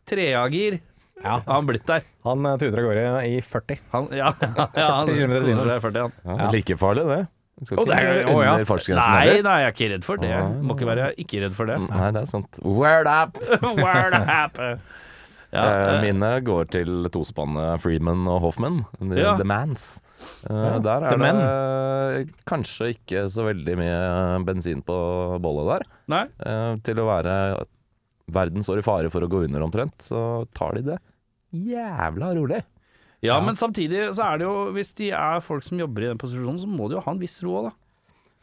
treagir. 0.09 0.81
Ja. 1.25 1.39
Har 1.47 1.55
han 1.63 1.67
blitt 1.69 1.87
der. 1.89 2.05
Han 2.29 2.45
eh, 2.45 2.59
tuter 2.61 2.83
av 2.83 2.91
gårde 2.91 3.07
i 3.31 3.39
40. 3.41 3.79
Han, 3.95 4.11
ja, 4.13 4.35
ja, 4.43 4.91
han 4.93 5.09
40 5.09 5.17
kilometer 5.23 5.47
i 5.47 5.55
timen. 5.55 5.63
koser 5.63 5.73
seg 5.73 5.81
i 5.81 5.87
40, 5.87 6.03
han. 6.05 6.13
Ja, 6.27 6.37
Ja. 6.45 6.51
Like 6.53 6.77
farlig, 6.83 7.07
det. 7.09 7.23
Ikke 7.57 7.85
det 7.89 7.95
er- 7.97 8.19
kjøre 8.29 8.43
ja. 8.45 8.55
fartsgrensen 8.69 9.15
Nei, 9.15 9.21
heller. 9.25 9.45
nei, 9.47 9.55
jeg 9.63 9.67
er 9.71 9.73
ikke 9.73 9.87
redd 9.95 10.03
for 10.05 10.21
det. 10.21 10.33
Ah. 10.37 10.49
Må 10.61 10.75
ikke 10.77 10.89
være 10.91 11.07
ikke 11.23 11.39
redd 11.47 11.55
for 11.57 11.71
det. 11.71 11.79
Nei, 11.87 12.11
det 12.13 12.21
er 12.21 12.27
sant. 12.29 12.59
Word 12.61 13.09
up! 13.09 13.39
Word 13.81 14.17
up. 14.21 14.61
Ja, 15.57 15.65
Eh, 15.67 15.95
eh, 15.97 16.03
Mine 16.05 16.31
går 16.45 16.69
til 16.75 17.09
tospannet 17.15 17.81
Freeman 17.83 18.27
og 18.29 18.41
Hoffman, 18.45 18.83
The, 19.01 19.17
Ja. 19.23 19.37
the 19.41 19.45
Mans. 19.49 20.01
Eh, 20.49 20.53
Ja, 20.53 20.79
der 20.85 21.07
er 21.09 21.17
Men. 21.19 21.37
det 21.41 22.35
kanskje 22.47 22.93
ikke 22.95 23.25
så 23.33 23.45
veldig 23.49 23.77
mye 23.81 24.45
bensin 24.45 24.83
på 24.85 24.97
bollet 25.41 25.67
der. 25.73 25.87
nei. 26.09 26.25
Eh, 26.45 26.77
til 26.85 26.97
å 27.03 27.07
være 27.09 27.65
verden 28.29 28.63
står 28.63 28.79
i 28.79 28.83
fare 28.83 29.11
for 29.11 29.21
å 29.23 29.29
gå 29.31 29.45
under 29.47 29.61
omtrent, 29.63 29.99
så 30.03 30.47
tar 30.53 30.75
de 30.75 30.83
det 30.83 30.99
jævla 31.55 32.35
rolig. 32.37 32.63
Ja, 33.23 33.41
men 33.41 33.55
samtidig 33.57 34.11
så 34.15 34.23
er 34.35 34.39
det 34.39 34.45
jo 34.47 34.73
Hvis 34.75 34.91
de 34.95 35.11
er 35.11 35.41
folk 35.41 35.63
som 35.65 35.79
jobber 35.79 36.03
i 36.05 36.09
den 36.13 36.19
posisjonen, 36.19 36.59
så 36.61 36.67
må 36.69 36.89
de 36.91 36.97
jo 36.97 37.01
ha 37.01 37.11
en 37.13 37.19
viss 37.19 37.43
ro 37.43 37.55
òg, 37.63 37.71
da. 37.71 37.73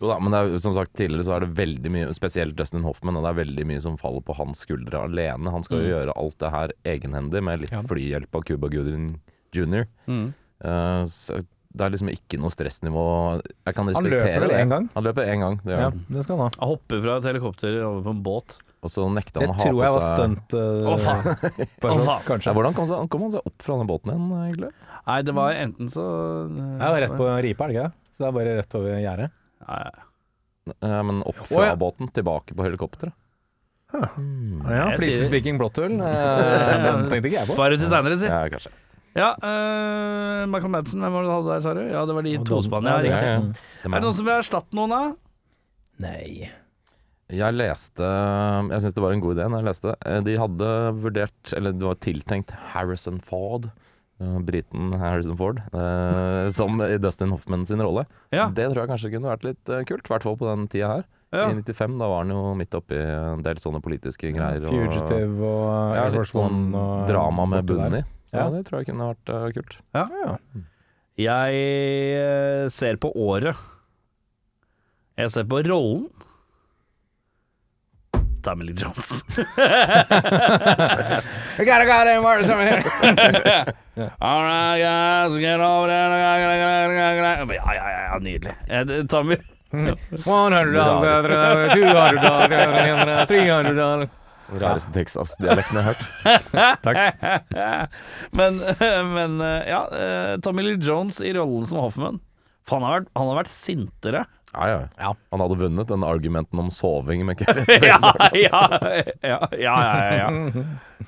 Jo 0.04 0.10
da, 0.12 0.18
men 0.20 0.34
det 0.36 0.40
er, 0.44 0.58
som 0.60 0.74
sagt 0.76 0.92
tidligere 1.00 1.24
så 1.24 1.38
er 1.38 1.46
det 1.46 1.54
veldig 1.56 1.92
mye, 1.96 2.12
spesielt 2.18 2.58
Dustin 2.60 2.84
Hoffman, 2.84 3.16
og 3.16 3.24
det 3.24 3.30
er 3.32 3.38
veldig 3.40 3.66
mye 3.70 3.80
som 3.86 3.96
faller 4.02 4.24
på 4.28 4.36
hans 4.36 4.66
skuldre 4.66 5.00
alene. 5.08 5.54
Han 5.54 5.64
skal 5.64 5.80
jo 5.80 5.86
Mm. 5.88 5.92
gjøre 5.94 6.16
alt 6.20 6.38
det 6.44 6.52
her 6.52 6.74
egenhendig, 6.92 7.44
med 7.48 7.62
litt 7.64 7.72
Ja. 7.72 7.80
flyhjelp 7.88 8.36
av 8.36 8.44
Cuba 8.44 8.68
Gooding 8.68 9.22
jr. 9.56 9.86
Mm. 10.10 10.34
Uh, 10.64 11.04
så 11.08 11.40
det 11.74 11.82
er 11.88 11.90
liksom 11.96 12.10
ikke 12.12 12.38
noe 12.38 12.52
stressnivå. 12.54 13.42
Jeg 13.66 13.74
kan 13.76 13.88
respektere 13.88 14.48
det. 14.48 14.70
gang? 14.70 14.90
Han 14.94 15.04
løper 15.08 15.24
én 15.26 15.40
gang, 15.40 15.56
det 15.64 15.72
gjør 15.74 15.80
Ja, 15.80 15.90
han. 15.90 16.06
det 16.10 16.24
skal 16.24 16.38
han 16.38 16.44
ha. 16.46 16.52
Han 16.60 16.70
hopper 16.70 17.02
fra 17.02 17.16
et 17.18 17.24
helikopter 17.32 17.80
over 17.88 18.02
på 18.04 18.10
en 18.14 18.24
båt. 18.24 18.58
Og 18.84 18.90
så 18.92 19.08
nekter 19.10 19.40
Det 19.40 19.48
å 19.50 19.54
ha 19.56 19.64
tror 19.64 19.80
jeg 19.80 19.94
var 19.96 20.02
seg 20.04 20.18
stunt. 20.18 20.54
uh, 20.54 20.92
oh, 20.92 20.98
faen. 21.00 21.24
faen. 21.82 22.42
Ja, 22.44 22.52
Hvordan 22.54 22.76
kom, 22.76 22.86
seg, 22.92 23.10
kom 23.10 23.22
han 23.22 23.32
seg 23.32 23.42
opp 23.48 23.62
fra 23.64 23.78
den 23.80 23.88
båten 23.88 24.12
igjen, 24.12 24.28
egentlig? 24.52 24.72
Nei, 25.08 25.22
det 25.24 25.34
var 25.34 25.54
enten 25.54 25.88
så 25.90 26.04
Jeg 26.52 26.92
var 26.92 27.00
rett 27.00 27.16
på 27.16 27.30
ripa, 27.48 27.64
er 27.64 27.68
det 27.72 27.76
ikke 27.78 27.88
det? 27.88 27.94
Så 28.14 28.18
det 28.20 28.28
er 28.28 28.36
bare 28.38 28.58
rett 28.60 28.76
over 28.76 29.00
gjerdet. 29.00 29.32
Ja, 29.68 29.80
ja. 29.90 30.08
Eh, 30.80 31.02
men 31.04 31.20
opp 31.28 31.42
Å, 31.44 31.48
fra 31.50 31.66
ja. 31.72 31.76
båten, 31.80 32.08
tilbake 32.16 32.56
på 32.56 32.64
helikopteret. 32.68 33.14
Ja, 33.94 34.08
Jeg 34.18 34.98
sier- 34.98 35.02
Flisespiking 35.04 35.60
blåtthull. 35.62 36.00
Uh, 36.02 36.82
den 36.86 37.04
tenkte 37.12 37.28
ikke 37.30 37.38
jeg 37.42 37.50
på. 37.52 37.54
Spar 37.58 37.70
det 37.76 37.78
til 37.84 37.92
seinere, 37.92 38.18
si. 38.18 38.26
Ja, 38.32 38.40
kanskje. 38.50 38.72
Ja, 39.14 39.28
uh, 39.38 40.48
Michael 40.50 40.72
Madsen, 40.74 41.04
hvem 41.04 41.14
var 41.14 41.22
det 41.22 41.30
du 41.30 41.34
hadde 41.36 41.52
der, 41.52 41.62
sa 41.68 41.74
du? 41.78 41.82
Ja, 41.92 42.02
det 42.10 42.16
var 42.18 42.26
de 42.26 42.32
Og 42.40 42.48
tospann, 42.50 42.88
ja. 42.90 42.96
ja, 42.98 43.04
Riktig. 43.06 43.30
ja. 43.30 43.84
Er 43.86 43.94
det 43.94 44.02
noen 44.08 44.18
som 44.18 44.26
vil 44.26 44.34
erstatte 44.40 44.74
noen, 44.80 44.96
da? 44.96 45.04
Nei. 46.02 46.50
Jeg 47.34 47.56
leste 47.56 48.08
Jeg 48.74 48.82
syns 48.84 48.96
det 48.98 49.02
var 49.06 49.14
en 49.16 49.22
god 49.24 49.38
idé 49.38 49.46
når 49.50 49.62
jeg 49.62 49.68
leste 49.70 49.92
det. 49.92 49.96
Eh, 50.10 50.20
De 50.26 50.34
hadde 50.42 50.72
vurdert, 51.06 51.54
eller 51.58 51.78
det 51.78 51.86
var 51.92 52.02
tiltenkt 52.02 52.56
Harrison 52.74 53.22
Ford, 53.22 53.70
eh, 53.70 53.93
briten 54.20 54.94
Harrison 55.00 55.38
Ford, 55.38 55.62
eh, 55.74 56.50
som 56.58 56.82
i 56.86 56.98
Dustin 57.02 57.34
Hoffman 57.34 57.66
sin 57.66 57.82
rolle. 57.82 58.06
Ja. 58.32 58.50
Det 58.54 58.70
tror 58.70 58.84
jeg 58.84 58.92
kanskje 58.94 59.14
kunne 59.16 59.32
vært 59.32 59.48
litt 59.48 59.72
eh, 59.72 59.86
kult, 59.90 60.06
i 60.08 60.14
hvert 60.14 60.28
fall 60.28 60.40
på 60.40 60.50
den 60.50 60.68
tida 60.72 60.92
her. 60.98 61.08
ja. 61.34 61.48
I 61.50 61.58
95, 61.60 61.98
da 62.02 62.10
var 62.12 62.24
han 62.24 62.34
jo 62.36 62.44
midt 62.60 62.78
oppi 62.78 63.00
en 63.00 63.46
del 63.46 63.62
sånne 63.62 63.82
politiske 63.84 64.32
greier. 64.36 64.68
Fugitive 64.70 65.40
og 65.42 65.96
ja, 65.98 66.04
Air 66.04 66.14
litt 66.14 66.22
Force 66.22 66.38
One 66.38 66.60
sånn 66.60 66.78
og 66.78 67.08
drama 67.10 67.48
med 67.56 67.72
bunnen 67.72 68.00
i. 68.02 68.04
Ja. 68.34 68.48
det 68.50 68.64
tror 68.66 68.82
jeg 68.82 68.90
kunne 68.90 69.12
vært 69.12 69.30
uh, 69.30 69.50
kult. 69.54 69.76
Ja. 69.94 70.30
Jeg 71.22 71.58
eh, 72.18 72.68
ser 72.74 72.98
på 73.02 73.12
året. 73.14 73.58
Jeg 75.20 75.30
ser 75.30 75.46
på 75.46 75.62
rollen. 75.68 76.08
Tommy 78.44 78.66
Lee 78.66 78.74
Jones. 78.74 79.24
We 81.58 81.66
gotta 81.66 81.86
go 81.86 82.04
there, 82.04 82.22
Martin, 82.22 82.52
over 82.52 82.66
here. 82.68 82.84
All 84.22 84.42
right, 84.44 84.80
guys, 84.80 85.38
get 85.38 85.60
over 85.60 85.88
there. 85.88 86.10
Ja, 86.10 86.38
ja, 86.38 87.74
ja, 87.74 88.14
ja 88.14 88.20
nydelig. 88.20 88.56
Eh, 88.68 89.04
Tommy 89.08 89.38
100 89.72 90.74
dollar, 90.74 91.74
200 91.74 92.22
dollar, 92.22 93.26
300 93.26 93.76
dollars. 93.76 94.10
Rareste 94.54 94.92
Texas-dialekten 94.94 95.80
jeg 95.80 95.86
har 95.86 95.94
hørt. 95.94 96.04
men, 98.40 98.60
men 99.16 99.42
eh, 99.42 99.70
ja, 99.72 99.82
eh, 99.98 100.34
Tommy 100.44 100.66
Lee 100.68 100.78
Jones 100.82 101.22
i 101.24 101.34
rollen 101.34 101.66
som 101.70 101.82
Hoffman. 101.82 102.20
For 102.68 102.78
han 102.78 102.86
har 102.86 103.00
vært, 103.00 103.12
han 103.18 103.32
har 103.32 103.40
vært 103.42 103.54
sintere. 103.54 104.26
Ja, 104.54 104.68
ja. 104.70 104.80
Ja. 105.02 105.12
Han 105.34 105.42
hadde 105.42 105.58
vunnet 105.58 105.88
den 105.90 106.04
argumenten 106.06 106.60
om 106.62 106.70
soving 106.74 107.24
med 107.26 107.38
Kevin 107.42 107.66
Ja, 107.82 107.98
Spacey. 107.98 108.44
ja, 108.46 108.62
ja, 109.24 109.40
ja, 109.52 109.76
ja, 109.82 110.16
ja. 110.20 110.28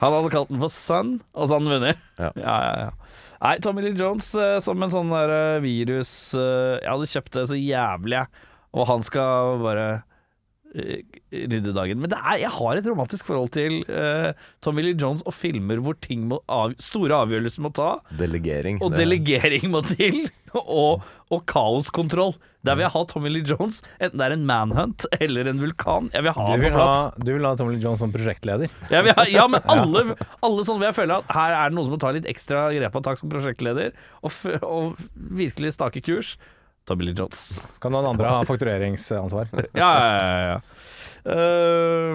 Han 0.01 0.15
hadde 0.17 0.31
kalt 0.33 0.49
den 0.49 0.59
for 0.63 0.73
Sun, 0.73 1.19
og 1.33 1.45
så 1.47 1.55
hadde 1.59 1.65
han 1.67 1.73
vunnet. 1.75 2.01
Ja. 2.17 2.31
Ja, 2.41 2.55
ja, 2.65 2.73
ja. 2.87 2.91
Nei, 3.45 3.53
Tommy 3.61 3.83
Lee 3.83 3.93
Jones 3.99 4.31
eh, 4.39 4.57
som 4.63 4.81
en 4.81 4.89
sånn 4.93 5.11
der 5.11 5.29
eh, 5.35 5.57
virus 5.61 6.09
eh, 6.39 6.79
Jeg 6.79 6.87
hadde 6.89 7.09
kjøpt 7.11 7.35
det 7.35 7.43
så 7.51 7.57
jævlig, 7.59 8.21
jeg. 8.23 8.45
Og 8.75 8.87
han 8.89 9.03
skal 9.05 9.59
bare 9.61 9.85
eh, 10.75 11.01
rydde 11.49 11.73
dagen. 11.75 11.99
Men 12.03 12.11
det 12.13 12.19
er, 12.21 12.37
jeg 12.43 12.51
har 12.59 12.77
et 12.81 12.89
romantisk 12.91 13.25
forhold 13.31 13.51
til 13.55 13.81
uh, 13.89 14.31
Tommy 14.65 14.83
Lee 14.85 14.97
Jones 14.99 15.23
og 15.25 15.33
filmer 15.35 15.79
hvor 15.83 15.95
ting 16.03 16.27
må 16.29 16.41
av, 16.51 16.75
store 16.83 17.23
avgjørelser 17.25 17.63
må 17.65 17.71
ta, 17.75 17.95
Delegering. 18.19 18.81
og 18.83 18.91
det- 18.93 19.03
delegering 19.05 19.69
må 19.73 19.81
til, 19.87 20.25
og, 20.55 21.01
og 21.31 21.45
kaoskontroll. 21.51 22.35
Der 22.65 22.73
vil 22.73 22.81
jeg 22.87 22.93
ha 22.95 23.01
Tommy 23.05 23.29
Lee 23.29 23.45
Jones, 23.45 23.83
enten 24.01 24.17
det 24.17 24.25
er 24.25 24.33
en 24.33 24.45
manhunt 24.49 25.03
eller 25.21 25.45
en 25.51 25.59
vulkan. 25.61 26.07
Jeg 26.15 26.23
vil 26.25 26.33
ha 26.33 26.45
Du 26.47 26.49
han 26.49 26.57
på 26.59 26.63
vil, 26.63 26.73
plass. 26.73 26.93
ha, 26.95 27.25
du 27.27 27.29
vil 27.35 27.45
ha 27.45 27.51
Tommy 27.59 27.75
Lee 27.75 27.83
Jones 27.83 28.01
som 28.01 28.09
prosjektleder? 28.15 28.71
Jeg 28.89 29.05
vil 29.05 29.13
ha, 29.19 29.25
ja, 29.29 29.43
men 29.53 29.61
alle, 29.75 30.01
alle 30.41 30.65
sånne 30.65 30.81
vil 30.81 30.89
jeg 30.89 30.97
føle 30.97 31.19
at 31.21 31.29
her 31.37 31.53
er 31.59 31.69
det 31.69 31.77
noen 31.77 31.85
som 31.85 31.93
må 31.93 31.99
ta 32.01 32.09
litt 32.15 32.25
ekstra 32.31 32.63
grep 32.73 32.97
av 32.97 33.03
tak 33.05 33.21
som 33.21 33.29
prosjektleder, 33.29 33.93
og, 34.25 34.33
f 34.33 34.47
og 34.65 34.97
virkelig 35.37 35.75
stake 35.77 36.01
kurs. 36.09 36.33
Tommy 36.85 37.03
Lee 37.07 37.17
Jones. 37.17 37.39
Kan 37.81 37.91
noen 37.95 38.05
andre 38.13 38.29
ha 38.29 38.43
faktureringsansvar? 38.47 39.45
Ja, 39.73 39.89
ja, 39.97 40.21
ja. 40.21 40.37
ja. 40.53 40.57
Uh, 41.25 42.13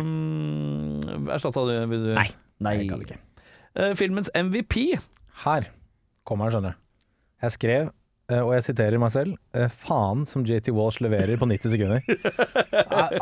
Erstatta 1.34 1.64
du? 1.66 1.74
Vil 1.90 2.04
du? 2.10 2.12
Nei. 2.16 2.28
Nei. 2.62 2.74
Jeg 2.82 2.90
kan 2.92 3.00
ikke. 3.06 3.18
Uh, 3.78 3.92
filmens 3.98 4.30
MVP. 4.36 4.74
Her 5.44 5.62
kommer 6.28 6.46
han, 6.46 6.52
skjønner 6.54 6.72
du. 6.76 6.80
Jeg 7.40 7.50
skrev, 7.54 7.84
eh, 8.28 8.42
og 8.44 8.50
jeg 8.52 8.62
siterer 8.66 9.00
meg 9.00 9.08
selv, 9.14 9.32
eh, 9.56 9.70
faen 9.72 10.26
som 10.28 10.42
JT 10.44 10.68
Walsh 10.76 11.00
leverer 11.00 11.38
på 11.40 11.46
90 11.48 11.72
sekunder. 11.72 12.00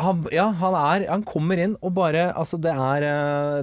Han, 0.03 0.25
ja, 0.35 0.49
han 0.59 0.75
er 0.77 1.05
Han 1.09 1.23
kommer 1.27 1.59
inn 1.63 1.75
og 1.85 1.93
bare 1.97 2.25
Altså, 2.37 2.59
det 2.61 2.71
er 2.73 3.05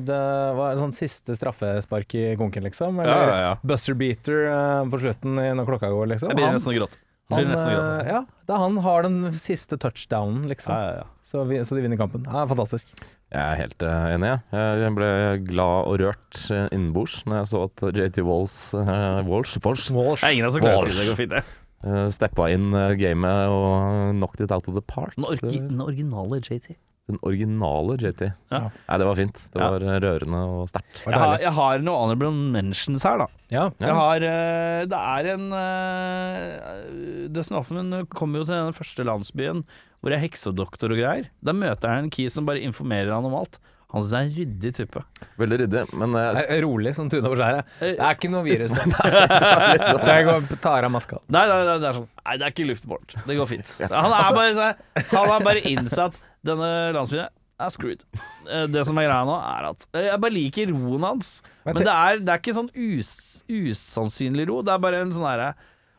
Det 0.05 0.17
var 0.57 0.75
sånn 0.79 0.93
siste 0.95 1.35
straffespark 1.37 2.15
i 2.17 2.23
konken, 2.39 2.63
liksom. 2.65 2.97
Eller 3.03 3.11
Ja, 3.11 3.27
ja, 3.27 3.35
ja. 3.43 3.51
buzzer 3.67 3.95
beater 3.99 4.47
på 4.91 4.99
slutten 5.03 5.35
når 5.35 5.67
klokka 5.67 5.91
går, 5.91 6.07
liksom. 6.13 6.31
Jeg 6.31 6.37
begynner 6.39 6.57
nesten 6.57 6.71
å 6.73 6.77
gråte. 6.79 6.97
Han, 7.33 7.41
gråte. 7.49 7.93
eh, 8.03 8.07
ja, 8.11 8.19
da 8.45 8.57
han 8.61 8.75
har 8.85 9.01
den 9.07 9.31
siste 9.33 9.79
touchdownen, 9.81 10.43
liksom. 10.51 10.69
Ja, 10.75 10.81
ja, 10.85 10.97
ja. 10.99 11.05
Så, 11.25 11.41
vi, 11.49 11.57
så 11.65 11.73
de 11.73 11.81
vinner 11.81 11.97
kampen. 11.97 12.21
Ja, 12.29 12.43
fantastisk. 12.45 12.91
Jeg 13.33 13.41
er 13.41 13.57
helt 13.63 13.81
eh, 13.81 14.13
enig. 14.13 14.29
jeg. 14.29 14.69
Jeg 14.83 14.93
ble 14.95 15.09
glad 15.49 15.89
og 15.89 15.97
rørt 16.03 16.41
uh, 16.53 16.67
innenbords 16.69 17.17
når 17.25 17.39
jeg 17.41 17.49
så 17.51 17.63
at 17.65 17.85
JT 17.97 18.21
Walls, 18.27 18.57
uh, 18.77 19.25
Walsh, 19.25 19.57
Walsh 19.65 19.89
Det 19.89 20.29
er 20.29 20.35
ingen 20.37 20.45
av 20.45 20.53
oss 20.53 20.61
klarer 20.61 20.85
å 20.85 20.93
si 20.93 21.01
det. 21.01 21.07
Går 21.09 21.19
fint, 21.23 21.33
det. 21.33 21.43
eh, 21.89 22.05
steppa 22.13 22.49
inn 22.53 22.69
uh, 22.77 22.93
gamet 22.99 23.49
og 23.49 24.13
knocked 24.19 24.45
it 24.45 24.53
out 24.53 24.69
of 24.69 24.77
the 24.77 24.85
park. 24.85 25.17
Den, 25.17 25.25
orgi 25.33 25.57
den 25.57 25.81
originale 25.81 26.43
JT. 26.45 26.77
Den 27.05 27.19
originale 27.21 27.99
JT. 28.01 28.23
Ja. 28.49 28.59
Nei, 28.73 28.95
det 28.97 29.05
var 29.05 29.17
fint. 29.19 29.41
Det 29.53 29.59
var 29.61 29.83
eh, 29.85 29.97
rørende 30.01 30.39
og 30.55 30.63
sterkt. 30.71 31.03
Jeg 31.05 31.19
har, 31.21 31.35
jeg 31.43 31.51
har 31.53 31.83
noe 31.85 31.99
honorable 32.01 32.31
mentions 32.33 33.05
her, 33.05 33.21
da. 33.21 33.27
Ja. 33.53 33.67
Jeg 33.77 33.93
har 33.99 34.25
eh, 34.25 34.79
Det 34.89 35.01
er 35.13 35.29
en 35.35 35.45
uh, 35.53 37.27
Dustin 37.35 37.59
Hoffman 37.59 37.93
kommer 38.09 38.41
jo 38.41 38.47
til 38.49 38.57
den 38.57 38.73
første 38.73 39.05
landsbyen 39.05 39.61
hvor 40.01 40.09
det 40.13 40.17
er 40.19 40.25
heksedoktor 40.25 40.91
og 40.93 40.99
greier. 41.01 41.29
Da 41.45 41.53
møter 41.53 41.89
han 41.93 42.07
en 42.07 42.11
key 42.13 42.25
som 42.33 42.45
bare 42.49 42.61
informerer 42.65 43.13
han 43.13 43.25
om 43.29 43.37
alt. 43.37 43.61
Han 43.93 44.03
synes 44.03 44.13
er 44.17 44.25
en 44.25 44.33
ryddig 44.35 44.71
type. 44.75 45.01
Veldig 45.39 45.57
ryddig, 45.61 45.81
men 46.01 46.17
eh, 46.19 46.41
er 46.57 46.61
Rolig 46.65 46.91
som 46.97 47.07
tune 47.09 47.25
over 47.29 47.37
skjæret. 47.39 47.69
Det 47.79 47.93
er 47.95 48.17
ikke 48.17 48.29
noe 48.33 48.43
virus. 48.45 48.73
sånn- 48.81 50.09
Jeg 50.09 50.25
går, 50.29 50.49
tar 50.61 50.85
av 50.89 50.93
maska. 50.93 51.21
Nei, 51.31 51.45
nei, 51.53 51.61
nei, 51.69 51.77
det 51.85 51.89
er 51.91 51.99
sånn 52.01 52.09
Nei, 52.25 52.35
det 52.41 52.47
er 52.49 52.53
ikke 52.57 52.67
luftbåret. 52.73 53.17
Det 53.29 53.37
går 53.37 53.49
fint. 53.53 53.75
Han 53.93 54.13
er 54.17 54.31
bare 54.41 54.55
sånn 54.57 55.11
Han 55.13 55.29
har 55.35 55.45
bare 55.45 55.61
innsett 55.69 56.17
denne 56.45 56.69
landsbyen 56.95 57.27
er 57.59 57.71
screwed. 57.71 58.01
Eh, 58.49 58.65
Det 58.71 58.83
som 58.87 58.97
er 58.99 59.07
greia 59.07 59.23
nå, 59.27 59.35
er 59.39 59.69
at 59.71 59.85
eh, 59.95 60.09
Jeg 60.09 60.21
bare 60.21 60.35
liker 60.35 60.73
roen 60.75 61.05
hans. 61.07 61.29
Men 61.65 61.79
det 61.79 61.87
er, 61.93 62.19
det 62.21 62.33
er 62.33 62.41
ikke 62.43 62.55
sånn 62.57 62.71
us, 62.75 63.13
usannsynlig 63.49 64.47
ro. 64.49 64.61
Det 64.65 64.73
er 64.75 64.83
bare 64.83 65.01
en 65.05 65.13
sånn 65.15 65.27
herre 65.29 65.53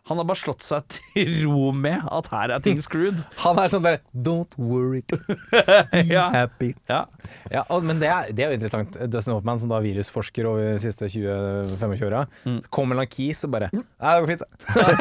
Han 0.07 0.21
har 0.21 0.27
bare 0.29 0.39
slått 0.39 0.63
seg 0.63 0.85
til 0.93 1.33
ro 1.49 1.73
med 1.75 2.05
at 2.15 2.29
her 2.31 2.53
er 2.55 2.63
ting 2.63 2.79
screwed. 2.85 3.25
Han 3.45 3.59
er 3.59 3.73
sånn 3.73 3.83
der 3.87 3.99
Don't 4.15 4.55
worry, 4.59 5.03
be 5.11 6.03
Ja. 6.15 6.29
happy. 6.35 6.73
Ja. 6.89 7.05
Ja, 7.51 7.65
og, 7.75 7.83
men 7.87 7.99
det 7.99 8.07
er, 8.11 8.29
det 8.31 8.45
er 8.45 8.53
jo 8.53 8.59
interessant. 8.61 8.95
Dustin 9.11 9.35
Hoffman, 9.35 9.59
som 9.59 9.71
da 9.73 9.81
er 9.81 9.87
virusforsker 9.89 10.47
over 10.47 10.77
de 10.77 10.83
siste 10.85 11.09
20-25 11.11 12.07
åra, 12.07 12.25
Mm. 12.47 12.61
kommer 12.71 12.95
med 12.99 13.07
en 13.09 13.11
keys 13.11 13.41
og 13.47 13.51
bare 13.57 13.69
Ja, 13.73 13.81
det 14.15 14.23
går 14.23 14.29
fint. 14.31 14.43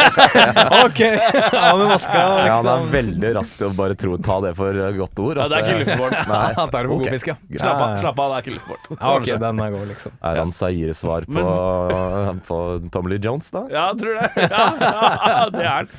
OK! 0.85 1.01
Av 1.59 1.77
med 1.79 1.87
maska. 1.91 2.17
ja, 2.17 2.55
han 2.55 2.65
er 2.65 2.79
Liksom. 2.79 2.89
veldig 2.95 3.31
rask 3.37 3.57
til 3.59 3.67
å 3.67 3.73
bare 3.77 3.95
tro, 3.99 4.17
ta 4.25 4.39
det 4.45 4.53
for 4.57 4.73
eh, 4.73 4.91
godt 4.97 5.21
ord. 5.21 5.37
Ja, 5.41 5.45
det 5.51 5.57
er 5.59 5.65
ikke 5.65 5.75
eh, 5.75 5.81
luftbårent. 5.83 6.29
Nei. 6.31 6.41
er 6.49 6.55
for 6.57 6.79
okay. 6.79 6.89
god 6.95 7.13
fisk, 7.13 7.29
ja. 7.31 7.35
Slapp 7.59 7.81
av, 7.85 7.93
slapp 8.01 8.19
av, 8.25 8.31
det 8.33 8.35
er 8.39 8.45
ikke 8.45 8.55
luftbårent. 8.57 8.89
Ja, 8.95 9.13
ok, 9.19 9.29
den 9.45 9.61
er 9.65 9.75
god, 9.75 9.85
liksom. 9.91 10.17
Er 10.31 10.41
han 10.41 10.53
Zaire-svar 10.55 11.27
på, 11.29 11.45
på 12.49 12.59
Tommy 12.95 13.13
Lee 13.13 13.21
Jones, 13.25 13.51
da? 13.53 13.65
Ja, 13.73 13.85
jeg 13.93 14.01
tror 14.01 14.19
det. 14.19 14.49
Ja, 14.49 14.65
ja, 14.95 15.49
det 15.53 15.63
er 15.63 15.71
han. 15.71 15.89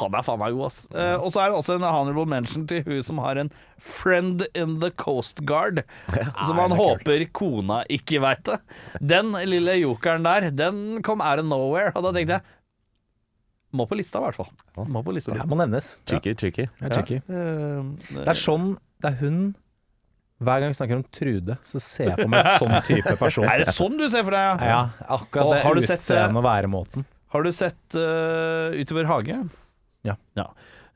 Han 0.00 0.16
er 0.18 0.24
faen 0.26 0.40
meg 0.40 0.54
god, 0.56 0.66
ass. 0.66 0.78
Eh, 0.90 1.14
og 1.22 1.30
så 1.30 1.44
er 1.44 1.52
det 1.52 1.58
også 1.60 1.76
en 1.78 1.84
honorable 1.86 2.24
mention 2.26 2.64
til 2.66 2.80
hun 2.88 3.02
som 3.06 3.20
har 3.22 3.38
en 3.38 3.52
friend 3.78 4.42
in 4.58 4.80
the 4.82 4.90
coast 4.98 5.44
guard. 5.46 5.84
som 6.42 6.58
han 6.58 6.72
den 6.72 6.74
er 6.74 6.80
håper 6.82 7.22
kona 7.36 7.82
ikke 7.94 8.18
veit 8.24 8.42
det. 8.48 8.56
Den 9.14 9.30
lille 9.46 9.76
jokeren 9.78 10.26
der, 10.26 10.48
den 10.50 11.02
kom 11.06 11.22
out 11.22 11.38
of 11.38 11.46
nowhere. 11.46 11.92
Og 11.94 12.02
da 12.08 12.12
tenkte 12.16 12.40
jeg 12.40 12.42
Må 13.76 13.84
på 13.90 13.96
lista, 13.98 14.18
i 14.22 14.24
hvert 14.26 14.36
fall. 14.38 14.50
Må 14.88 15.02
på 15.04 15.12
lista 15.14 15.34
Det 15.36 15.46
må 15.50 15.56
nevnes. 15.60 15.92
Cheeky, 16.08 16.34
cheeky. 16.38 16.66
Ja, 16.80 16.90
cheeky. 16.94 17.20
Eh, 17.28 17.80
Det 18.10 18.26
er 18.32 18.38
sånn 18.42 18.72
Det 19.02 19.10
er 19.12 19.16
hun 19.20 19.40
Hver 20.42 20.60
gang 20.62 20.72
vi 20.74 20.76
snakker 20.78 20.98
om 20.98 21.04
Trude, 21.14 21.56
så 21.64 21.80
ser 21.80 22.10
jeg 22.10 22.18
på 22.24 22.28
meg 22.28 22.42
en 22.44 22.58
sånn 22.60 22.74
type 22.84 23.14
person. 23.20 23.46
er 23.48 23.62
det 23.64 23.72
sånn 23.72 23.94
du 23.96 24.04
ser 24.12 24.24
for 24.26 24.34
deg? 24.36 24.64
Ja, 24.68 24.80
akkurat 25.06 25.46
Og 25.46 25.54
det 25.54 25.62
har 25.64 25.78
du 25.78 25.80
sett, 25.86 26.02
utseendet 26.02 26.36
og 26.42 26.44
væremåten. 26.44 27.06
Har 27.36 27.44
du 27.44 27.52
sett 27.52 27.98
uh, 28.00 28.72
Utover 28.72 29.04
hage? 29.10 29.36
Ja. 30.06 30.16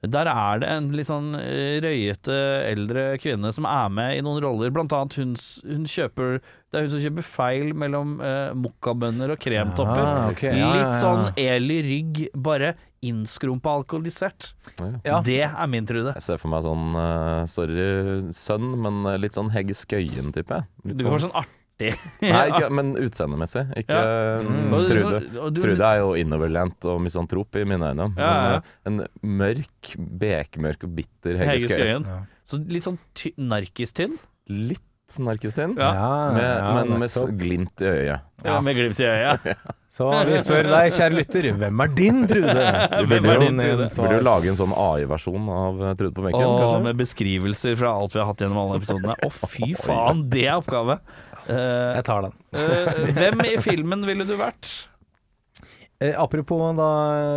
Der 0.00 0.28
er 0.32 0.60
det 0.62 0.68
en 0.72 0.86
litt 0.96 1.10
sånn 1.10 1.34
eh, 1.36 1.76
røyete 1.84 2.32
eldre 2.70 3.18
kvinne 3.20 3.50
som 3.52 3.66
er 3.68 3.90
med 3.92 4.14
i 4.16 4.22
noen 4.24 4.40
roller. 4.40 4.72
Blant 4.72 4.94
annet 4.96 5.18
hun, 5.20 5.34
hun 5.68 5.84
kjøper 5.84 6.38
Det 6.40 6.78
er 6.78 6.86
hun 6.86 6.92
som 6.94 7.02
kjøper 7.04 7.26
feil 7.26 7.74
mellom 7.76 8.14
uh, 8.22 8.54
mokkabønner 8.56 9.34
og 9.34 9.42
kremtopper. 9.42 10.00
Ah, 10.00 10.30
okay. 10.32 10.54
ja, 10.54 10.62
ja, 10.62 10.70
ja. 10.70 10.78
Litt 10.78 11.02
sånn 11.02 11.28
Eli 11.36 11.78
Rygg, 11.84 12.22
bare 12.32 12.72
innskrumpa 13.04 13.76
alkoholisert. 13.82 14.54
Ja. 15.04 15.20
Det 15.24 15.42
er 15.50 15.68
min 15.68 15.88
Trude. 15.88 16.14
Jeg 16.16 16.24
ser 16.30 16.40
for 16.40 16.52
meg 16.54 16.64
sånn 16.64 16.96
uh, 16.96 17.44
Sorry, 17.50 17.84
sønn, 18.32 18.72
men 18.80 19.04
litt 19.20 19.36
sånn 19.36 19.52
Hegge 19.52 19.76
Skøyen-type. 19.76 20.64
Du 20.88 21.04
går 21.04 21.26
sånn 21.28 21.36
artig. 21.36 21.59
Nei, 22.22 22.42
ikke, 22.52 22.68
men 22.76 22.92
utseendemessig. 23.00 23.64
Ikke 23.82 23.96
Ja. 23.96 24.40
mm, 24.44 24.74
Trude. 24.90 25.20
Trude 25.60 25.88
er 25.88 26.02
jo 26.02 26.12
innoverlent 26.20 26.84
og 26.90 27.00
misantrop 27.04 27.56
i 27.60 27.64
mine 27.68 27.92
øyne. 27.92 28.10
Ja, 28.18 28.30
ja. 28.56 28.60
Men 28.84 29.00
eh, 29.00 29.08
en 29.08 29.32
mørk, 29.40 29.94
bekmørk 30.20 30.86
og 30.88 30.94
bitter 31.00 31.40
Hege 31.40 31.64
Skøyen. 31.68 32.06
Så 32.50 32.60
litt 32.66 32.86
sånn 32.86 32.98
ty 33.14 33.32
narkistynn. 33.38 34.18
Litt 34.50 34.86
narkistinn, 35.18 35.74
Ja. 35.78 35.90
ja, 36.38 36.74
men 36.76 36.98
med 37.00 37.10
glimt 37.38 37.82
i 37.82 37.88
øyet. 37.90 38.20
Ja. 38.44 38.60
Med 38.62 38.76
glimt 38.78 39.00
i 39.00 39.06
øyet. 39.08 39.46
Så 39.90 40.06
vi 40.22 40.36
spør 40.38 40.68
deg, 40.70 40.92
kjære 40.94 41.16
lytter, 41.18 41.46
hvem 41.58 41.80
er 41.82 41.94
din 41.98 42.20
Trude? 42.30 42.66
Du 43.00 43.08
burde 43.10 43.32
jo 43.34 43.48
Trude? 43.58 43.88
Burde 43.96 44.18
jo 44.20 44.22
lage 44.22 44.52
en 44.52 44.58
sånn 44.60 44.74
AI-versjon 44.78 45.48
av 45.50 45.80
eh, 45.82 45.94
Trude 45.98 46.14
på 46.14 46.26
benken. 46.28 46.84
Med 46.86 47.00
beskrivelser 47.00 47.74
fra 47.80 47.96
alt 47.98 48.14
vi 48.14 48.22
har 48.22 48.28
hatt 48.30 48.44
gjennom 48.44 48.60
alle 48.62 48.78
episodene. 48.78 49.16
Å, 49.26 49.32
fy 49.50 49.72
faen, 49.82 50.22
det 50.30 50.46
er 50.46 50.60
oppgave! 50.60 51.00
Eh, 51.50 51.96
Jeg 51.98 52.04
tar 52.06 52.22
den. 52.28 52.34
eh, 52.54 53.10
hvem 53.18 53.44
i 53.48 53.56
filmen 53.64 54.06
ville 54.06 54.24
du 54.28 54.36
vært? 54.38 54.86
Eh, 56.00 56.14
apropos 56.16 56.76
da 56.78 56.90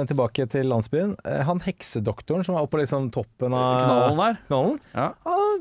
tilbake 0.08 0.46
til 0.48 0.70
landsbyen. 0.72 1.16
Eh, 1.28 1.42
han 1.44 1.60
heksedoktoren 1.66 2.46
som 2.48 2.56
er 2.56 2.64
oppe 2.64 2.78
på 2.78 2.84
liksom 2.84 3.10
toppen 3.12 3.52
av 3.58 3.82
Knallen 3.84 4.22
der? 4.22 4.38
Knallen? 4.48 4.78
Ja. 4.96 5.08
Ah, 5.28 5.58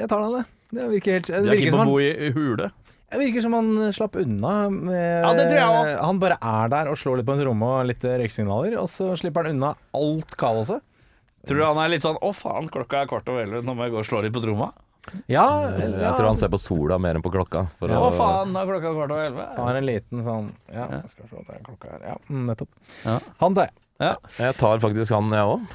jeg 0.00 0.08
tar 0.08 0.22
den, 0.24 0.38
det. 0.38 0.46
Det 0.70 0.86
virker, 0.94 1.12
helt, 1.18 1.26
det 1.26 1.42
Du 1.42 1.50
er 1.50 1.56
virker, 1.58 1.70
som 1.74 1.80
på 1.80 1.82
å 1.82 1.84
han, 1.84 1.90
bo 1.90 1.98
i 2.00 2.30
hule? 2.32 2.70
det 3.10 3.18
virker 3.18 3.42
som 3.42 3.52
han 3.58 3.70
slapp 3.92 4.16
unna. 4.22 4.52
Med, 4.70 5.24
Ja, 5.26 5.32
det 5.34 5.48
tror 5.50 5.58
jeg 5.58 5.68
også. 5.80 5.96
Han 6.06 6.20
bare 6.22 6.38
er 6.40 6.68
der 6.70 6.88
og 6.92 6.96
slår 6.96 7.16
litt 7.20 7.26
på 7.26 7.34
en 7.36 7.42
tromme 7.44 7.70
og 7.80 7.86
litt 7.90 8.06
røyksignaler, 8.06 8.78
og 8.78 8.86
så 8.88 9.10
slipper 9.18 9.44
han 9.50 9.56
unna 9.58 9.74
alt 9.98 10.36
kaoset. 10.38 10.80
Tror 11.48 11.56
du 11.58 11.64
han 11.66 11.80
er 11.84 11.88
litt 11.90 12.02
sånn 12.04 12.16
'Å, 12.20 12.30
faen, 12.36 12.68
klokka 12.70 13.02
er 13.02 13.06
kvart 13.08 13.28
over 13.28 13.42
elleve, 13.42 13.64
nå 13.64 13.74
må 13.74 13.82
jeg 13.84 13.92
gå 13.92 13.98
og 13.98 14.04
slå 14.06 14.22
litt 14.22 14.32
på 14.32 14.40
tromma'? 14.44 14.72
Ja, 15.30 15.44
eller, 15.74 15.98
Jeg 16.04 16.16
tror 16.18 16.26
han 16.30 16.36
ser 16.40 16.48
på 16.52 16.58
sola 16.60 16.98
mer 17.02 17.18
enn 17.18 17.22
på 17.24 17.32
klokka. 17.34 17.66
For 17.80 17.90
Å, 17.92 18.00
å, 18.08 18.10
faen, 18.14 18.52
da 18.56 18.64
klokka 18.68 18.92
kvart 18.94 19.10
over 19.14 19.26
elleve. 19.28 19.46
tar 19.56 19.78
en 19.80 19.86
liten 19.86 20.22
sånn 20.26 20.50
Ja, 20.72 20.86
skal 21.10 21.28
se 21.30 21.36
at 21.40 21.46
det 21.50 21.60
er 21.60 21.62
klokka 21.68 21.92
her. 21.94 22.02
Ja, 22.12 22.16
mm, 22.30 22.42
nettopp. 22.50 22.68
Ja. 23.04 23.18
Han 23.44 23.54
tar 23.58 23.68
jeg. 23.70 23.76
Ja. 24.00 24.14
Jeg 24.40 24.54
tar 24.56 24.78
faktisk 24.80 25.12
han, 25.12 25.26
jeg 25.36 25.44
òg. 25.44 25.74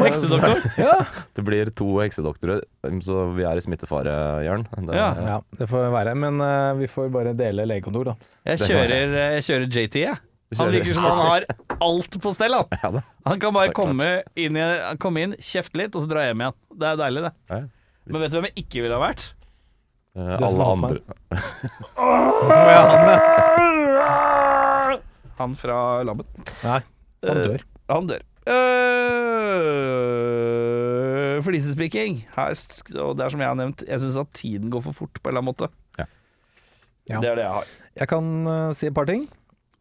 Heksedoktor. 0.00 0.62
Ja. 0.80 0.94
Det 1.36 1.42
blir 1.44 1.68
to 1.76 1.88
heksedoktorer, 2.00 2.62
så 3.04 3.26
vi 3.36 3.44
er 3.44 3.58
i 3.60 3.64
smittefare, 3.64 4.14
Jørn. 4.46 4.64
Det- 4.86 4.96
Ja. 4.96 5.10
ja, 5.20 5.40
det 5.58 5.68
får 5.68 5.90
være. 5.92 6.14
Men 6.16 6.40
uh, 6.40 6.72
vi 6.78 6.88
får 6.88 7.10
bare 7.12 7.34
dele 7.36 7.66
legekontor, 7.68 8.04
da. 8.12 8.16
Jeg 8.48 8.64
kjører, 8.64 9.12
jeg 9.36 9.44
kjører 9.44 9.68
JT, 9.68 10.00
jeg. 10.06 10.16
Han 10.56 10.70
virker 10.72 10.94
som 10.94 11.04
han 11.04 11.18
har 11.26 11.44
alt 11.90 12.16
på 12.22 12.32
stell, 12.32 12.54
han. 12.54 12.66
Ja. 12.80 13.02
Han 13.26 13.40
kan 13.42 13.52
bare 13.52 13.72
komme 13.76 14.22
inn, 14.38 14.56
i, 14.56 14.66
komme 15.02 15.24
inn, 15.26 15.34
kjefte 15.42 15.76
litt, 15.82 15.96
og 15.98 16.04
så 16.06 16.08
dra 16.14 16.22
hjem 16.30 16.46
igjen. 16.46 16.56
Det 16.80 16.88
er 16.94 17.00
deilig, 17.02 17.26
det. 17.28 17.60
Men 18.06 18.20
vet 18.22 18.30
du 18.32 18.36
hvem 18.38 18.48
jeg 18.50 18.58
ikke 18.64 18.82
ville 18.84 18.96
ha 18.96 19.02
vært? 19.02 19.22
Eh, 20.16 20.36
Dustin 20.40 20.62
alle 20.62 20.72
andre 20.72 21.00
Han 25.36 25.52
fra 25.60 25.76
Lammet. 26.06 26.28
Nei, 26.64 26.80
han 27.26 27.36
dør. 27.44 27.60
Han 27.92 28.06
dør. 28.08 28.22
Uh, 29.76 31.36
Flisespiking. 31.44 32.22
Her, 32.36 32.54
st- 32.56 32.94
og 33.02 33.16
det 33.18 33.24
er 33.26 33.30
som 33.34 33.42
jeg 33.44 33.50
har 33.50 33.58
nevnt, 33.58 33.82
jeg 33.84 34.00
syns 34.02 34.16
at 34.22 34.30
tiden 34.38 34.70
går 34.72 34.82
for 34.86 34.94
fort 35.02 35.16
på 35.20 35.26
en 35.28 35.32
eller 35.34 35.42
annen 35.42 35.52
måte. 35.52 35.68
Ja. 36.00 36.06
Ja. 37.10 37.18
Det 37.20 37.28
er 37.30 37.36
det 37.38 37.44
jeg 37.44 37.54
har. 37.58 37.66
Jeg 38.00 38.08
kan 38.10 38.24
eh, 38.50 38.70
si 38.78 38.84
et 38.88 38.96
par 38.96 39.06
ting. 39.10 39.22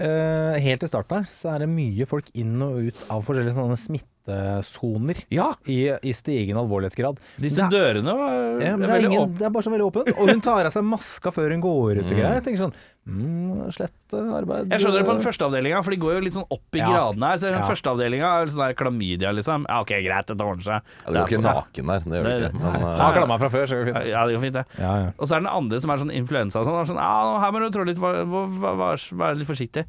Eh, 0.04 0.56
helt 0.66 0.84
i 0.84 0.90
starten 0.92 1.16
her 1.22 1.26
så 1.32 1.46
er 1.56 1.60
det 1.64 1.70
mye 1.72 2.06
folk 2.10 2.28
inn 2.38 2.54
og 2.66 2.72
ut 2.90 3.00
av 3.16 3.20
forskjellige 3.26 3.56
sånne 3.56 3.78
smittesoner 4.26 5.16
Ja, 5.30 5.54
i, 5.66 5.90
i 6.02 6.14
stigende 6.14 6.62
alvorlighetsgrad. 6.64 7.20
disse 7.42 7.62
Det 7.70 7.78
dørene 7.78 8.16
var 8.18 8.62
Ja, 8.62 8.76
men 8.76 8.82
det, 8.82 8.90
er 8.90 8.94
veldig 8.96 9.12
ingen, 9.12 9.22
åpne. 9.30 9.38
det 9.38 9.46
er 9.46 9.50
bare 9.54 9.64
så 9.64 9.72
veldig 9.74 9.88
åpent. 9.92 10.12
Og 10.20 10.30
hun 10.30 10.42
tar 10.42 10.66
av 10.66 10.72
seg 10.74 10.84
maska 10.84 11.32
før 11.34 11.52
hun 11.52 11.62
går 11.62 12.00
ut 12.00 12.06
og 12.06 12.12
Mm. 12.12 12.18
greier. 12.18 12.34
Jeg 12.36 12.44
tenker 12.44 12.64
sånn 12.66 12.74
mm, 13.08 13.72
Slett 13.76 14.14
eh, 14.14 14.34
arbeid. 14.38 14.70
Jeg 14.72 14.80
skjønner 14.82 15.00
det 15.02 15.06
på 15.08 15.14
den 15.16 15.26
første 15.26 15.46
avdelinga, 15.46 15.84
for 15.84 15.92
de 15.92 15.98
går 15.98 16.14
jo 16.16 16.20
litt 16.26 16.34
sånn 16.34 16.48
opp 16.50 16.76
i 16.76 16.80
Ja. 16.80 16.88
gradene 16.90 17.26
her. 17.30 17.38
Så 17.38 17.42
den 17.52 17.60
Ja. 17.60 17.68
første 17.70 17.90
avdelinga 17.92 18.42
er 18.42 18.46
sånn 18.48 18.66
der 18.68 18.74
klamydia, 18.74 19.32
liksom. 19.34 19.66
Ja, 19.70 19.82
ok, 19.82 19.90
greit, 20.02 20.26
dette 20.28 20.42
ordner 20.42 20.64
seg. 20.64 20.82
Ja, 21.06 21.12
Det 21.12 21.14
går 21.14 21.28
ikke 21.28 21.42
naken 21.46 21.86
der, 21.86 22.00
det 22.00 22.18
gjør 22.18 22.24
det 22.24 22.52
ikke. 22.52 22.60
Men, 22.60 22.82
Har 22.82 23.14
eh, 23.14 23.18
klamma 23.18 23.40
fra 23.40 23.50
før, 23.50 23.66
så 23.68 23.76
går 23.76 23.86
det 23.86 23.94
fint. 23.96 24.08
Ja, 24.10 24.26
det 24.28 24.36
går 24.36 24.42
fint, 24.42 24.54
det. 24.54 24.66
Ja, 24.80 24.96
ja. 24.98 25.12
Og 25.20 25.28
så 25.28 25.36
er 25.36 25.40
den 25.40 25.48
andre 25.54 25.80
som 25.82 25.90
er 25.92 25.98
sånn 25.98 26.14
influensa 26.14 26.60
og 26.60 26.66
sånn. 26.66 26.80
Og 26.82 26.88
Sånn, 26.88 26.98
ja, 26.98 27.40
her 27.40 27.52
må 27.52 27.60
du 27.60 27.70
trå 27.78 27.86
litt, 27.86 27.98
vær, 27.98 28.26
vær, 28.26 28.76
vær, 28.78 28.98
vær 29.18 29.36
litt 29.38 29.48
forsiktig. 29.48 29.86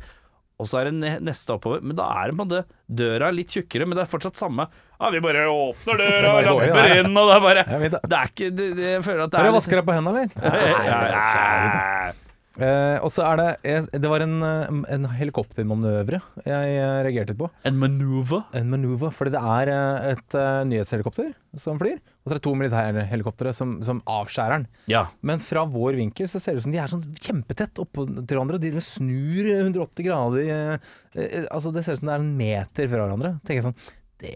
Og 0.57 0.69
så 0.71 0.81
er 0.81 0.89
det 0.89 1.11
neste 1.21 1.53
oppover, 1.53 1.83
men 1.85 1.97
da 1.99 2.07
er 2.17 2.31
det 2.31 2.37
på 2.37 2.45
en 2.45 2.49
måte 2.49 2.63
døra 2.89 3.29
litt 3.35 3.53
tjukkere, 3.53 3.85
men 3.85 3.99
det 3.99 4.07
er 4.07 4.09
fortsatt 4.09 4.39
samme. 4.41 4.65
Ja, 4.97 5.11
vi 5.13 5.21
bare 5.21 5.43
åpner 5.53 6.01
døra 6.01 6.31
og 6.55 6.63
Bare 6.73 7.01
inn, 7.03 7.11
og 7.13 7.29
det 7.29 7.35
er 7.35 7.43
bare. 7.45 7.65
Det 8.01 8.17
er 8.17 8.31
ikke 8.31 8.49
det, 8.57 8.69
det, 8.79 8.87
Jeg 8.95 9.03
føler 9.05 9.27
at 9.27 9.35
det 9.35 9.43
Har 9.43 9.51
er 9.51 9.53
du 9.53 9.59
vaska 9.59 9.77
deg 9.77 9.89
på 9.91 9.97
hendene, 9.99 10.23
eller? 10.23 10.33
Nei, 10.41 10.71
nei, 10.81 10.95
nei, 10.97 11.11
ja. 11.13 12.26
Eh, 12.57 12.99
og 13.05 13.11
så 13.13 13.23
er 13.27 13.37
det 13.37 13.49
jeg- 13.69 14.01
Det 14.01 14.09
var 14.09 14.21
en, 14.25 14.43
eh, 14.43 14.95
en 14.95 15.05
helikoptermanøvre 15.05 16.21
jeg 16.47 16.77
eh, 16.79 17.03
reagerte 17.05 17.29
litt 17.35 17.39
på. 17.39 17.51
En 17.65 17.77
manøver. 17.79 18.45
En 18.55 18.71
manøver, 18.71 19.13
fordi 19.13 19.33
det 19.35 19.43
er 19.43 19.69
eh, 19.69 20.13
et 20.15 20.35
uh, 20.35 20.65
nyhetshelikopter 20.65 21.35
som 21.57 21.79
flyr, 21.79 21.99
og 22.01 22.29
så 22.29 22.33
er 22.33 22.39
det 22.39 22.43
to 22.47 22.55
militærhelikoptre 22.55 23.53
som, 23.55 23.83
som 23.83 24.01
avskjærer 24.07 24.57
den. 24.59 24.67
Ja. 24.89 25.07
Men 25.23 25.39
fra 25.39 25.65
vår 25.67 25.97
vinkel 25.97 26.29
så 26.29 26.41
ser 26.41 26.53
det 26.57 26.59
ut 26.59 26.67
som 26.67 26.73
de 26.73 26.79
er 26.79 26.89
sånn 26.89 27.05
kjempetett 27.21 27.75
oppå 27.81 28.07
til 28.27 28.37
hverandre. 28.37 28.59
De 28.61 28.73
snur 28.81 29.45
180 29.53 30.05
grader. 30.05 30.49
eh, 30.49 30.79
eh, 31.15 31.47
altså 31.53 31.73
Det 31.73 31.85
ser 31.85 31.93
ut 31.97 32.01
som 32.01 32.09
det 32.09 32.15
er 32.17 32.25
en 32.25 32.37
meter 32.37 32.89
fra 32.89 33.05
hverandre. 33.07 33.35
tenker 33.45 33.61
jeg 33.63 33.69
sånn 33.69 33.81
Det, 34.19 34.33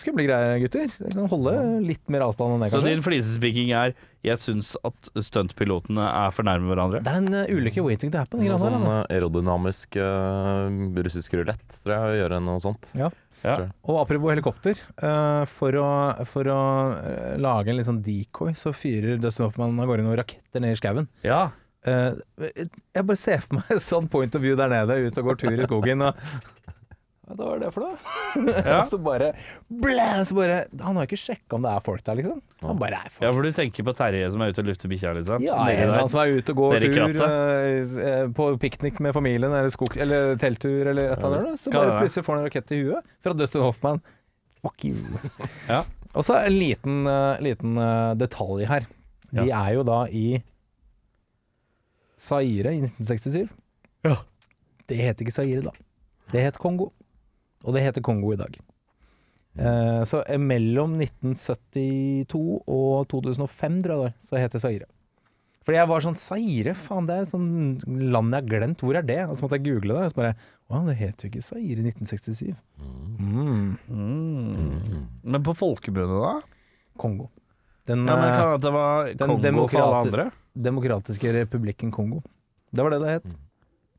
skumle 0.00 0.24
greier, 0.24 0.58
gutter. 0.62 0.92
Det 0.96 1.12
kan 1.12 1.28
holde 1.28 1.54
litt 1.84 2.02
mer 2.12 2.24
avstand 2.24 2.56
enn 2.56 2.64
det, 2.64 2.70
Så 2.72 2.80
din 2.84 3.02
flisespiking 3.04 3.74
er 3.76 3.92
Jeg 4.24 4.40
syns 4.40 4.72
at 4.86 5.10
stuntpilotene 5.16 6.04
er 6.08 6.32
for 6.32 6.48
nærme 6.48 6.72
hverandre. 6.72 7.02
Det 7.04 7.12
er 7.12 7.20
en 7.20 7.40
uh, 7.40 7.52
ulykke 7.52 7.84
waiting 7.84 8.12
to 8.12 8.20
happen. 8.20 8.42
Noe 8.44 8.60
sånn 8.60 8.78
altså. 8.78 9.00
aerodynamisk 9.12 10.00
uh, 10.00 10.68
russisk 11.00 11.36
rulett, 11.40 11.66
tror 11.80 11.96
jeg, 11.96 12.14
å 12.14 12.20
gjøre 12.22 12.40
noe 12.44 12.62
sånt. 12.64 12.92
Ja. 12.98 13.12
Ja. 13.44 13.56
Og 13.88 14.00
apropos 14.02 14.32
helikopter, 14.34 14.80
Uh, 15.00 15.46
for 15.48 15.72
å, 15.80 15.86
for 16.28 16.48
å 16.52 16.60
eh, 17.00 17.36
lage 17.40 17.72
en 17.72 17.78
litt 17.78 17.88
sånn 17.88 18.02
decoy, 18.04 18.52
så 18.58 18.72
fyrer 18.76 19.16
Dustin 19.20 19.46
Hoffman 19.46 19.78
av 19.80 19.88
gårde 19.88 20.04
noen 20.04 20.18
raketter 20.20 20.60
ned 20.60 20.76
i 20.76 20.80
skauen. 20.80 21.08
Ja. 21.24 21.46
Uh, 21.86 22.20
jeg 22.36 23.06
bare 23.08 23.16
ser 23.16 23.40
for 23.40 23.62
meg 23.62 23.80
sånn 23.80 24.10
point 24.12 24.34
of 24.36 24.44
view 24.44 24.58
der 24.60 24.68
nede, 24.68 24.98
ut 25.06 25.20
og 25.22 25.30
går 25.30 25.40
tur 25.40 25.56
i 25.56 25.64
skogen 25.64 26.04
og 26.04 26.20
Hva 27.30 27.46
var 27.46 27.60
det 27.62 27.70
for 27.74 27.84
noe? 27.86 27.96
Ja. 28.70 28.80
så 28.86 28.98
bare 29.02 29.32
blæ, 29.68 30.08
så 30.26 30.36
bare 30.36 30.56
Han 30.82 30.98
har 30.98 31.06
ikke 31.08 31.18
sjekka 31.18 31.56
om 31.56 31.66
det 31.66 31.72
er 31.72 31.84
folk 31.84 32.02
der, 32.06 32.18
liksom. 32.18 32.40
Han 32.64 32.80
bare 32.80 33.00
er 33.04 33.12
folk. 33.12 33.24
ja, 33.24 33.30
for 33.36 33.46
du 33.46 33.54
tenker 33.54 33.86
på 33.86 33.94
Terje 33.98 34.30
som 34.34 34.42
er 34.44 34.52
ute 34.52 34.62
og 34.64 34.70
lufter 34.70 34.90
bikkja, 34.90 35.14
liksom? 35.18 35.44
Ja, 35.46 35.58
eller 35.70 36.00
han 36.00 36.10
som 36.12 36.22
er 36.22 36.34
ute 36.38 36.54
og 36.54 36.62
går 36.62 36.86
tur, 36.86 37.22
eh, 38.04 38.24
på 38.36 38.48
piknik 38.62 39.00
med 39.04 39.14
familien, 39.16 39.50
eller, 39.50 39.70
skog, 39.72 39.96
eller 40.00 40.34
telttur, 40.40 40.90
eller 40.92 41.12
et 41.14 41.24
eller 41.24 41.40
annet. 41.40 41.62
Så 41.62 41.74
bare 41.74 41.98
plutselig 42.00 42.26
får 42.26 42.36
han 42.36 42.44
en 42.44 42.50
rakett 42.50 42.74
i 42.74 42.82
huet 42.82 43.16
fra 43.24 43.36
Dustin 43.36 43.64
Hoffman. 43.64 44.02
Fuck 44.60 44.84
you. 44.84 44.96
Ja. 45.68 45.84
Og 46.16 46.26
så 46.26 46.40
en 46.42 46.56
liten, 46.58 47.04
uh, 47.06 47.38
liten 47.42 47.78
uh, 47.78 48.16
detalj 48.18 48.66
her. 48.66 48.88
De 49.30 49.46
er 49.46 49.74
jo 49.76 49.84
da 49.86 50.02
i 50.10 50.40
Zaire 52.20 52.74
i 52.74 52.80
1967. 52.82 53.52
Ja. 54.04 54.16
Det 54.90 54.98
heter 54.98 55.24
ikke 55.24 55.36
Zaire 55.36 55.62
da. 55.68 55.74
Det 56.32 56.42
het 56.44 56.58
Kongo. 56.58 56.90
Og 57.64 57.76
det 57.76 57.82
heter 57.84 58.04
Kongo 58.04 58.32
i 58.34 58.38
dag. 58.40 58.56
Eh, 59.58 60.00
så 60.06 60.22
eh, 60.30 60.38
mellom 60.40 60.94
1972 61.00 62.40
og 62.70 63.08
2005, 63.10 63.82
tror 63.82 63.92
jeg 63.92 63.98
det 63.98 64.00
var, 64.04 64.16
så 64.24 64.40
het 64.40 64.54
det 64.56 64.62
Zaire. 64.62 64.88
Fordi 65.66 65.76
jeg 65.76 65.90
var 65.90 66.04
sånn 66.04 66.16
Zaire, 66.16 66.72
faen 66.78 67.08
det 67.08 67.16
er 67.18 67.26
et 67.26 67.32
sånn 67.34 67.50
land 67.84 68.32
jeg 68.32 68.40
har 68.40 68.48
glemt, 68.48 68.80
hvor 68.80 68.96
er 68.96 69.04
det? 69.06 69.18
Og 69.26 69.36
så 69.36 69.44
måtte 69.44 69.58
jeg 69.58 69.66
google 69.66 69.98
det, 69.98 70.06
og 70.06 70.14
så 70.14 70.20
bare 70.22 70.32
Å, 70.70 70.80
det 70.86 70.94
het 71.00 71.24
jo 71.24 71.28
ikke 71.28 71.42
Zaire 71.42 71.82
i 71.82 71.90
1967. 71.90 72.54
Mm. 73.20 73.76
Mm. 73.90 75.04
Men 75.26 75.44
på 75.44 75.54
folkemunne, 75.58 76.22
da? 76.22 76.32
Kongo. 77.00 77.28
Den 77.90 78.06
Ja, 78.06 78.16
men 78.16 78.30
eh, 78.30 78.38
kan 78.38 78.62
det 78.62 78.72
var 78.72 79.10
den 79.10 79.36
demokrati 79.42 79.76
for 79.76 79.84
alle 79.84 80.02
andre? 80.06 80.26
demokratiske 80.54 81.32
republikken 81.36 81.92
Kongo. 81.94 82.22
Det 82.70 82.82
var 82.86 82.94
det 82.94 83.00
det 83.02 83.14
het. 83.18 83.36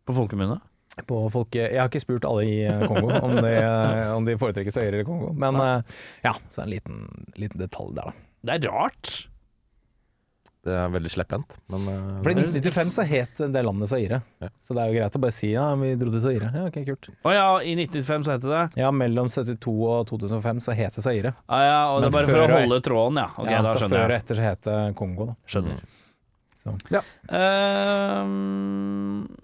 På 0.08 0.16
folkemunne? 0.16 0.62
På 1.08 1.22
folk 1.32 1.56
jeg 1.56 1.78
har 1.80 1.88
ikke 1.88 2.02
spurt 2.04 2.26
alle 2.28 2.44
i 2.46 2.56
eh, 2.68 2.82
Kongo 2.90 3.14
om 3.24 3.38
de, 3.40 3.52
eh, 3.56 4.12
om 4.16 4.26
de 4.28 4.36
foretrekker 4.40 4.74
Zaire 4.76 4.98
eller 5.00 5.08
Kongo, 5.08 5.32
men 5.40 5.56
eh, 5.64 5.98
ja, 6.28 6.34
så 6.52 6.62
er 6.62 6.66
det 6.66 6.70
en 6.70 6.74
liten, 6.76 7.28
liten 7.40 7.62
detalj 7.64 7.94
der, 7.98 8.12
da. 8.12 8.28
Det 8.50 8.58
er 8.58 8.72
rart. 8.74 9.12
Det 10.62 10.74
er 10.78 10.92
veldig 10.94 11.10
slepphendt, 11.10 11.56
men 11.74 11.88
For 12.22 12.30
i 12.30 12.36
1995 12.38 12.92
så 12.94 13.06
het 13.10 13.40
det 13.56 13.64
landet 13.66 13.90
Zaire, 13.90 14.20
Ja. 14.44 14.50
så 14.62 14.76
det 14.78 14.84
er 14.84 14.92
jo 14.92 14.98
greit 15.00 15.16
å 15.18 15.22
bare 15.24 15.34
si 15.34 15.50
ja, 15.56 15.64
vi 15.80 15.94
dro 15.98 16.12
til 16.14 16.22
Zaire. 16.22 16.52
Ja, 16.54 16.66
ok, 16.70 16.78
kult. 16.92 17.10
Å 17.26 17.34
ja, 17.34 17.48
i 17.66 17.74
1995 17.80 18.28
så 18.28 18.36
het 18.36 18.44
det 18.46 18.52
det? 18.52 18.82
Ja, 18.84 18.92
mellom 18.94 19.32
72 19.34 19.74
og 19.96 20.04
2005 20.12 20.62
så 20.68 20.76
het 20.78 21.00
det 21.00 21.06
Zaire. 21.08 21.34
Ah, 21.48 21.64
ja, 21.66 21.80
og 21.96 22.04
det 22.04 22.12
er 22.12 22.18
bare 22.20 22.30
for 22.30 22.44
å 22.44 22.52
holde 22.60 22.82
tråden, 22.86 23.18
ja. 23.24 23.32
Okay, 23.40 23.56
ja, 23.56 23.64
da 23.66 23.74
så 23.74 23.90
før 23.90 24.06
og 24.06 24.16
etter 24.20 24.38
så 24.38 24.46
het 24.52 24.62
det 24.70 24.78
Kongo, 25.02 25.32
da. 25.32 25.40
Skjønner. 25.50 25.82
Så. 26.62 26.76
Ja. 26.94 27.02
Uh, 27.26 28.26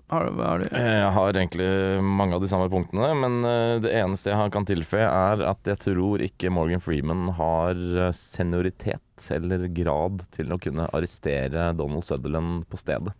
har 0.07 0.26
du, 0.26 0.32
hva 0.38 0.47
har 0.51 0.61
du? 0.61 0.65
Jeg 0.72 1.11
har 1.18 1.38
egentlig 1.41 1.68
mange 2.05 2.38
av 2.38 2.41
de 2.43 2.49
samme 2.51 2.70
punktene, 2.72 3.09
men 3.20 3.34
eh, 3.47 3.76
det 3.84 3.91
eneste 3.97 4.32
jeg 4.32 4.53
kan 4.53 4.68
tilføye, 4.70 5.03
er 5.07 5.41
at 5.49 5.68
jeg 5.68 5.82
tror 5.84 6.24
ikke 6.24 6.51
Morgan 6.53 6.84
Freeman 6.84 7.28
har 7.38 7.76
eh, 7.76 8.11
senioritet 8.15 9.01
eller 9.34 9.65
grad 9.74 10.22
til 10.36 10.53
å 10.53 10.59
kunne 10.61 10.88
arrestere 10.93 11.72
Donald 11.76 12.05
Sutherland 12.07 12.63
på 12.72 12.80
stedet. 12.80 13.13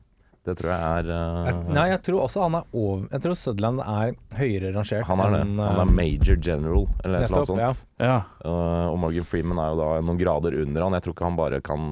Det 0.48 0.54
tror 0.62 0.70
jeg 0.72 0.80
er 0.80 1.08
uh, 1.12 1.48
Jeg- 1.50 1.74
Nei, 1.76 1.86
jeg 1.92 2.00
tror 2.08 2.22
også 2.24 2.46
han 2.46 2.54
er 2.56 2.68
over 2.72 3.02
Jeg 3.12 3.20
tror 3.26 3.34
Sutherland 3.36 3.82
er 3.84 4.14
høyere 4.38 4.70
rangert 4.72 5.04
Han 5.10 5.20
er 5.26 5.34
det. 5.34 5.42
Han 5.44 5.58
eh, 5.60 5.80
er 5.82 5.90
major 5.98 6.38
general, 6.40 6.86
eller 7.04 7.26
et 7.26 7.28
eller 7.28 7.42
annet 7.42 7.50
sånt. 7.52 7.82
Ja. 8.00 8.14
Uh, 8.46 8.86
og 8.94 9.02
Morgan 9.04 9.28
Freeman 9.28 9.60
er 9.60 9.74
jo 9.74 9.82
da 9.82 9.90
noen 10.08 10.22
grader 10.22 10.56
under 10.62 10.86
han. 10.86 10.96
Jeg 10.96 11.04
tror 11.04 11.18
ikke 11.18 11.28
han 11.28 11.42
bare 11.42 11.60
kan 11.66 11.90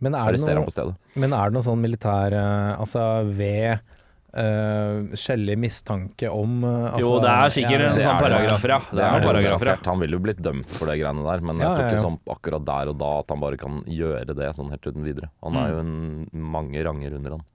men, 0.00 0.14
er 0.14 0.32
det 0.36 0.40
noe, 0.44 0.54
ham 0.60 0.66
på 0.68 0.74
stedet. 0.74 0.96
men 1.18 1.32
er 1.32 1.48
det 1.50 1.56
noe 1.58 1.66
sånn 1.66 1.80
militær 1.82 2.34
eh, 2.38 2.72
Altså 2.78 3.02
ved 3.34 3.80
uh, 4.38 5.08
skjellig 5.18 5.56
mistanke 5.58 6.28
om 6.30 6.62
eh, 6.64 6.86
altså, 6.92 7.00
Jo, 7.02 7.12
det 7.24 7.32
er 7.32 7.54
sikkert 7.56 7.84
en 7.88 7.98
sånn 7.98 8.12
er 8.12 8.22
paragrafer, 8.22 8.74
ja. 8.74 8.78
Det 8.92 9.04
er 9.08 9.18
det 9.22 9.28
paragrafer, 9.30 9.70
ja. 9.72 9.76
Han 9.88 10.02
ville 10.04 10.18
jo 10.18 10.24
blitt 10.28 10.42
dømt 10.44 10.74
for 10.78 10.90
det 10.92 10.98
greiene 11.00 11.24
der, 11.26 11.44
men 11.50 11.58
Ja, 11.62 11.68
jeg 11.70 11.76
tror 11.78 11.86
ikke 11.88 11.98
ja. 11.98 12.04
sånn 12.06 12.18
akkurat 12.36 12.66
der 12.68 12.92
og 12.92 12.98
da 13.02 13.12
at 13.24 13.34
han 13.34 13.42
bare 13.42 13.58
kan 13.60 13.80
gjøre 13.90 14.36
det 14.38 14.50
sånn 14.58 14.70
helt 14.74 14.86
uten 14.90 15.06
videre. 15.06 15.30
Han 15.42 15.56
Mm. 15.56 15.62
er 15.64 15.70
jo 15.72 15.78
en, 15.84 15.94
mange 16.58 16.84
ranger 16.86 17.16
under 17.18 17.38
han. 17.38 17.46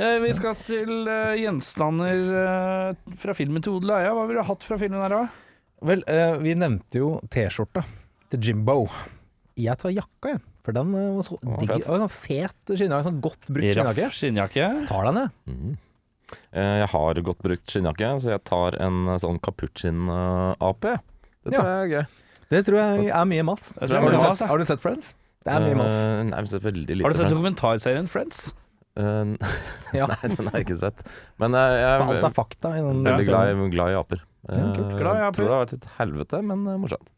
Eh, 0.00 0.18
vi 0.24 0.30
skal 0.32 0.54
til 0.56 1.08
eh, 1.12 1.34
gjenstander 1.42 2.22
eh, 2.40 3.16
fra 3.20 3.34
filmen 3.36 3.60
til 3.64 3.76
Odel 3.76 3.92
og 3.92 3.98
Eia. 4.00 4.14
Hva 4.16 4.24
ville 4.28 4.40
du 4.40 4.48
hatt 4.48 4.64
fra 4.64 4.78
filmen 4.80 5.02
her, 5.04 5.12
da? 5.12 5.26
Vel, 5.84 6.02
eh, 6.08 6.36
vi 6.40 6.54
nevnte 6.56 7.00
jo 7.02 7.10
T-skjorta 7.32 7.82
til 8.32 8.40
Jimbo. 8.48 8.86
Jeg 9.60 9.76
tar 9.78 9.92
jakka, 9.92 10.32
jeg. 10.34 10.40
For 10.64 10.72
den 10.72 10.94
eh, 10.96 11.08
var 11.18 11.22
så 11.26 11.38
var 11.42 11.58
digg. 11.60 11.68
fet. 11.74 11.88
og 11.90 11.98
Sånn 12.00 12.12
fet 12.14 12.72
skinnjakke. 12.74 13.04
Sånn 13.08 13.18
godt 13.24 13.48
brukt 13.52 13.68
skinnjakke. 13.74 14.04
Raff 14.06 14.16
skinnjakke. 14.18 14.68
Tar 14.88 15.08
den, 15.10 15.18
jeg. 15.22 15.30
Mhm. 15.52 15.74
Eh, 16.56 16.76
Jeg 16.80 16.88
har 16.88 17.14
godt 17.26 17.42
brukt 17.44 17.68
skinnjakke, 17.70 18.08
så 18.24 18.30
jeg 18.32 18.44
tar 18.48 18.78
en 18.80 19.02
eh, 19.12 19.18
sånn 19.20 19.38
capuchin-AP. 19.44 20.80
Det 21.44 21.52
Ja. 21.52 21.60
tror 21.60 21.68
jeg 21.68 21.84
er 21.84 21.90
gøy. 21.94 22.06
Det 22.50 22.62
tror 22.66 22.78
jeg 22.80 23.10
er 23.12 23.24
mye 23.28 23.44
mass. 23.44 23.72
Jeg 23.80 23.88
tror 23.88 24.00
Har 24.00 24.08
du, 24.10 24.16
er 24.16 24.18
sett, 24.20 24.28
mass. 24.28 24.48
har 24.48 24.58
du 24.58 24.64
sett 24.64 24.80
Friends? 24.80 25.14
Det 25.44 25.52
er 25.52 25.60
mye 25.60 25.76
mass. 25.76 25.92
Uh, 25.92 26.22
nei, 26.24 26.30
jeg 26.30 26.40
har 26.40 26.46
sett 26.46 26.62
veldig 26.64 26.94
lite 26.96 27.04
Har 27.04 27.12
du 27.12 27.18
sett 27.18 27.32
dokumentarserien 27.32 28.08
Friends? 28.08 28.54
Uh, 28.96 29.34
Ja. 29.92 30.06
Nei, 30.12 30.28
den 30.32 30.46
har 30.48 30.56
jeg 30.58 30.64
ikke 30.68 30.78
sett. 30.80 31.02
Men 31.38 31.52
jeg 31.52 31.82
For 32.00 32.14
alt 32.14 32.24
er 32.24 32.28
er 32.30 32.36
fakta 32.38 32.70
i 32.72 32.80
den 32.80 33.04
veldig 33.04 33.26
glad 33.28 33.50
i, 33.52 33.68
glad 33.74 33.90
i 33.92 33.98
aper. 34.00 34.22
Ja, 34.48 34.72
kult. 34.72 34.96
Glad 35.00 35.16
i 35.16 35.24
aper. 35.28 35.36
Tror 35.36 35.44
det 35.44 35.54
har 35.54 35.64
vært 35.66 35.76
et 35.76 35.88
helvete, 35.98 36.40
men 36.44 36.64
morsomt. 36.80 37.10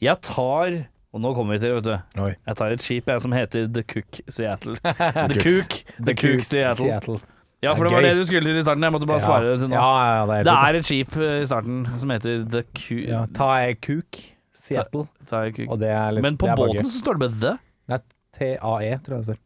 Jeg 0.00 0.20
tar 0.22 0.78
Og 1.14 1.22
nå 1.22 1.30
kommer 1.36 1.54
vi 1.54 1.60
til 1.62 1.70
det, 1.70 1.76
vet 1.78 1.86
du. 1.86 2.22
Oi. 2.24 2.32
Jeg 2.48 2.56
tar 2.58 2.72
et 2.74 2.82
skip 2.82 3.10
jeg 3.12 3.22
som 3.22 3.34
heter 3.36 3.68
The 3.70 3.84
Cook 3.86 4.18
Seattle. 4.34 4.74
The 5.30 5.38
Cook, 5.38 5.76
The 6.00 6.14
Cook 6.18 6.42
Seattle. 6.42 6.88
Seattle. 6.88 7.20
Ja, 7.62 7.72
for 7.78 7.86
Det 7.86 7.92
det 7.92 7.96
var 7.96 8.02
det 8.04 8.16
du 8.18 8.24
skulle 8.28 8.42
til 8.50 8.58
i 8.58 8.64
starten. 8.66 8.82
Jeg 8.82 8.92
måtte 8.92 9.06
bare 9.08 9.20
Ja. 9.22 9.24
spare 9.24 9.52
det 9.52 9.60
til 9.62 9.70
nå. 9.70 9.76
Ja, 9.78 9.92
ja, 10.04 10.26
det 10.26 10.34
er, 10.40 10.44
Det 10.50 10.56
er 10.58 10.78
et 10.80 10.88
skip 10.88 11.16
eh, 11.16 11.36
i 11.40 11.46
starten 11.46 11.78
som 12.02 12.10
heter 12.10 12.42
The 12.50 12.62
Cook 12.74 13.06
ja, 13.08 13.22
Ta 13.32 13.52
Cook 13.86 14.20
Seattle. 14.52 15.06
Ta, 15.30 15.44
det 15.48 15.88
er 15.94 16.10
litt 16.16 16.22
Men 16.26 16.36
på 16.36 16.50
båten 16.50 16.84
så 16.90 16.98
står 17.04 17.18
det 17.18 17.22
bare 17.28 17.40
The. 17.40 17.54
Det 17.86 17.94
er 17.94 18.58
TAE, 18.58 18.98
tror 19.06 19.14
jeg 19.14 19.22
det 19.22 19.24
står. 19.30 19.40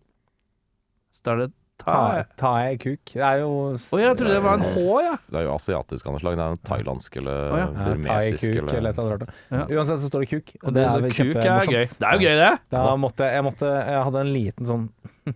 Står 1.21 1.37
det 1.43 1.49
Ta, 1.79 2.24
Thai. 2.37 2.76
kuk. 2.83 3.01
Det 3.14 3.22
er 3.22 3.39
jo 3.45 3.51
Å, 3.74 3.99
jeg 4.03 4.16
trodde 4.18 4.35
det 4.35 4.43
var 4.45 4.59
en 4.59 4.64
H, 4.74 4.83
ja. 5.05 5.12
Det 5.31 5.39
er 5.41 5.45
jo 5.47 5.53
asiatisk 5.55 6.09
av 6.09 6.16
noe 6.16 6.22
slag. 6.22 6.35
Det 6.39 6.45
er 6.45 6.57
en 6.57 6.62
thailandsk 6.68 7.16
eller 7.20 7.39
Å, 7.39 7.59
ja. 7.62 7.66
burmesisk 7.87 8.43
kuk, 8.45 8.57
eller, 8.59 8.76
eller 8.81 8.91
et 8.91 8.99
eller 8.99 9.14
annet. 9.18 9.31
Ja. 9.55 9.62
Uansett 9.79 10.03
så 10.03 10.11
står 10.11 10.24
det 10.24 10.31
kuk. 10.33 10.53
og 10.62 10.68
det, 10.72 10.74
det 10.74 10.85
er 10.85 10.91
så 10.91 11.03
vel 11.05 11.14
Cook 11.18 11.39
er 11.39 11.70
gøy. 11.72 11.87
Det 11.95 12.09
er 12.11 12.18
jo 12.18 12.26
gøy, 12.26 12.37
det. 12.43 12.51
Da 12.74 12.83
måtte 13.01 13.31
jeg, 13.31 13.47
måtte, 13.47 13.70
jeg 13.79 14.03
hadde 14.09 14.24
en 14.26 14.33
liten 14.35 14.68
sånn 14.68 14.85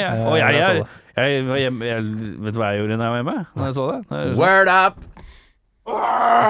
ja. 0.00 0.10
eh, 0.10 0.26
Og 0.26 0.36
jeg, 0.40 0.58
da 0.58 0.66
så 0.66 0.74
jeg, 1.18 1.42
jeg, 1.44 1.72
jeg 1.84 2.04
Vet 2.40 2.54
du 2.56 2.60
hva 2.62 2.68
jeg 2.72 2.78
gjorde 2.80 2.96
da 2.96 3.04
jeg 3.04 3.12
var 3.12 3.18
hjemme? 3.20 3.38
Når 3.54 3.66
jeg 3.68 3.74
så 3.78 3.86
det? 3.92 3.98
Jeg 4.08 4.34
så- 4.34 4.40
Word 4.42 4.70
up! 4.72 4.96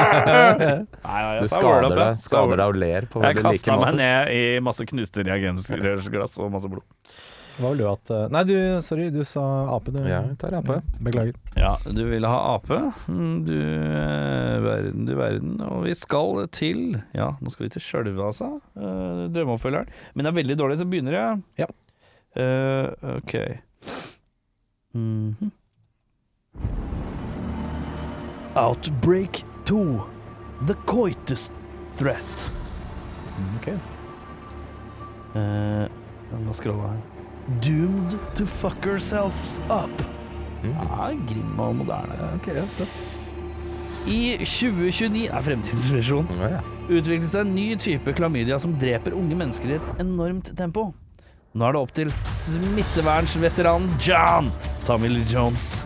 Nei, 0.00 1.18
ja, 1.20 1.30
jeg 1.34 1.42
Du 1.44 1.48
skader 1.52 1.84
deg, 1.88 1.98
jeg. 2.00 2.20
Skader 2.22 2.60
deg 2.60 2.66
og 2.72 2.78
ler 2.80 3.06
på 3.12 3.20
Jeg 3.24 3.36
veldig 3.36 3.44
like 3.50 3.60
kasta 3.60 3.76
meg 3.80 3.98
ned 3.98 4.30
i 4.34 4.40
masse 4.64 4.86
knuste 4.88 5.24
reagensrørsglass 5.26 6.38
og 6.40 6.52
masse 6.54 6.70
blod. 6.72 6.86
Hva 7.58 7.70
vil 7.72 7.80
du 7.82 7.86
at 7.90 8.10
eh, 8.14 8.26
Nei, 8.32 8.42
du, 8.48 8.54
sorry, 8.86 9.08
du 9.12 9.20
sa 9.28 9.42
ape, 9.74 9.92
du. 9.92 9.98
Ja, 10.08 10.20
tar 10.40 10.54
ape. 10.60 10.78
Beklager. 11.02 11.34
Ja, 11.58 11.74
du 11.84 12.02
ville 12.08 12.28
ha 12.30 12.54
ape. 12.54 12.78
Mm, 13.10 13.44
Du 13.48 13.54
eh, 13.56 14.56
verden, 14.64 15.06
du 15.08 15.14
verden. 15.18 15.56
Og 15.66 15.84
vi 15.88 15.94
skal 15.98 16.46
til 16.54 17.00
Ja, 17.16 17.32
nå 17.40 17.52
skal 17.52 17.66
vi 17.66 17.72
til 17.76 17.84
Sjølve, 17.84 18.30
altså. 18.30 18.52
Drømmeoppfølgeren. 18.76 19.90
Men 20.14 20.24
det 20.28 20.32
er 20.32 20.38
veldig 20.42 20.58
dårlig, 20.62 20.78
så 20.80 20.88
begynner 20.88 21.18
jeg. 21.18 21.42
Ja. 21.64 21.70
Uh, 22.38 23.16
ok. 23.16 23.34
Mhm. 24.94 25.50
Outbreak 28.56 29.44
2. 29.64 30.00
The 30.66 30.74
coitus 30.86 31.50
threat. 31.98 32.50
Ok. 33.58 33.68
Uh, 35.34 35.86
må 36.44 36.52
scrolla 36.54 36.90
her? 36.94 36.98
Doomed 37.58 38.18
to 38.38 38.46
fuck 38.46 38.86
ourselves 38.86 39.58
up. 39.68 40.02
Mm. 40.62 40.74
Ja, 40.76 41.10
grim 41.28 41.60
og 41.60 41.76
moderne. 41.80 42.18
Okay, 42.38 42.60
ja. 42.60 42.88
I 44.06 44.20
2029 44.38 45.26
er 45.28 45.44
fremtidsvisjon. 45.44 46.30
Ja, 46.40 46.56
ja. 46.56 46.64
Utvikles 46.90 47.34
det 47.34 47.44
en 47.44 47.54
ny 47.54 47.68
type 47.80 48.14
klamydia 48.16 48.58
som 48.62 48.74
dreper 48.80 49.14
unge 49.18 49.36
mennesker 49.38 49.74
i 49.74 49.78
et 49.78 50.02
enormt 50.02 50.52
tempo. 50.58 50.90
Nå 51.52 51.66
er 51.66 51.74
det 51.74 51.80
opp 51.82 51.94
til 51.96 52.12
smittevernsveteranen 52.38 53.96
John 53.98 54.52
Tommy 54.86 55.10
Lee 55.10 55.26
Jones 55.26 55.80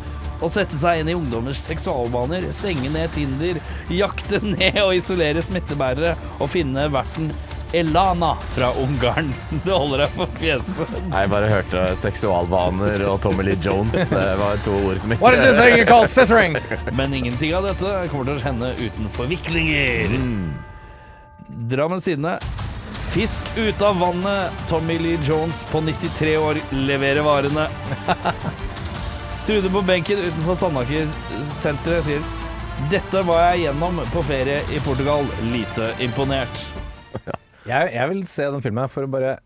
å 0.45 0.51
sette 0.53 0.77
seg 0.77 1.01
inn 1.01 1.09
i 1.09 1.17
ungdommers 1.17 1.63
seksualbaner, 1.65 2.45
stenge 2.53 2.91
ned 2.93 3.13
Tinder, 3.15 3.61
jakte 3.93 4.41
ned 4.45 4.81
og 4.83 4.95
isolere 4.99 5.43
smittebærere 5.45 6.15
og 6.39 6.51
finne 6.53 6.89
verten 6.93 7.31
Elana 7.75 8.35
fra 8.55 8.71
Ungarn. 8.79 9.33
Det 9.65 9.73
holder 9.73 10.05
deg 10.05 10.13
for 10.15 10.37
fjeset. 10.39 10.93
Jeg 11.11 11.31
bare 11.33 11.49
hørte 11.51 11.85
seksualvaner 11.99 13.03
og 13.09 13.19
Tommy 13.25 13.47
Lee 13.49 13.59
Jones. 13.63 14.09
Det 14.13 14.27
var 14.39 14.61
to 14.67 14.75
ord 14.87 15.01
som 15.03 15.15
ikke 15.15 15.25
What 15.25 15.39
is 15.39 15.43
this 15.43 15.59
thing 15.59 15.79
you 15.81 15.87
call 15.89 16.07
scissoring? 16.11 16.59
Men 16.95 17.15
ingenting 17.15 17.55
av 17.59 17.67
dette 17.67 17.97
kommer 18.13 18.31
til 18.31 18.39
å 18.39 18.45
hende 18.45 18.71
uten 18.79 19.11
forviklinger. 19.17 20.15
Mm. 20.15 20.53
Drammens 21.75 22.07
Tidende. 22.07 22.39
Fisk 23.15 23.51
ut 23.57 23.83
av 23.83 23.99
vannet. 23.99 24.53
Tommy 24.71 24.99
Lee 24.99 25.19
Jones 25.27 25.65
på 25.71 25.81
93 25.81 26.37
år 26.37 26.63
leverer 26.71 27.23
varene. 27.27 27.67
Trude 29.47 29.69
på 29.71 29.83
benken 29.83 30.19
utenfor 30.19 30.57
Sandaker-senteret 30.57 32.07
sier 32.07 32.23
Dette 32.91 33.21
var 33.29 33.51
jeg 33.51 33.67
gjennom 33.67 34.01
på 34.15 34.23
ferie 34.25 34.63
i 34.73 34.81
Portugal. 34.87 35.27
Lite 35.53 35.93
imponert. 36.03 36.65
Jeg, 37.65 37.95
jeg 37.95 38.11
vil 38.11 38.25
se 38.29 38.49
den 38.53 38.65
filmen 38.65 38.91
for 38.93 39.07
å 39.07 39.11
bare 39.11 39.39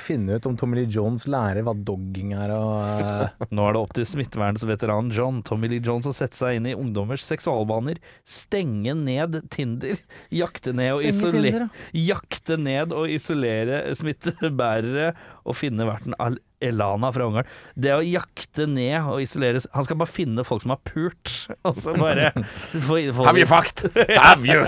finne 0.00 0.38
ut 0.38 0.46
om 0.48 0.54
Tommy 0.56 0.78
Lee 0.78 0.88
Jones 0.90 1.26
lærer 1.28 1.64
hva 1.66 1.74
dogging 1.76 2.30
er 2.36 2.54
og 2.56 3.02
eh, 3.04 3.48
Nå 3.52 3.66
er 3.66 3.76
det 3.76 3.82
opp 3.82 3.92
til 3.96 4.06
smittevernsveteranen 4.08 5.12
John 5.12 5.42
Tommy 5.44 5.68
Lee 5.68 5.84
Jones 5.84 6.08
å 6.08 6.14
sette 6.16 6.38
seg 6.38 6.56
inn 6.56 6.70
i 6.70 6.76
ungdommers 6.76 7.24
seksualbaner, 7.28 8.00
stenge 8.24 8.94
ned 8.96 9.42
Tinder, 9.52 10.00
jakte 10.32 10.72
ned 10.72 11.04
Tinder, 11.20 11.68
Jakte 12.00 12.58
ned 12.60 12.96
og 12.96 13.12
isolere 13.12 13.82
smittebærere 13.98 15.12
og 15.44 15.56
finne 15.58 15.86
verten 15.88 16.16
Al 16.22 16.38
Elana 16.64 17.10
fra 17.12 17.26
Ungarn. 17.28 17.48
Det 17.76 17.92
å 17.92 18.00
jakte 18.04 18.64
ned 18.70 18.96
og 19.10 19.20
isolere 19.20 19.60
Han 19.74 19.84
skal 19.84 19.98
bare 20.00 20.08
finne 20.10 20.44
folk 20.46 20.62
som 20.64 20.72
har 20.72 20.80
pult, 20.88 21.32
og 21.68 21.76
så 21.76 21.94
bare 21.98 22.30
få, 22.72 22.98
få 23.12 23.26
Have 23.28 23.40
you 23.42 23.48
fucked? 23.48 23.84
Have 24.14 24.46
you? 24.48 24.64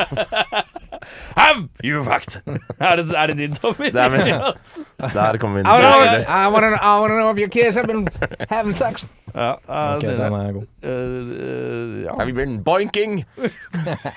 Have 1.41 1.69
you 1.85 2.03
fucked? 2.05 2.41
Er 2.81 3.01
det, 3.01 3.07
er 3.15 3.33
det 3.33 3.39
din, 3.39 3.55
Tommy? 3.57 3.91
Det 3.95 4.03
er 4.03 4.13
min. 4.13 4.25
Der 5.17 5.39
kommer 5.41 5.61
vi 5.61 5.65
inn. 5.65 5.71
I 5.71 5.81
wanna. 5.81 6.21
I 6.21 6.51
wanna, 6.53 6.77
I 6.77 7.01
wanna 7.01 7.17
know 7.21 7.31
if 7.31 7.39
your 7.39 7.49
kids 7.49 7.77
have 7.77 7.87
been 7.87 8.09
having 8.51 8.77
sex. 8.77 9.07
Ja, 9.35 9.55
uh, 9.69 9.97
okay, 9.97 10.09
det- 10.09 10.19
den 10.19 10.33
er 10.33 10.53
god. 10.53 10.67
Uh, 10.83 10.91
uh, 10.91 12.03
ja. 12.05 12.19
Have 12.19 12.29
you 12.29 12.35
been 12.37 12.63
boinking? 12.65 13.25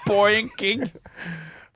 Boinking. 0.07 0.89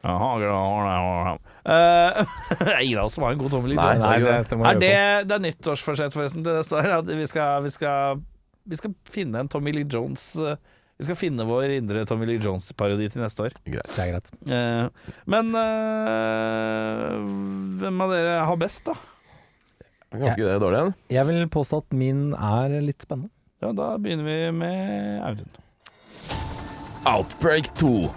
Jaha, 0.04 1.38
Eh, 1.64 2.26
er 2.60 2.82
ingen 2.84 3.00
av 3.00 3.06
oss 3.08 3.14
som 3.16 3.24
har 3.24 3.32
en 3.36 3.40
god 3.40 3.52
Tommy 3.54 3.70
Lee 3.72 3.78
Nei, 3.80 3.94
Jones. 3.96 4.04
nei, 4.04 4.20
det- 4.20 4.50
det, 4.50 4.58
Er 4.60 4.74
jeg 4.74 4.80
det, 4.82 5.28
det 5.30 5.36
er 5.38 5.44
nyttårsforsett, 5.46 6.12
forresten. 6.16 6.44
Det 6.44 6.58
står 6.68 6.90
at 7.00 7.06
vi 7.08 7.26
skal, 7.30 7.64
vi 7.64 7.72
skal, 7.72 8.22
vi 8.68 8.76
skal 8.82 8.96
finne 9.10 9.40
en 9.44 9.48
Tommy 9.52 9.72
Lee 9.72 9.88
Jones 9.88 10.26
uh, 10.44 10.56
Vi 11.00 11.08
skal 11.08 11.16
finne 11.18 11.46
vår 11.48 11.72
indre 11.80 12.04
Tommy 12.06 12.28
Lee 12.30 12.38
Jones-parodi 12.44 13.08
til 13.12 13.24
neste 13.24 13.46
år. 13.48 13.56
Greit. 13.66 13.90
Det 13.96 14.04
er 14.04 14.12
greit. 14.12 14.30
Uh, 14.46 15.16
men 15.26 15.50
uh, 15.56 17.16
hvem 17.82 18.04
av 18.06 18.12
dere 18.14 18.36
har 18.46 18.60
best, 18.62 18.84
da? 18.86 18.94
Ganske 20.14 20.60
dårlig, 20.62 20.80
en. 20.84 20.94
Jeg 21.10 21.26
vil 21.32 21.48
påstå 21.50 21.80
at 21.82 21.96
min 21.98 22.34
er 22.38 22.76
litt 22.86 23.02
spennende. 23.02 23.32
Ja, 23.64 23.72
Da 23.74 23.94
begynner 23.98 24.28
vi 24.28 24.52
med 24.52 25.24
Audun. 25.26 25.50
Outbreak 27.10 27.72
2. 27.80 28.12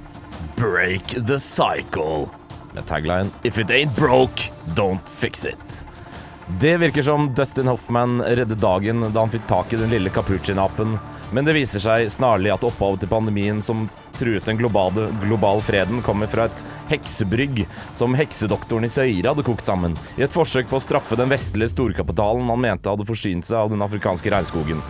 Break 0.58 1.14
the 1.26 1.38
cycle. 1.38 2.28
Med 2.76 2.86
tagline 2.86 3.32
If 3.42 3.58
it 3.58 3.72
ain't 3.72 3.96
broke, 3.96 4.52
don't 4.76 5.08
fix 5.08 5.46
it. 5.48 5.86
Det 6.60 6.76
virker 6.76 7.02
som 7.02 7.34
Dustin 7.34 7.66
Hoffman 7.66 8.20
reddet 8.22 8.60
dagen 8.60 9.00
da 9.00 9.20
han 9.20 9.32
fikk 9.32 9.48
tak 9.48 9.72
i 9.72 9.78
den 9.80 9.90
lille 9.90 10.12
capuchin-apen, 10.14 10.92
men 11.34 11.48
det 11.48 11.56
viser 11.56 11.82
seg 11.82 12.06
snarlig 12.12 12.52
at 12.54 12.66
opphavet 12.68 13.02
til 13.02 13.10
pandemien 13.10 13.58
som 13.64 13.88
truet 14.14 14.46
den 14.46 14.60
globale, 14.60 15.08
global 15.24 15.58
freden, 15.66 16.04
kommer 16.06 16.30
fra 16.30 16.46
et 16.46 16.62
heksebrygg 16.92 17.64
som 17.98 18.14
heksedoktoren 18.14 18.86
i 18.86 18.92
Seira 18.92 19.32
hadde 19.32 19.46
kokt 19.48 19.66
sammen, 19.66 19.98
i 20.14 20.22
et 20.22 20.36
forsøk 20.36 20.70
på 20.70 20.78
å 20.78 20.84
straffe 20.84 21.18
den 21.18 21.32
vestlige 21.32 21.74
storkapitalen 21.74 22.46
han 22.52 22.62
mente 22.62 22.94
hadde 22.94 23.08
forsynt 23.08 23.48
seg 23.48 23.64
av 23.64 23.74
den 23.74 23.82
afrikanske 23.82 24.30
regnskogen. 24.36 24.84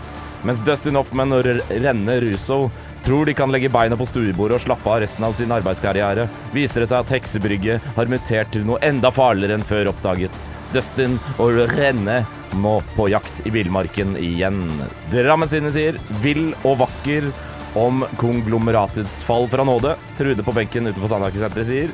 Mens 0.46 0.60
Dustin 0.62 0.98
Hoffman 1.00 1.32
og 1.34 1.48
Renne 1.72 2.20
Russo 2.22 2.66
tror 3.06 3.26
de 3.26 3.34
kan 3.38 3.52
legge 3.54 3.70
beina 3.70 3.94
på 3.98 4.06
stuebordet 4.08 4.56
og 4.58 4.64
slappe 4.64 4.90
av 4.90 4.98
resten 5.04 5.22
av 5.22 5.34
sin 5.38 5.52
arbeidskarriere, 5.54 6.24
viser 6.50 6.82
det 6.82 6.88
seg 6.90 7.04
at 7.04 7.12
heksebrygget 7.14 7.84
har 7.94 8.10
mutert 8.10 8.50
til 8.54 8.66
noe 8.66 8.80
enda 8.82 9.12
farligere 9.14 9.54
enn 9.60 9.66
før 9.66 9.92
oppdaget. 9.92 10.34
Dustin 10.74 11.14
og 11.38 11.60
Renne 11.76 12.24
må 12.58 12.80
på 12.96 13.06
jakt 13.12 13.44
i 13.46 13.52
villmarken 13.54 14.16
igjen. 14.18 14.64
Drammestine 15.12 15.70
sier 15.70 16.00
'vill 16.22 16.50
og 16.64 16.80
vakker' 16.82 17.30
om 17.76 18.02
konglomeratets 18.18 19.20
fall 19.28 19.46
fra 19.52 19.64
nåde. 19.64 19.94
Trude 20.18 20.42
på 20.42 20.54
benken 20.56 20.88
utenfor 20.90 21.12
Sandaker-senteret 21.12 21.68
sier 21.68 21.90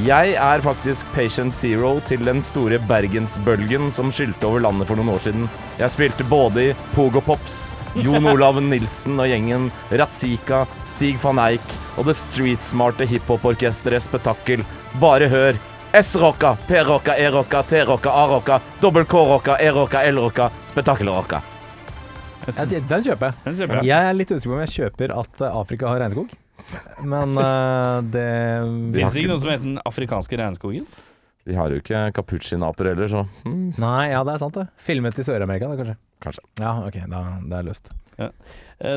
jeg 0.00 0.32
er 0.40 0.62
faktisk 0.64 1.08
patient 1.12 1.52
zero 1.52 1.98
til 2.08 2.22
den 2.24 2.38
store 2.40 2.78
bergensbølgen 2.88 3.90
som 3.92 4.08
skylte 4.08 4.48
over 4.48 4.62
landet 4.64 4.88
for 4.88 4.96
noen 4.96 5.12
år 5.12 5.20
siden. 5.26 5.50
Jeg 5.76 5.92
spilte 5.92 6.24
både 6.24 6.70
i 6.70 6.76
Pogo 6.94 7.20
Pops, 7.20 7.58
Jon 8.00 8.24
Olav 8.30 8.56
Nilsen 8.64 9.20
og 9.20 9.28
gjengen, 9.28 9.68
Ratzika, 9.92 10.62
Stig 10.88 11.20
van 11.20 11.42
Eijk 11.44 11.74
og 12.00 12.08
det 12.08 12.16
streetsmarte 12.16 13.04
hiphop-orkesteret 13.10 14.06
Spetakkel. 14.06 14.64
Bare 15.02 15.28
hør. 15.28 15.60
S-rocka, 15.92 16.54
P-rocka, 16.70 17.18
E-rocka, 17.20 17.60
T-rocka, 17.68 18.14
A-rocka, 18.16 18.62
dobbel 18.80 19.04
K-rocka, 19.04 19.58
E-rocka, 19.60 20.00
L-rocka, 20.08 20.48
Spetakkel-rocka. 20.72 21.42
Ja, 22.48 22.64
den 22.64 23.04
kjøper 23.04 23.28
jeg. 23.28 23.42
Den 23.44 23.60
kjøper 23.60 23.76
jeg. 23.82 23.90
Jeg 23.92 24.08
er 24.08 24.16
litt 24.16 24.32
usikker 24.32 24.54
på 24.54 24.56
om 24.56 24.64
jeg 24.64 24.72
kjøper 24.78 25.14
at 25.20 25.44
Afrika 25.52 25.92
har 25.92 26.00
regnskog. 26.06 26.32
Men 27.04 27.36
uh, 27.38 28.00
det 28.14 28.26
Fins 28.96 29.14
det 29.14 29.22
ikke 29.22 29.32
noe 29.32 29.42
som 29.42 29.52
heter 29.52 29.66
Den 29.66 29.80
afrikanske 29.88 30.38
regnskogen? 30.40 30.86
De 31.48 31.56
har 31.58 31.72
jo 31.74 31.80
ikke 31.82 32.04
capuchinaper 32.14 32.92
heller, 32.92 33.08
så 33.10 33.24
mm, 33.42 33.74
Nei, 33.82 34.12
ja, 34.12 34.20
det 34.22 34.36
er 34.36 34.42
sant, 34.44 34.54
det. 34.54 34.68
Filmet 34.78 35.18
i 35.18 35.24
Sør-Amerika, 35.26 35.72
da, 35.72 35.78
kanskje. 35.80 35.96
kanskje. 36.22 36.44
Ja, 36.62 36.74
ok, 36.86 37.00
da, 37.10 37.22
det 37.50 37.58
er 37.58 37.66
løst. 37.66 37.90
Ja. 38.20 38.28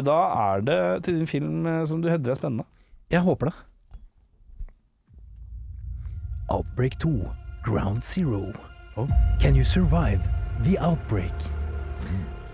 Da 0.06 0.18
er 0.44 0.66
det 0.66 0.78
til 1.08 1.18
din 1.22 1.30
film 1.30 1.66
eh, 1.70 1.82
som 1.90 2.04
du 2.04 2.10
hevder 2.12 2.36
er 2.36 2.38
spennende. 2.38 2.68
Jeg 3.10 3.26
håper 3.26 3.50
det. 3.50 3.56
Outbreak 6.54 7.00
2, 7.02 7.32
Ground 7.66 8.04
Zero. 8.04 8.54
Can 9.42 9.56
you 9.56 9.66
survive 9.66 10.22
the 10.64 10.78
outbreak? 10.78 11.34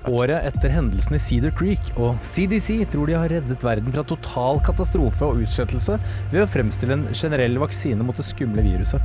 Året 0.10 0.47
etter 0.49 0.72
hendelsen 0.74 1.14
i 1.14 1.20
Cedar 1.22 1.52
Creek 1.54 1.91
og 1.93 2.16
CDC 2.26 2.88
tror 2.89 3.06
de 3.06 3.14
har 3.20 3.30
reddet 3.30 3.62
verden 3.62 3.93
fra 3.93 4.02
total 4.10 4.58
katastrofe 4.66 5.28
og 5.28 5.43
utslettelse 5.43 5.99
ved 6.32 6.41
å 6.41 6.47
fremstille 6.49 6.95
en 6.97 7.04
generell 7.14 7.60
vaksine 7.62 8.02
mot 8.08 8.18
det 8.18 8.26
skumle 8.26 8.64
viruset. 8.66 9.04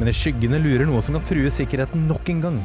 Men 0.00 0.10
i 0.10 0.14
skyggene 0.16 0.58
lurer 0.64 0.88
noe 0.88 1.02
som 1.04 1.14
kan 1.14 1.28
true 1.28 1.52
sikkerheten 1.52 2.08
nok 2.10 2.32
en 2.32 2.40
gang. 2.42 2.58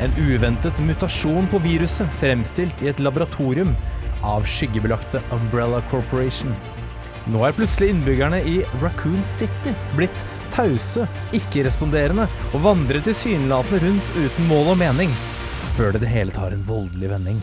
En 0.00 0.14
uventet 0.22 0.78
mutasjon 0.86 1.50
på 1.50 1.58
viruset 1.64 2.14
fremstilt 2.20 2.84
i 2.84 2.92
et 2.92 3.02
laboratorium 3.02 3.74
av 4.22 4.46
skyggebelagte 4.46 5.18
Umbrella 5.34 5.82
Corporation. 5.90 6.54
Nå 7.30 7.42
er 7.44 7.56
plutselig 7.58 7.90
innbyggerne 7.90 8.38
i 8.46 8.60
Raccoon 8.84 9.18
City 9.26 9.74
blitt 9.98 10.24
tause, 10.54 11.10
ikke-responderende 11.36 12.30
og 12.54 12.64
vandrer 12.64 13.02
tilsynelatende 13.02 13.82
rundt 13.88 14.16
uten 14.16 14.50
mål 14.50 14.72
og 14.76 14.80
mening, 14.80 15.12
før 15.76 15.94
det 15.94 16.02
det 16.04 16.10
hele 16.12 16.34
tar 16.34 16.54
en 16.54 16.64
voldelig 16.66 17.10
vending. 17.12 17.40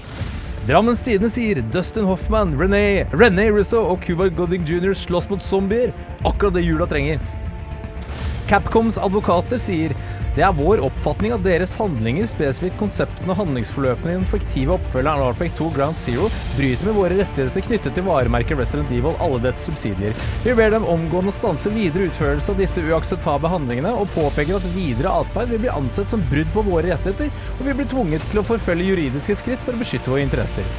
Drammens 0.68 1.00
Tidende 1.06 1.30
sier 1.32 1.62
Dustin 1.72 2.08
Hoffman, 2.10 2.58
René, 2.60 3.08
René 3.16 3.48
Russo 3.56 3.80
og 3.88 4.02
Cuba 4.04 4.28
Gooding 4.28 4.66
jr. 4.68 4.92
slåss 4.92 5.30
mot 5.32 5.44
zombier. 5.44 5.94
Akkurat 6.28 6.58
det 6.58 6.66
jula 6.66 6.88
trenger. 6.92 7.22
Capcoms 8.50 8.98
advokater 9.00 9.60
sier 9.60 9.96
det 10.38 10.44
er 10.46 10.54
vår 10.54 10.84
oppfatning 10.86 11.32
at 11.34 11.42
deres 11.42 11.72
handlinger, 11.80 12.28
spesifikt 12.30 12.78
konseptene 12.78 13.34
og 13.34 13.40
handlingsforløpene 13.40 14.12
i 14.12 14.18
den 14.20 14.28
fiktive 14.30 14.76
oppfølgeren 14.76 15.24
Arpec 15.26 15.56
2 15.58 15.70
Ground 15.74 15.98
Zero, 15.98 16.28
bryter 16.54 16.86
med 16.86 16.94
våre 16.94 17.18
rettigheter 17.24 17.64
knyttet 17.66 17.96
til 17.98 18.06
varemerket 18.06 18.60
Resident 18.60 18.92
Evil 18.94 19.18
alle 19.24 19.40
dets 19.42 19.66
subsidier. 19.66 20.14
Vi 20.44 20.54
ber 20.60 20.76
dem 20.76 20.86
omgående 20.86 21.34
stanse 21.34 21.72
videre 21.74 22.12
utførelse 22.12 22.54
av 22.54 22.62
disse 22.62 22.84
uakseptable 22.86 23.50
handlingene, 23.50 23.96
og 23.98 24.14
påpeker 24.14 24.60
at 24.60 24.68
videre 24.76 25.16
atferd 25.24 25.50
vil 25.56 25.64
bli 25.66 25.72
ansett 25.74 26.14
som 26.14 26.26
brudd 26.30 26.52
på 26.54 26.66
våre 26.70 26.92
rettigheter, 26.92 27.34
og 27.58 27.64
vi 27.66 27.76
blir 27.80 27.90
tvunget 27.90 28.28
til 28.30 28.44
å 28.44 28.46
forfølge 28.46 28.92
juridiske 28.92 29.40
skritt 29.42 29.66
for 29.66 29.74
å 29.74 29.82
beskytte 29.82 30.14
våre 30.14 30.28
interesser. 30.28 30.70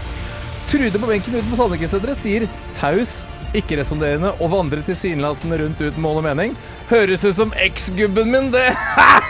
Trude 0.70 1.00
på 1.00 1.10
benken 1.10 1.34
utenfor 1.34 1.64
Sandekesenteret 1.64 2.20
sier 2.20 2.46
taus, 2.78 3.24
ikke-responderende 3.58 4.36
og 4.36 4.52
vandrer 4.52 4.86
tilsynelatende 4.86 5.58
rundt 5.64 5.82
uten 5.82 6.04
mål 6.04 6.22
og 6.22 6.28
mening. 6.28 6.54
Høres 6.92 7.26
ut 7.26 7.40
som 7.40 7.56
eksgubben 7.58 8.30
min, 8.30 8.52
det! 8.54 8.68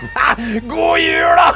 God 0.72 0.98
jul, 1.00 1.36
da! 1.36 1.48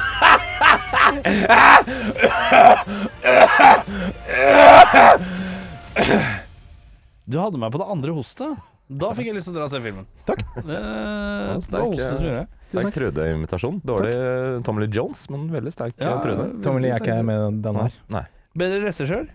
Du 7.25 7.39
hadde 7.41 7.59
meg 7.61 7.73
på 7.73 7.81
det 7.81 7.89
andre 7.95 8.15
hostet. 8.17 8.59
Da 8.85 9.15
fikk 9.17 9.31
jeg 9.31 9.37
lyst 9.39 9.49
til 9.49 9.55
å 9.55 9.57
dra 9.57 9.65
og 9.65 9.73
se 9.73 9.81
filmen. 9.81 10.05
Takk. 10.29 10.43
Det, 10.59 10.77
det 10.77 11.73
var 11.73 11.87
hostet 11.89 12.19
som 12.19 12.27
gjorde 12.27 12.43
det. 12.43 12.65
Sterk 12.69 12.97
Trude-invitasjon. 12.99 13.79
Dårlig 13.87 14.13
eh, 14.13 14.59
Tommy 14.67 14.85
Lee 14.85 14.93
Jones, 14.93 15.23
men 15.33 15.47
veldig 15.55 15.73
sterk 15.73 15.97
Ja, 16.03 16.17
eh, 16.19 16.21
Trude. 16.25 16.49
Tommy 16.65 16.83
Lee 16.85 16.93
er 16.93 17.01
ikke 17.01 17.17
med 17.25 17.63
den 17.65 17.79
her. 17.81 17.97
Nei. 18.13 18.25
Bedre 18.61 18.83
regissør? 18.85 19.31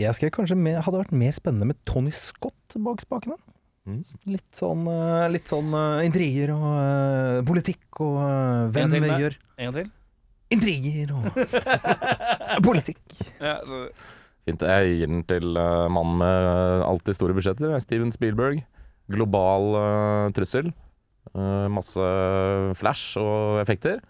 Jeg 0.00 0.16
skrev 0.18 0.30
kanskje 0.34 0.56
mer, 0.58 0.78
hadde 0.86 1.02
vært 1.02 1.16
mer 1.16 1.34
spennende 1.34 1.72
med 1.72 1.80
Tony 1.88 2.12
Scott 2.14 2.76
bak 2.86 3.02
spakene. 3.02 3.36
Mm. 3.88 4.02
Litt 4.30 4.54
sånn, 4.54 4.84
eh, 4.86 5.24
litt 5.34 5.50
sånn 5.50 5.72
eh, 5.74 6.04
intriger 6.06 6.52
og 6.54 6.66
uh, 6.70 7.38
politikk 7.48 7.98
og 8.04 8.18
uh, 8.22 8.68
hvem 8.70 8.92
vi 8.94 9.00
med. 9.02 9.14
gjør 9.24 9.34
En 9.58 9.66
gang 9.70 9.74
til? 9.80 9.90
intriger 10.52 11.14
og 11.16 11.24
politikk. 12.68 13.00
Ja, 13.40 13.56
så- 13.66 13.88
Fint. 14.42 14.62
Jeg 14.66 14.94
gir 14.98 15.06
den 15.06 15.20
til 15.30 15.54
uh, 15.54 15.86
mannen 15.90 16.16
med 16.18 16.82
alltid 16.86 17.14
store 17.14 17.34
budsjetter. 17.36 17.74
Steven 17.82 18.10
Spielberg. 18.14 18.64
Global 19.10 19.68
trussel. 20.34 20.72
Eh, 21.34 21.66
masse 21.70 22.02
flash 22.78 23.16
og 23.22 23.60
effekter. 23.62 24.00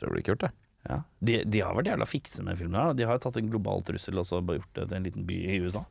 Tror 0.00 0.08
det 0.12 0.16
blir 0.16 0.24
kult, 0.30 0.40
det. 0.46 0.50
ja. 0.88 0.96
De, 1.20 1.36
de 1.44 1.60
har 1.64 1.76
vært 1.76 1.90
jævla 1.92 2.06
fikse 2.08 2.42
med 2.46 2.56
filmen. 2.60 2.78
her. 2.80 2.94
De 2.96 3.04
har 3.08 3.20
tatt 3.22 3.36
en 3.40 3.50
global 3.52 3.84
trussel 3.86 4.18
og 4.20 4.26
så 4.28 4.40
bare 4.40 4.60
gjort 4.62 4.72
det 4.80 4.86
til 4.88 4.96
en 5.00 5.04
liten 5.08 5.26
by 5.28 5.36
i 5.52 5.58
USA. 5.64 5.84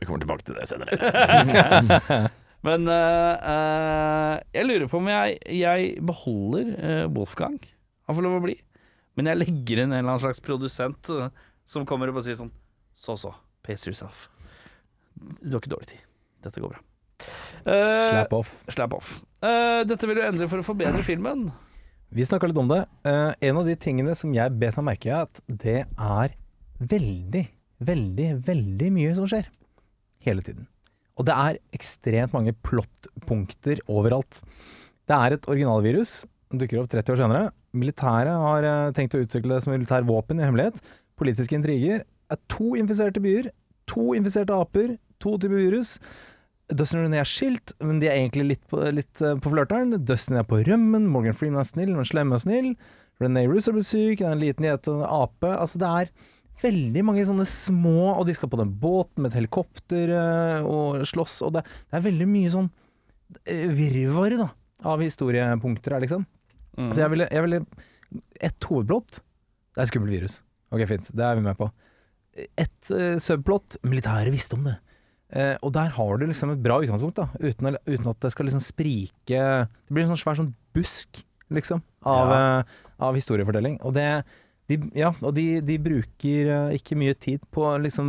Vi 0.00 0.08
kommer 0.08 0.24
tilbake 0.24 0.46
til 0.48 0.56
det 0.56 0.64
senere. 0.72 2.30
Men 2.66 2.86
uh, 2.86 4.38
jeg 4.54 4.66
lurer 4.68 4.90
på 4.90 5.00
om 5.00 5.08
jeg, 5.10 5.38
jeg 5.50 5.94
beholder 6.06 6.68
uh, 6.76 7.06
Wolfgang. 7.14 7.58
Han 8.06 8.18
får 8.18 8.26
lov 8.26 8.38
å 8.38 8.44
bli. 8.44 8.54
Men 9.18 9.32
jeg 9.32 9.40
legger 9.40 9.82
inn 9.82 9.90
en 9.90 9.98
eller 9.98 10.14
annen 10.14 10.22
slags 10.22 10.42
produsent 10.44 11.10
uh, 11.10 11.26
som 11.68 11.86
kommer 11.88 12.10
og 12.10 12.16
bare 12.16 12.26
sier 12.28 12.38
sånn 12.38 12.52
Så 12.96 13.16
så, 13.18 13.32
pace 13.66 13.90
yourself. 13.90 14.28
Du 15.42 15.56
har 15.56 15.60
ikke 15.60 15.74
dårlig 15.74 15.90
tid. 15.94 16.06
Dette 16.46 16.62
går 16.62 16.74
bra. 16.74 16.82
Slap 17.62 18.32
off. 18.34 18.54
Slap 18.74 18.94
off. 18.96 19.12
Dette 19.86 20.08
vil 20.08 20.18
du 20.18 20.24
endre 20.24 20.48
for 20.50 20.62
å 20.62 20.66
forbedre 20.66 21.04
filmen. 21.06 21.44
Vi 22.14 22.26
snakka 22.26 22.50
litt 22.50 22.58
om 22.58 22.70
det. 22.70 22.80
En 23.06 23.60
av 23.60 23.68
de 23.68 23.76
tingene 23.78 24.16
som 24.18 24.34
jeg 24.34 24.58
bet 24.58 24.78
meg 24.80 24.88
merke 24.90 25.10
i, 25.10 25.14
er 25.14 25.28
at 25.28 25.42
det 25.46 25.78
er 25.86 26.34
veldig, 26.82 27.44
veldig, 27.92 28.28
veldig 28.50 28.90
mye 28.98 29.14
som 29.18 29.30
skjer. 29.30 29.46
Hele 30.26 30.42
tiden. 30.42 30.66
Og 31.20 31.28
det 31.28 31.34
er 31.36 31.60
ekstremt 31.76 32.34
mange 32.36 32.54
plottpunkter 32.64 33.82
overalt. 33.92 34.40
Det 35.08 35.16
er 35.16 35.36
et 35.36 35.48
originalvirus. 35.50 36.22
Det 36.52 36.64
dukker 36.64 36.82
opp 36.82 36.92
30 36.92 37.14
år 37.14 37.20
senere. 37.20 37.44
Militæret 37.76 38.44
har 38.44 38.68
eh, 38.68 38.90
tenkt 38.96 39.16
å 39.16 39.22
utvikle 39.22 39.56
det 39.56 39.64
som 39.64 39.74
militær 39.74 40.06
våpen 40.08 40.40
i 40.40 40.46
hemmelighet. 40.46 40.80
Politiske 41.20 41.56
intriger. 41.58 42.04
Det 42.04 42.38
er 42.38 42.44
to 42.52 42.74
infiserte 42.80 43.22
byer. 43.24 43.50
To 43.92 44.12
infiserte 44.16 44.56
aper. 44.56 44.96
To 45.22 45.36
typer 45.40 45.58
virus. 45.60 45.96
Dustin 46.72 47.02
og 47.02 47.08
René 47.08 47.20
er 47.20 47.28
skilt, 47.28 47.74
men 47.84 47.98
de 48.00 48.08
er 48.08 48.16
egentlig 48.16 48.46
litt 48.54 48.62
på, 48.70 48.80
litt 48.94 49.20
eh, 49.20 49.36
på 49.42 49.52
flørteren. 49.52 49.92
Dustin 50.08 50.38
er 50.40 50.46
på 50.48 50.62
rømmen, 50.64 51.08
Morgan 51.10 51.36
Freeman 51.36 51.64
er 51.64 51.68
snill, 51.68 51.94
men 51.96 52.08
slem 52.08 52.32
og 52.32 52.42
snill. 52.44 52.72
René 53.22 53.44
Russo 53.48 53.74
blir 53.74 53.84
syk, 53.86 54.22
det 54.22 54.26
er 54.26 54.36
en 54.36 54.42
liten 54.42 54.66
gjetende 54.66 55.08
ape. 55.08 55.50
Altså, 55.52 55.80
det 55.82 55.90
er 55.90 56.12
veldig 56.62 57.02
mange 57.06 57.24
sånne 57.26 57.46
små 57.48 58.12
Og 58.16 58.26
de 58.28 58.34
skal 58.36 58.50
på 58.52 58.58
den 58.60 58.72
båten 58.82 59.24
med 59.24 59.32
et 59.32 59.40
helikopter 59.40 60.12
eh, 60.16 60.68
og 60.68 61.02
slåss, 61.08 61.40
og 61.46 61.56
det, 61.56 61.64
det 61.88 61.98
er 61.98 62.04
veldig 62.06 62.28
mye 62.30 62.52
sånn 62.52 62.68
eh, 63.46 63.66
virvar 63.72 64.36
da, 64.38 64.48
av 64.92 65.02
historiepunkter 65.02 65.96
her, 65.96 66.04
liksom. 66.04 66.26
Mm. 66.78 66.92
Så 66.92 67.02
jeg 67.02 67.12
ville, 67.12 67.26
jeg 67.28 67.44
ville 67.44 67.58
Et 68.40 68.64
hovedplott 68.64 69.18
Det 69.76 69.82
er 69.82 69.88
skummelt 69.90 70.14
virus. 70.14 70.38
Ok, 70.72 70.86
fint. 70.88 71.10
Det 71.12 71.24
er 71.26 71.36
vi 71.36 71.44
med 71.44 71.58
på. 71.58 71.66
Et 72.32 72.92
uh, 72.96 73.18
subplott 73.20 73.76
Militæret 73.84 74.32
visste 74.32 74.56
om 74.56 74.64
det. 74.64 74.78
Uh, 75.32 75.56
og 75.64 75.74
der 75.76 75.92
har 75.92 76.16
du 76.16 76.24
liksom 76.28 76.54
et 76.54 76.62
bra 76.64 76.78
utgangspunkt, 76.80 77.20
da 77.20 77.28
uten, 77.40 77.76
uten 77.88 78.08
at 78.08 78.24
det 78.24 78.32
skal 78.32 78.48
liksom 78.48 78.64
sprike 78.64 79.42
Det 79.42 79.92
blir 79.92 80.04
en 80.04 80.12
sånn 80.14 80.20
svær 80.20 80.40
sånn 80.40 80.54
busk, 80.76 81.20
liksom, 81.52 81.82
av, 82.08 82.32
eh, 82.32 82.76
av 83.04 83.16
historiefortelling. 83.16 83.78
Og 83.84 83.92
det 83.96 84.24
de, 84.70 84.76
ja, 84.94 85.10
og 85.20 85.34
de, 85.36 85.44
de 85.66 85.74
bruker 85.82 86.50
eh, 86.54 86.74
ikke 86.78 86.96
mye 86.98 87.14
tid 87.18 87.42
på 87.52 87.64
liksom 87.82 88.08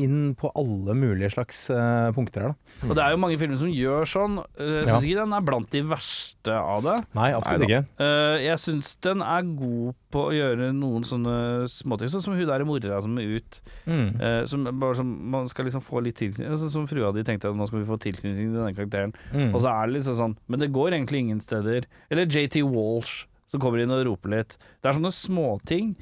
inn 0.00 0.34
på 0.38 0.50
alle 0.58 0.94
mulige 0.98 1.30
slags 1.32 1.62
uh, 1.72 2.12
punkter 2.14 2.44
her, 2.44 2.52
da. 2.52 2.88
Og 2.90 2.96
det 2.98 3.04
er 3.04 3.14
jo 3.14 3.20
mange 3.22 3.38
filmer 3.40 3.58
som 3.58 3.70
gjør 3.72 4.10
sånn. 4.10 4.34
Uh, 4.58 4.82
jeg 4.82 4.84
syns 4.84 4.92
Ja. 4.92 4.98
ikke 5.00 5.22
den 5.22 5.36
er 5.38 5.46
blant 5.48 5.70
de 5.72 5.82
verste 5.88 6.56
av 6.56 6.84
det. 6.84 6.96
Nei, 7.16 7.30
absolutt 7.34 7.64
ikke. 7.66 7.80
Uh, 7.98 8.36
jeg 8.44 8.60
syns 8.62 8.92
den 9.06 9.24
er 9.24 9.48
god 9.56 9.96
på 10.12 10.24
å 10.28 10.34
gjøre 10.36 10.68
noen 10.76 11.06
sånne 11.08 11.36
småting, 11.72 12.12
sånn 12.12 12.24
som 12.26 12.36
hun 12.36 12.46
der 12.48 12.66
mora 12.68 13.00
som 13.04 13.16
er 13.20 13.38
ut. 13.40 13.60
Mm. 13.88 14.08
Uh, 14.20 14.42
som 14.48 14.66
bare 14.76 14.98
som 15.00 15.14
Man 15.32 15.48
skal 15.50 15.66
liksom 15.66 15.82
få 15.84 16.02
litt 16.04 16.18
tilknytning. 16.20 16.58
Sånn 16.60 16.72
som 16.72 16.90
frua 16.90 17.08
di 17.16 17.24
tenkte 17.26 17.50
at 17.50 17.56
nå 17.56 17.66
skal 17.68 17.80
vi 17.82 17.88
få 17.88 17.98
tilknytning 18.04 18.52
til 18.52 18.58
denne 18.60 18.76
karakteren. 18.76 19.16
Mm. 19.32 19.54
Og 19.54 19.62
så 19.64 19.72
er 19.72 19.88
det 19.88 19.96
liksom 19.98 20.18
sånn 20.20 20.36
Men 20.46 20.62
det 20.62 20.70
går 20.76 20.92
egentlig 20.92 21.24
ingen 21.24 21.40
steder. 21.42 21.88
Eller 22.12 22.28
JT 22.28 22.60
Walsh 22.68 23.24
som 23.50 23.60
kommer 23.62 23.82
inn 23.82 23.90
og 23.94 24.04
roper 24.08 24.36
litt. 24.38 24.56
Det 24.82 24.90
er 24.90 24.98
sånne 25.00 25.14
småting. 25.14 25.94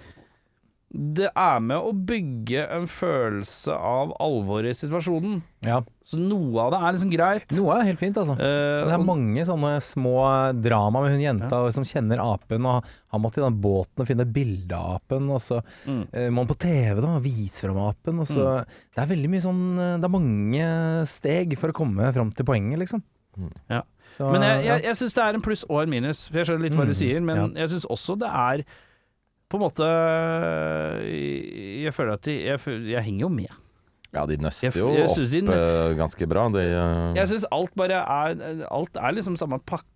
Det 0.95 1.27
er 1.35 1.57
med 1.59 1.83
å 1.83 1.91
bygge 2.07 2.69
en 2.71 2.85
følelse 2.87 3.75
av 3.75 4.13
alvor 4.23 4.63
i 4.69 4.75
situasjonen. 4.79 5.41
ja. 5.67 5.81
Så 6.05 6.19
noe 6.21 6.61
av 6.61 6.69
det 6.71 6.79
er 6.85 6.93
liksom 6.93 7.11
greit. 7.11 7.53
Noe 7.57 7.79
er 7.81 7.87
helt 7.89 7.99
fint, 7.99 8.19
altså. 8.21 8.35
Uh, 8.37 8.85
Det 8.85 8.93
er 8.93 9.05
mange 9.09 9.41
sånne 9.49 9.71
små 9.83 10.53
drama 10.63 11.01
med 11.01 11.15
hun 11.15 11.23
jenta 11.25 11.73
som 11.73 11.83
kjenner 11.89 12.21
apen, 12.21 12.67
og 12.69 12.85
han 13.11 13.23
måtte 13.25 13.41
i 13.41 13.45
den 13.47 13.57
båten 13.65 14.05
og 14.05 14.07
finne 14.11 14.27
bilde 14.29 14.77
av 14.77 14.99
apen, 15.01 15.31
og 15.33 15.41
så 15.41 15.63
Mm. 15.89 16.03
uh, 16.13 16.29
må 16.31 16.45
han 16.45 16.51
på 16.53 16.59
TV 16.61 17.01
da 17.01 17.15
vise 17.25 17.65
fram 17.65 17.81
apen, 17.89 18.21
og 18.21 18.27
så 18.29 18.45
Det 18.95 19.01
er 19.03 19.11
veldig 19.17 19.31
mye 19.33 19.41
sånn 19.43 19.79
eh, 19.81 19.97
Det 19.99 20.05
er 20.05 20.13
mange 20.13 21.07
steg 21.09 21.57
for 21.59 21.73
å 21.73 21.79
komme 21.81 22.13
fram 22.13 22.31
til 22.37 22.45
poenget, 22.45 22.79
liksom. 22.85 23.03
Ja. 23.73 23.81
Så, 24.17 24.29
Men 24.31 24.43
jeg, 24.47 24.65
jeg, 24.69 24.83
jeg 24.89 24.97
syns 25.01 25.15
det 25.19 25.23
er 25.25 25.35
en 25.39 25.43
pluss 25.43 25.65
og 25.69 25.83
en 25.83 25.91
minus, 25.91 26.25
for 26.31 26.39
jeg 26.41 26.47
skjønner 26.51 26.69
litt 26.69 26.77
hva 26.79 26.85
du 26.87 26.93
Mm, 26.95 26.99
sier, 27.01 27.21
men 27.27 27.37
ja. 27.41 27.47
jeg 27.65 27.73
syns 27.75 27.87
også 27.91 28.15
det 28.21 28.29
er 28.31 28.63
på 29.51 29.59
en 29.59 29.63
måte 29.65 29.87
Jeg, 31.05 31.83
jeg 31.87 31.95
føler 31.97 32.17
at 32.19 32.27
de, 32.29 32.35
jeg, 32.47 32.61
jeg 32.95 33.05
henger 33.09 33.27
jo 33.27 33.31
med. 33.35 33.61
Ja, 34.15 34.23
de 34.31 34.37
nøster 34.39 34.77
jo 34.79 34.93
jeg 34.95 35.09
opp 35.11 35.19
de- 35.19 35.57
eh, 35.57 35.95
ganske 35.99 36.29
bra. 36.31 36.45
De, 36.55 36.63
uh... 36.71 37.15
Jeg 37.19 37.31
syns 37.33 37.47
alt 37.55 37.75
bare 37.79 37.99
er 37.99 38.65
Alt 38.71 38.97
er 39.01 39.17
liksom 39.17 39.35
samme 39.41 39.59
pakka. 39.67 39.91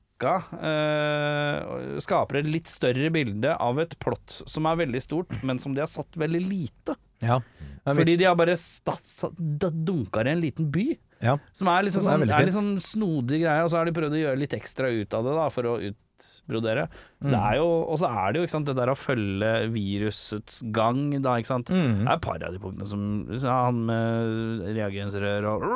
Uh, 0.59 1.99
skaper 2.03 2.41
et 2.41 2.49
litt 2.51 2.67
større 2.67 3.11
bilde 3.15 3.53
av 3.55 3.79
et 3.79 3.95
plott 4.03 4.41
som 4.51 4.67
er 4.67 4.81
veldig 4.81 5.03
stort, 5.05 5.37
men 5.47 5.61
som 5.63 5.77
de 5.77 5.85
har 5.85 5.91
satt 5.91 6.19
veldig 6.19 6.41
lite. 6.43 6.97
Ja. 7.23 7.39
Fordi 7.87 8.17
de 8.19 8.27
har 8.27 8.35
bare 8.39 8.57
stat, 8.59 9.05
stat, 9.07 9.39
dunka 9.39 10.25
i 10.27 10.33
en 10.35 10.43
liten 10.43 10.67
by. 10.75 10.89
Ja. 11.25 11.37
Som 11.53 11.69
er 11.73 11.83
liksom 11.87 12.03
Som 12.05 12.13
er 12.15 12.27
sånn, 12.27 12.31
er 12.37 12.47
litt 12.47 12.55
sånn 12.57 12.77
snodig 12.85 13.41
greie, 13.43 13.63
og 13.65 13.71
så 13.73 13.81
har 13.81 13.89
de 13.89 13.95
prøvd 13.97 14.15
å 14.15 14.21
gjøre 14.23 14.39
litt 14.39 14.55
ekstra 14.55 14.91
ut 14.93 15.15
av 15.19 15.25
det 15.27 15.35
da, 15.39 15.47
for 15.51 15.67
å 15.67 15.73
utbrodere. 15.83 16.85
Så 17.23 17.31
det 17.33 17.39
er 17.39 17.57
jo, 17.59 17.67
og 17.91 17.99
så 17.99 18.11
er 18.11 18.33
det 18.35 18.41
jo 18.43 18.51
sant, 18.53 18.67
det 18.71 18.77
der 18.79 18.93
å 18.93 18.99
følge 18.99 19.51
virusets 19.75 20.61
gang, 20.75 21.11
da, 21.23 21.37
ikke 21.39 21.51
sant. 21.53 21.71
Mm. 21.75 22.05
Det 22.05 22.07
er 22.09 22.15
et 22.15 22.25
par 22.29 22.45
av 22.47 22.55
de 22.55 22.63
punktene 22.63 22.87
som 22.91 23.03
ja, 23.35 23.57
Han 23.67 23.83
med 23.89 24.69
reagensrør 24.79 25.49
og 25.53 25.67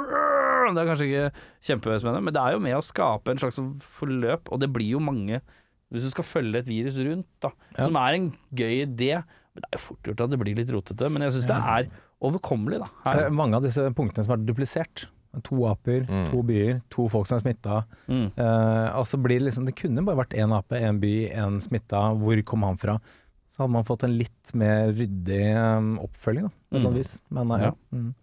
Det 0.73 0.79
er 0.83 0.89
kanskje 0.93 1.09
ikke 1.11 1.27
kjempespennende, 1.69 2.23
men 2.23 2.35
det 2.35 2.43
er 2.43 2.55
jo 2.55 2.63
med 2.63 2.77
å 2.79 2.85
skape 2.87 3.35
en 3.35 3.43
slags 3.43 3.59
forløp, 3.99 4.47
og 4.55 4.63
det 4.63 4.71
blir 4.73 4.95
jo 4.95 5.03
mange 5.03 5.41
Hvis 5.93 6.07
du 6.07 6.11
skal 6.15 6.25
følge 6.25 6.63
et 6.63 6.71
virus 6.71 6.97
rundt, 7.03 7.27
da, 7.43 7.51
Ja. 7.77 7.85
som 7.85 7.97
er 7.99 8.15
en 8.15 8.31
gøy 8.55 8.87
idé 8.87 9.19
Men 9.53 9.61
det 9.67 9.69
er 9.69 9.77
jo 9.77 9.83
fort 9.89 10.03
gjort 10.07 10.21
at 10.25 10.31
det 10.31 10.39
blir 10.41 10.57
litt 10.57 10.71
rotete, 10.73 11.11
men 11.13 11.23
jeg 11.27 11.35
syns 11.35 11.51
det 11.51 11.59
er 11.59 11.91
overkommelig, 12.23 12.79
da. 12.79 12.87
Her. 13.05 13.25
er 13.27 13.35
mange 13.35 13.59
av 13.59 13.65
disse 13.67 13.83
punktene 13.93 14.25
som 14.25 14.33
er 14.33 14.45
duplisert. 14.47 15.09
To 15.49 15.65
aper, 15.71 16.03
Mm. 16.09 16.27
to 16.31 16.43
byer, 16.43 16.83
to 16.91 17.09
folk 17.09 17.27
som 17.27 17.39
er 17.39 17.41
smitta. 17.41 17.85
Mm. 18.07 18.33
Eh, 18.37 19.17
blir 19.23 19.39
det 19.41 19.47
liksom 19.49 19.65
Det 19.65 19.75
kunne 19.77 20.05
bare 20.05 20.17
vært 20.27 20.37
én 20.37 20.53
ape, 20.53 20.77
én 20.77 21.01
by, 21.01 21.31
én 21.33 21.61
smitta. 21.63 22.13
Hvor 22.21 22.43
kom 22.45 22.63
han 22.63 22.77
fra? 22.77 22.99
Så 23.53 23.59
hadde 23.65 23.71
man 23.73 23.85
fått 23.85 24.05
en 24.05 24.17
litt 24.19 24.55
mer 24.55 24.93
ryddig 24.93 25.41
eh, 25.57 25.81
oppfølging, 26.05 26.43
da, 26.43 26.49
på 26.49 26.77
et 26.77 26.77
eller 26.77 26.81
Mm. 26.81 26.87
annet 26.87 26.99
vis. 26.99 27.21
Men 27.31 27.51
eh, 27.51 27.59
Ja. 27.61 27.65
ja. 27.65 27.75
Mm. 27.99 28.15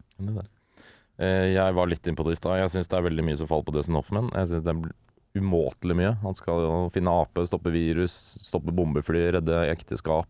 Eh, 1.20 1.53
Jeg 1.53 1.74
var 1.76 1.88
litt 1.88 2.03
innpå 2.07 2.24
det 2.26 2.32
i 2.32 2.39
stad. 2.39 2.57
Jeg 2.60 2.70
syns 2.70 2.88
det 2.88 2.97
er 2.97 3.10
veldig 3.10 3.24
mye 3.26 3.38
som 3.38 3.47
faller 3.47 3.64
på 3.66 3.74
Dustin 3.74 3.95
Hoffman. 3.95 4.30
Jeg 4.34 4.47
synes 4.47 4.64
det 4.64 4.76
er 4.76 5.41
umåtelig 5.41 5.95
mye. 5.95 6.14
Han 6.22 6.34
skal 6.34 6.62
jo 6.64 6.89
finne 6.93 7.12
ape, 7.22 7.43
stoppe 7.45 7.72
virus, 7.72 8.12
stoppe 8.41 8.72
bombefly, 8.74 9.32
redde 9.36 9.70
ekteskap, 9.70 10.28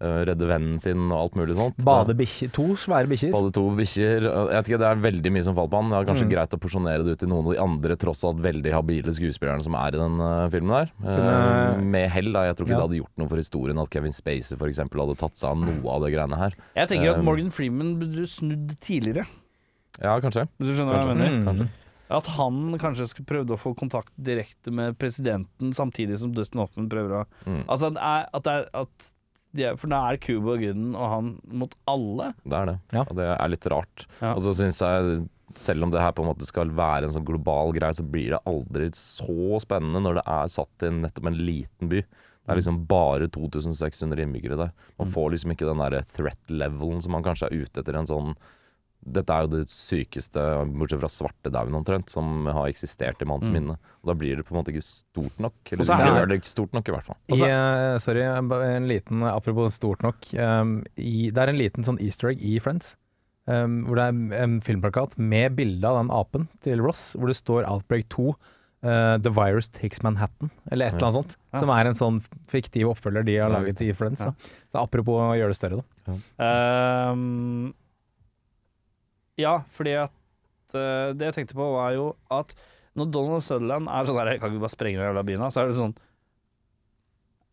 redde 0.00 0.46
vennen 0.46 0.78
sin 0.80 1.10
og 1.10 1.18
alt 1.18 1.34
mulig 1.34 1.56
sånt. 1.58 1.76
Bade 1.82 2.14
bikkjer. 2.14 2.52
To 2.54 2.66
svære 2.78 3.08
bikkjer. 3.10 3.32
Bade 3.34 3.50
to 3.52 3.64
bikkjer. 3.74 4.22
Jeg 4.22 4.46
vet 4.52 4.68
ikke, 4.70 4.78
Det 4.78 4.86
er 4.88 5.00
veldig 5.02 5.32
mye 5.34 5.42
som 5.44 5.54
faller 5.56 5.72
på 5.72 5.80
han. 5.82 5.90
Det 5.90 5.98
er 5.98 6.08
kanskje 6.12 6.26
Mm. 6.28 6.32
greit 6.34 6.54
å 6.54 6.60
porsjonere 6.62 7.04
det 7.04 7.12
ut 7.12 7.18
til 7.18 7.28
noen 7.28 7.46
av 7.46 7.52
de 7.52 7.58
andre 7.60 7.96
tross 7.96 8.22
alt 8.24 8.38
veldig 8.38 8.72
habile 8.72 9.10
skuespillerne 9.10 9.62
som 9.62 9.74
er 9.74 9.88
i 9.88 9.98
den 9.98 10.20
eh, 10.20 10.48
filmen 10.50 10.70
der. 10.70 10.90
Eh, 11.02 11.16
Kunne- 11.18 11.82
med 11.84 12.10
hell, 12.10 12.32
da. 12.32 12.42
Jeg 12.46 12.56
tror 12.56 12.66
ikke 12.66 12.70
Ja. 12.70 12.76
det 12.78 12.88
hadde 12.88 13.00
gjort 13.02 13.18
noe 13.18 13.28
for 13.28 13.36
historien 13.36 13.78
at 13.82 13.90
Kevin 13.90 14.12
Spacey 14.12 14.56
for 14.56 14.68
eksempel 14.68 15.00
hadde 15.06 15.16
tatt 15.18 15.34
seg 15.36 15.50
av 15.50 15.56
noe 15.58 15.90
av 15.90 16.02
det 16.02 16.12
greiene 16.14 16.36
her. 16.38 16.52
Jeg 16.76 16.88
tenker 16.88 17.16
at 17.16 17.24
Morgan 17.24 17.50
Freeman 17.50 17.98
burde 17.98 18.22
snudd 18.26 18.78
tidligere, 18.80 19.26
Ja, 20.00 20.20
kanskje. 20.20 20.46
hvis 20.60 20.68
du 20.68 20.74
skjønner 20.78 20.94
hva 20.94 21.06
jeg 21.08 21.16
mener. 21.16 21.52
Mm. 21.64 21.68
At 22.10 22.26
han 22.26 22.78
kanskje 22.78 23.06
skulle 23.08 23.26
prøvd 23.26 23.50
å 23.50 23.58
få 23.58 23.76
kontakt 23.76 24.12
direkte 24.18 24.70
med 24.72 24.96
presidenten, 24.96 25.74
samtidig 25.74 26.16
som 26.18 26.32
Dustin 26.32 26.60
Hoffman 26.60 26.88
prøver 26.88 27.24
å 27.24 27.26
Mm. 27.46 27.64
Altså 27.68 27.88
at 27.94 27.96
er, 27.98 28.28
at 28.32 28.42
det 28.44 28.52
er 28.52 28.68
at 28.80 29.12
de 29.58 29.72
For 29.80 29.90
da 29.92 30.04
er 30.08 30.20
Cuba 30.22 30.54
og 30.54 30.62
Gooden 30.62 30.92
og 30.94 31.10
han 31.14 31.32
mot 31.62 31.74
alle. 31.90 32.30
Det 32.44 32.60
er 32.60 32.70
det. 32.72 32.76
Ja. 32.94 33.02
Og 33.04 33.18
det 33.18 33.26
er 33.34 33.52
litt 33.52 33.68
rart. 33.72 34.06
Ja. 34.20 34.32
Og 34.34 34.44
så 34.46 34.54
syns 34.58 34.80
jeg, 34.84 35.18
selv 35.58 35.86
om 35.86 35.92
det 35.92 36.02
her 36.02 36.14
på 36.16 36.24
en 36.24 36.30
måte 36.30 36.48
skal 36.48 36.72
være 36.76 37.08
en 37.08 37.14
sånn 37.16 37.26
global 37.28 37.74
greie, 37.76 37.96
så 37.96 38.06
blir 38.06 38.36
det 38.36 38.42
aldri 38.48 38.90
så 38.96 39.60
spennende 39.64 40.02
når 40.04 40.20
det 40.20 40.26
er 40.38 40.54
satt 40.54 40.86
i 40.86 40.92
nettopp 41.00 41.30
en 41.32 41.40
liten 41.50 41.92
by. 41.92 42.02
Det 42.02 42.54
er 42.54 42.60
liksom 42.62 42.78
bare 42.88 43.26
2600 43.28 44.22
innbyggere 44.24 44.56
der. 44.56 44.70
Man 44.96 45.10
får 45.12 45.34
liksom 45.34 45.52
ikke 45.52 45.66
den 45.68 45.82
der 45.82 45.98
threat 46.16 46.52
levelen 46.52 47.02
som 47.04 47.12
man 47.12 47.26
kanskje 47.26 47.50
er 47.50 47.64
ute 47.66 47.82
etter 47.82 47.92
i 47.98 48.00
en 48.00 48.08
sånn 48.08 48.30
dette 49.04 49.30
er 49.30 49.46
jo 49.46 49.48
det 49.56 49.68
sykeste, 49.72 50.42
bortsett 50.76 51.00
fra 51.00 51.08
svartedauden 51.08 51.74
omtrent, 51.78 52.10
som 52.10 52.46
har 52.46 52.66
eksistert 52.68 53.22
i 53.22 53.24
manns 53.24 53.48
Mm. 53.48 53.52
minne. 53.54 53.76
Og 54.02 54.06
Da 54.06 54.14
blir 54.14 54.36
det 54.36 54.44
på 54.46 54.52
en 54.54 54.62
måte 54.62 54.72
ikke 54.74 54.82
stort 54.84 55.38
nok. 55.38 55.54
Eller 55.72 55.80
Og 55.80 55.86
så 55.86 55.96
det 55.96 56.06
er- 56.06 56.18
gjør 56.20 56.28
det 56.28 56.40
ikke 56.42 56.48
stort 56.54 56.72
nok, 56.74 56.88
i 56.88 56.92
hvert 56.92 57.04
fall. 57.04 57.16
I, 57.28 57.42
eh, 57.42 57.98
sorry, 57.98 58.20
en 58.22 58.88
liten 58.88 59.22
apropos 59.22 59.74
stort 59.74 60.02
nok. 60.02 60.16
um, 60.38 60.84
i, 60.96 61.30
det 61.30 61.38
er 61.38 61.48
en 61.48 61.58
liten 61.58 61.84
sånn 61.84 62.00
easter 62.02 62.28
egg 62.30 62.42
i 62.42 62.58
Friends. 62.58 62.96
Um, 63.46 63.86
hvor 63.86 63.94
det 63.96 64.04
er 64.34 64.42
en 64.42 64.60
filmplakat 64.60 65.16
med 65.16 65.56
bilde 65.56 65.82
av 65.84 65.96
den 66.04 66.10
apen 66.10 66.48
til 66.60 66.78
Ross, 66.82 67.14
hvor 67.14 67.28
det 67.28 67.36
står 67.36 67.64
Outbreak 67.66 68.08
2. 68.10 68.34
Uh, 68.84 69.16
The 69.18 69.30
Virus 69.30 69.68
Takes 69.68 70.02
Manhattan, 70.04 70.50
eller 70.70 70.86
et 70.86 70.94
eller 70.94 71.08
annet 71.10 71.14
sånt. 71.26 71.36
Ja. 71.52 71.58
Som 71.58 71.68
er 71.70 71.86
en 71.86 71.94
sånn 71.94 72.20
fiktiv 72.46 72.84
oppfølger 72.94 73.24
de 73.24 73.36
har 73.38 73.50
laget 73.50 73.80
i 73.80 73.90
Friends. 73.92 74.20
Ja. 74.20 74.32
Så 74.72 74.82
apropos 74.86 75.16
å 75.18 75.34
gjøre 75.34 75.48
det 75.48 75.56
større, 75.56 75.82
da. 76.06 76.12
Ehm, 76.38 77.72
ja, 79.38 79.54
fordi 79.76 79.94
at 80.04 80.12
uh, 80.74 81.14
Det 81.14 81.30
jeg 81.30 81.34
tenkte 81.40 81.54
på, 81.58 81.68
var 81.76 81.92
jo 81.96 82.10
at 82.34 82.52
når 82.98 83.12
Donald 83.14 83.44
Sutherland 83.46 83.86
er 83.88 84.08
sånn 84.08 84.16
der 84.18 84.32
Jeg 84.34 84.40
kan 84.42 84.50
ikke 84.52 84.64
bare 84.66 84.74
sprenge 84.74 84.98
den 84.98 85.06
jævla 85.06 85.22
byen, 85.28 85.42
da, 85.44 85.48
så 85.54 85.62
er 85.62 85.68
det 85.70 85.76
sånn 85.78 85.92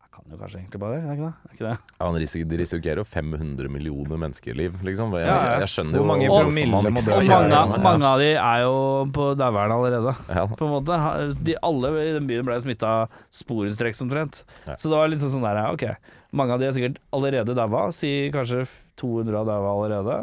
Jeg 0.02 0.10
kan 0.16 0.32
jo 0.32 0.38
kanskje 0.40 0.58
egentlig 0.62 0.80
bare 0.82 0.96
det, 0.96 1.04
er 1.06 1.12
ikke 1.14 1.26
det? 1.28 1.34
Er 1.46 1.54
ikke 1.54 1.66
det? 1.68 1.74
Ja, 1.92 2.06
han 2.08 2.16
risik, 2.22 2.44
De 2.50 2.58
risikerer 2.62 3.00
jo 3.02 3.04
500 3.06 3.68
millioner 3.70 4.18
menneskeliv, 4.24 4.78
liksom. 4.88 5.12
Jeg, 5.20 5.28
Ja, 5.28 5.36
ja. 5.36 5.58
jeg 5.62 5.70
skjønner 5.74 5.98
Hvor 6.00 6.02
jo 6.02 6.08
mange 6.10 6.30
hvorfor 6.32 6.48
promille 6.48 6.72
man 6.72 6.86
må 6.88 6.92
ikke 6.94 7.04
skal 7.04 7.20
Og 7.20 7.28
gjøre 7.28 7.50
mange, 7.52 7.76
det. 7.76 7.84
mange 7.86 8.10
av 8.10 8.22
de 8.24 8.30
er 8.32 8.64
jo 8.64 8.74
på 9.20 9.26
daueren 9.42 9.74
allerede. 9.76 10.14
Ja. 10.40 10.46
På 10.56 10.66
en 10.70 10.74
måte 10.74 10.98
de, 11.46 11.56
Alle 11.70 11.92
i 12.02 12.14
den 12.16 12.26
byen 12.32 12.48
ble 12.48 12.58
smitta 12.64 12.94
av 13.04 13.20
sporenstreks 13.42 14.02
omtrent. 14.06 14.42
Ja. 14.66 14.74
Så 14.80 14.88
det 14.90 14.96
var 14.98 15.12
litt 15.12 15.22
sånn 15.22 15.34
sånn 15.36 15.46
der 15.46 15.62
Ok, 15.68 15.84
mange 16.32 16.56
av 16.56 16.64
de 16.64 16.70
er 16.70 16.74
sikkert 16.80 16.98
allerede 17.14 17.54
daua. 17.54 17.86
sier 17.94 18.32
kanskje 18.34 18.64
200 18.98 19.36
har 19.36 19.46
daua 19.52 19.76
allerede. 19.76 20.18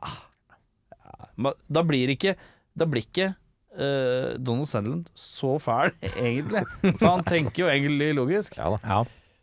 Ah, 0.00 0.14
Da 1.38 1.82
blir 1.86 2.10
ikke 2.12 2.34
Da 2.78 2.86
blir 2.88 3.04
ikke 3.06 3.30
uh, 3.32 4.36
Donald 4.38 4.68
Sandland 4.70 5.08
så 5.18 5.56
fæl, 5.62 5.94
egentlig. 6.16 6.64
For 6.98 7.06
han 7.06 7.24
tenker 7.26 7.64
jo 7.64 7.70
egentlig 7.72 8.12
logisk. 8.18 8.58
Ja 8.60 8.74
da. 8.74 8.80
Ja. 8.84 9.00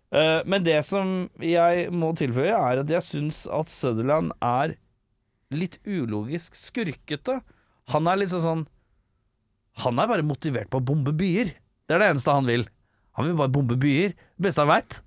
Uh, 0.07 0.41
men 0.47 0.63
det 0.63 0.79
som 0.87 1.27
jeg 1.43 1.89
må 1.91 2.13
tilføye, 2.15 2.55
er 2.55 2.83
at 2.83 2.91
jeg 2.91 3.03
syns 3.03 3.43
at 3.51 3.71
Sutherland 3.71 4.31
er 4.43 4.77
litt 5.53 5.79
ulogisk 5.87 6.55
skurkete. 6.59 7.41
Han 7.93 8.07
er 8.11 8.19
liksom 8.19 8.43
sånn 8.43 8.63
Han 9.83 9.99
er 10.01 10.09
bare 10.09 10.25
motivert 10.25 10.71
på 10.73 10.79
å 10.81 10.83
bombe 10.83 11.13
byer. 11.13 11.51
Det 11.85 11.95
er 11.95 12.01
det 12.01 12.07
eneste 12.15 12.33
han 12.33 12.47
vil. 12.49 12.63
Han 13.17 13.27
vil 13.27 13.35
bare 13.37 13.53
bombe 13.53 13.75
byer. 13.77 14.15
Det 14.17 14.47
Beste 14.47 14.63
han 14.63 14.71
veit. 14.71 14.97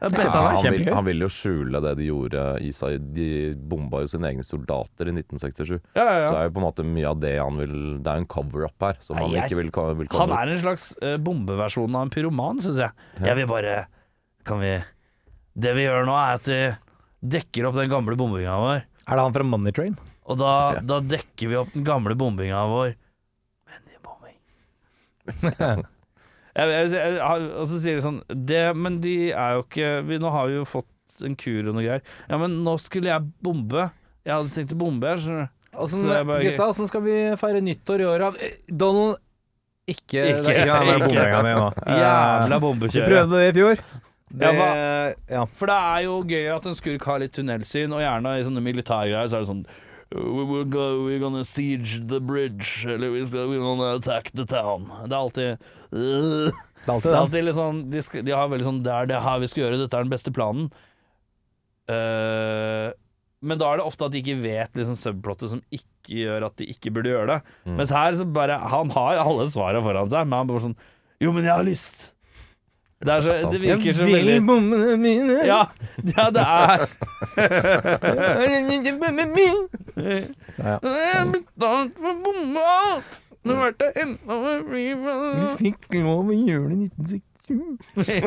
Det 0.00 0.08
beste 0.14 0.32
han 0.32 0.54
han, 0.56 0.72
vil, 0.72 0.86
han 0.96 1.04
vil 1.04 1.20
jo 1.26 1.28
skjule 1.28 1.80
det 1.84 1.90
de 1.98 2.06
gjorde 2.06 2.42
i 2.64 2.70
seg. 2.72 3.02
De 3.12 3.26
bomba 3.54 4.00
jo 4.00 4.08
sine 4.08 4.30
egne 4.30 4.44
soldater 4.46 5.10
i 5.10 5.12
1967. 5.12 5.74
Ja, 5.98 6.04
ja, 6.06 6.22
Så 6.24 6.36
er 6.38 6.46
jo 6.46 6.54
på 6.56 6.62
en 6.62 6.66
måte 6.66 6.86
mye 6.88 7.10
av 7.10 7.18
det 7.20 7.34
han 7.36 7.58
vil 7.60 7.74
Det 8.00 8.08
er 8.08 8.16
jo 8.20 8.24
en 8.24 8.30
cover-up 8.32 8.86
her, 8.86 8.96
som 9.04 9.18
Nei, 9.20 9.26
han 9.28 9.44
ikke 9.44 9.58
vil, 9.60 9.68
vil 9.98 10.08
Han 10.16 10.32
er 10.38 10.54
en 10.54 10.62
slags 10.62 10.86
uh, 11.04 11.18
bombeversjon 11.20 11.98
av 12.00 12.06
en 12.06 12.14
pyroman, 12.14 12.62
syns 12.64 12.80
jeg. 12.80 12.96
Jeg 13.20 13.36
vil 13.42 13.50
bare 13.50 13.74
Kan 14.48 14.62
vi 14.64 14.72
Det 15.60 15.74
vi 15.76 15.84
gjør 15.84 16.08
nå, 16.08 16.16
er 16.16 16.40
at 16.40 16.48
vi 16.48 16.60
dekker 17.36 17.68
opp 17.68 17.76
den 17.76 17.90
gamle 17.92 18.16
bombinga 18.16 18.56
vår. 18.56 18.80
Er 19.04 19.18
det 19.20 19.24
han 19.26 19.36
fra 19.36 19.44
Money 19.44 19.76
Train? 19.76 19.98
Og 20.30 20.38
da, 20.40 20.54
Ja. 20.78 20.80
da 20.94 21.00
dekker 21.04 21.50
vi 21.52 21.60
opp 21.60 21.74
den 21.76 21.84
gamle 21.84 22.16
bombinga 22.16 22.64
vår 22.72 22.94
Men 23.68 23.84
det 23.84 23.98
er 23.98 24.04
bombing. 24.08 25.84
og 26.56 27.66
så 27.70 27.78
sier 27.78 27.96
de 28.00 28.02
sånn 28.02 28.22
det, 28.28 28.74
Men 28.76 29.00
de 29.00 29.30
er 29.30 29.54
jo 29.54 29.62
ikke 29.62 29.90
vi, 30.08 30.18
Nå 30.18 30.30
har 30.34 30.48
vi 30.50 30.56
jo 30.58 30.64
fått 30.66 31.22
en 31.24 31.36
kur 31.36 31.68
og 31.68 31.74
noe 31.76 31.84
greier. 31.84 32.02
Ja, 32.30 32.38
men 32.40 32.62
nå 32.64 32.78
skulle 32.80 33.10
jeg 33.12 33.26
bombe. 33.44 33.90
Jeg 34.24 34.32
hadde 34.34 34.54
tenkt 34.54 34.72
å 34.72 34.78
bombe 34.80 35.04
her, 35.10 35.18
skjønner 35.20 35.48
du. 35.50 35.56
Åssen, 35.80 36.00
Så 36.02 36.14
jeg 36.16 36.26
bare- 36.26 36.42
gutta, 36.42 36.66
åssen 36.72 36.88
skal 36.88 37.02
vi 37.04 37.16
feire 37.36 37.60
nyttår 37.62 38.00
i 38.00 38.06
år? 38.08 38.24
Donald 38.72 39.18
Ikke, 39.86 40.22
Ikke- 40.22 40.54
ikke 40.54 40.64
den 40.64 40.86
ikke. 40.86 40.98
bombinga 41.06 41.42
di 41.42 41.52
nå. 41.56 41.68
Jævla 42.00 42.56
Eh, 42.56 42.88
Vi 42.94 43.00
prøvde 43.10 43.30
det 43.36 43.48
i 43.50 43.58
fjor. 43.58 43.76
Det, 44.32 44.54
Ja, 44.54 45.12
ja. 45.28 45.44
For 45.46 45.66
det 45.66 45.74
er 45.76 46.02
jo 46.04 46.22
gøy 46.22 46.56
at 46.56 46.66
en 46.66 46.74
skurk 46.74 47.04
har 47.04 47.18
litt 47.18 47.32
tunnelsyn, 47.32 47.92
og 47.92 48.00
gjerne 48.00 48.38
i 48.38 48.44
sånne 48.46 48.62
militærgreier 48.62 49.26
så 49.28 49.36
er 49.36 49.40
det 49.44 49.48
sånn 49.50 49.66
We 50.10 50.42
will 50.42 50.64
go, 50.64 51.04
we're 51.04 51.20
gonna 51.20 51.44
siege 51.44 52.00
the 52.08 52.18
bridge, 52.20 52.84
eller 52.84 53.12
we're 53.12 53.62
gonna 53.62 53.94
attack 53.94 54.32
the 54.34 54.44
town. 54.44 54.88
Det 55.06 55.14
er 55.14 55.20
alltid 55.20 55.52
uh, 55.94 56.50
Det 56.50 56.88
er 56.88 56.94
alltid 56.94 57.10
Det 57.10 57.14
er 57.14 57.20
alltid 57.20 57.44
litt 57.46 57.58
sånn 57.58 57.78
De, 57.92 58.02
sk, 58.02 58.16
de 58.26 58.34
har 58.34 58.50
veldig 58.50 58.66
sånn 58.66 58.80
Det 58.82 58.90
er 58.90 59.10
det 59.12 59.20
her 59.22 59.38
vi 59.38 59.50
skal 59.52 59.62
gjøre, 59.62 59.78
dette 59.84 60.00
er 60.00 60.08
den 60.08 60.14
beste 60.16 60.34
planen. 60.34 60.66
Uh, 61.90 62.90
men 63.40 63.60
da 63.60 63.70
er 63.70 63.80
det 63.80 63.86
ofte 63.86 64.08
at 64.08 64.12
de 64.12 64.20
ikke 64.20 64.40
vet 64.42 64.74
liksom 64.76 64.98
subplottet 65.00 65.52
som 65.54 65.62
ikke 65.72 66.18
gjør 66.24 66.50
at 66.50 66.58
de 66.60 66.66
ikke 66.74 66.92
burde 66.92 67.12
gjøre 67.12 67.36
det. 67.36 67.38
Mm. 67.64 67.76
Mens 67.78 67.94
her 67.94 68.16
så 68.18 68.26
bare 68.28 68.58
Han 68.74 68.90
har 68.92 69.22
alle 69.22 69.46
svarene 69.52 69.84
foran 69.84 70.10
seg, 70.12 70.26
men 70.26 70.42
han 70.42 70.50
bare 70.50 70.66
sånn 70.66 70.80
Jo, 71.22 71.30
men 71.36 71.46
jeg 71.46 71.54
har 71.54 71.66
lyst. 71.66 72.10
Det, 73.00 73.12
er 73.12 73.20
så, 73.24 73.48
det 73.52 73.62
virker 73.62 73.92
så 73.96 74.04
veldig 74.04 74.42
bombene 74.44 74.96
mine. 75.00 75.38
Ja, 75.48 75.62
ja 76.16 76.26
det 76.34 76.42
er 76.44 76.84
Ja, 80.58 80.76
ja. 80.84 81.24
Betalt 81.32 81.96
for 81.96 82.20
bombe 82.26 82.60
alt! 82.60 83.22
Nå 83.40 83.56
ble 83.56 83.70
det 83.80 83.88
enda 84.02 84.36
mer 84.42 84.66
Vi 84.68 84.84
fikk 85.62 85.88
lov 85.96 86.28
i 86.34 86.42
1967. 86.44 87.22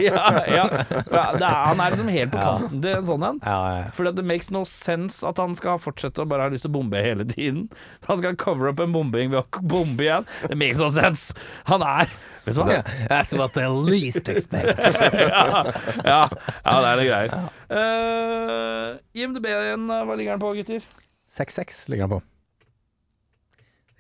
ja, 0.04 0.24
ja. 0.50 0.64
ja 0.90 1.26
det 1.38 1.46
er, 1.48 1.60
han 1.70 1.80
er 1.80 1.94
liksom 1.94 2.10
helt 2.12 2.34
på 2.34 2.42
kanten 2.42 2.82
til 2.84 2.98
en 2.98 3.08
sånn 3.08 3.28
en. 3.30 3.40
Ja, 3.46 3.60
ja. 3.76 3.86
For 3.94 4.10
det 4.10 4.26
makes 4.26 4.50
no 4.52 4.66
sense 4.68 5.22
at 5.28 5.40
han 5.40 5.54
skal 5.60 5.80
fortsette 5.82 6.26
å 6.26 6.30
bare 6.30 6.48
ha 6.48 6.54
lyst 6.54 6.66
til 6.66 6.74
å 6.74 6.78
bombe 6.80 7.00
hele 7.06 7.28
tiden. 7.30 7.68
Han 8.10 8.20
skal 8.20 8.38
cover 8.42 8.74
up 8.74 8.82
en 8.84 8.96
bombing 8.96 9.32
ved 9.32 9.44
å 9.44 9.64
bombe 9.70 10.10
igjen. 10.10 10.28
Det 10.50 10.58
makes 10.60 10.82
no 10.82 10.90
sense. 10.94 11.38
Han 11.70 11.86
er 11.86 12.10
Vet 12.44 12.58
du 12.58 12.62
hva? 12.68 12.82
That's 13.08 13.34
what 13.40 13.56
the 13.56 13.70
least 13.72 14.28
expect. 14.30 14.76
ja, 15.24 15.64
ja, 16.04 16.20
ja, 16.28 16.76
det 16.76 16.90
er 16.90 17.00
det 17.00 17.08
greier. 17.08 17.36
Uh, 17.72 18.90
IMDb 19.16 19.48
igjen, 19.48 19.88
hva 19.88 20.18
ligger 20.20 20.36
den 20.36 20.44
på, 20.44 20.54
gutter? 20.60 20.88
6-6 21.32 21.84
ligger 21.94 22.08
han 22.08 22.16
på. 22.18 22.22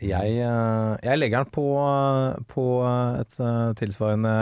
Jeg, 0.03 0.39
uh, 0.43 0.99
jeg 0.99 1.21
legger 1.21 1.45
den 1.45 1.53
på, 1.55 1.67
på 2.51 2.65
et 3.21 3.39
uh, 3.39 3.71
tilsvarende 3.79 4.35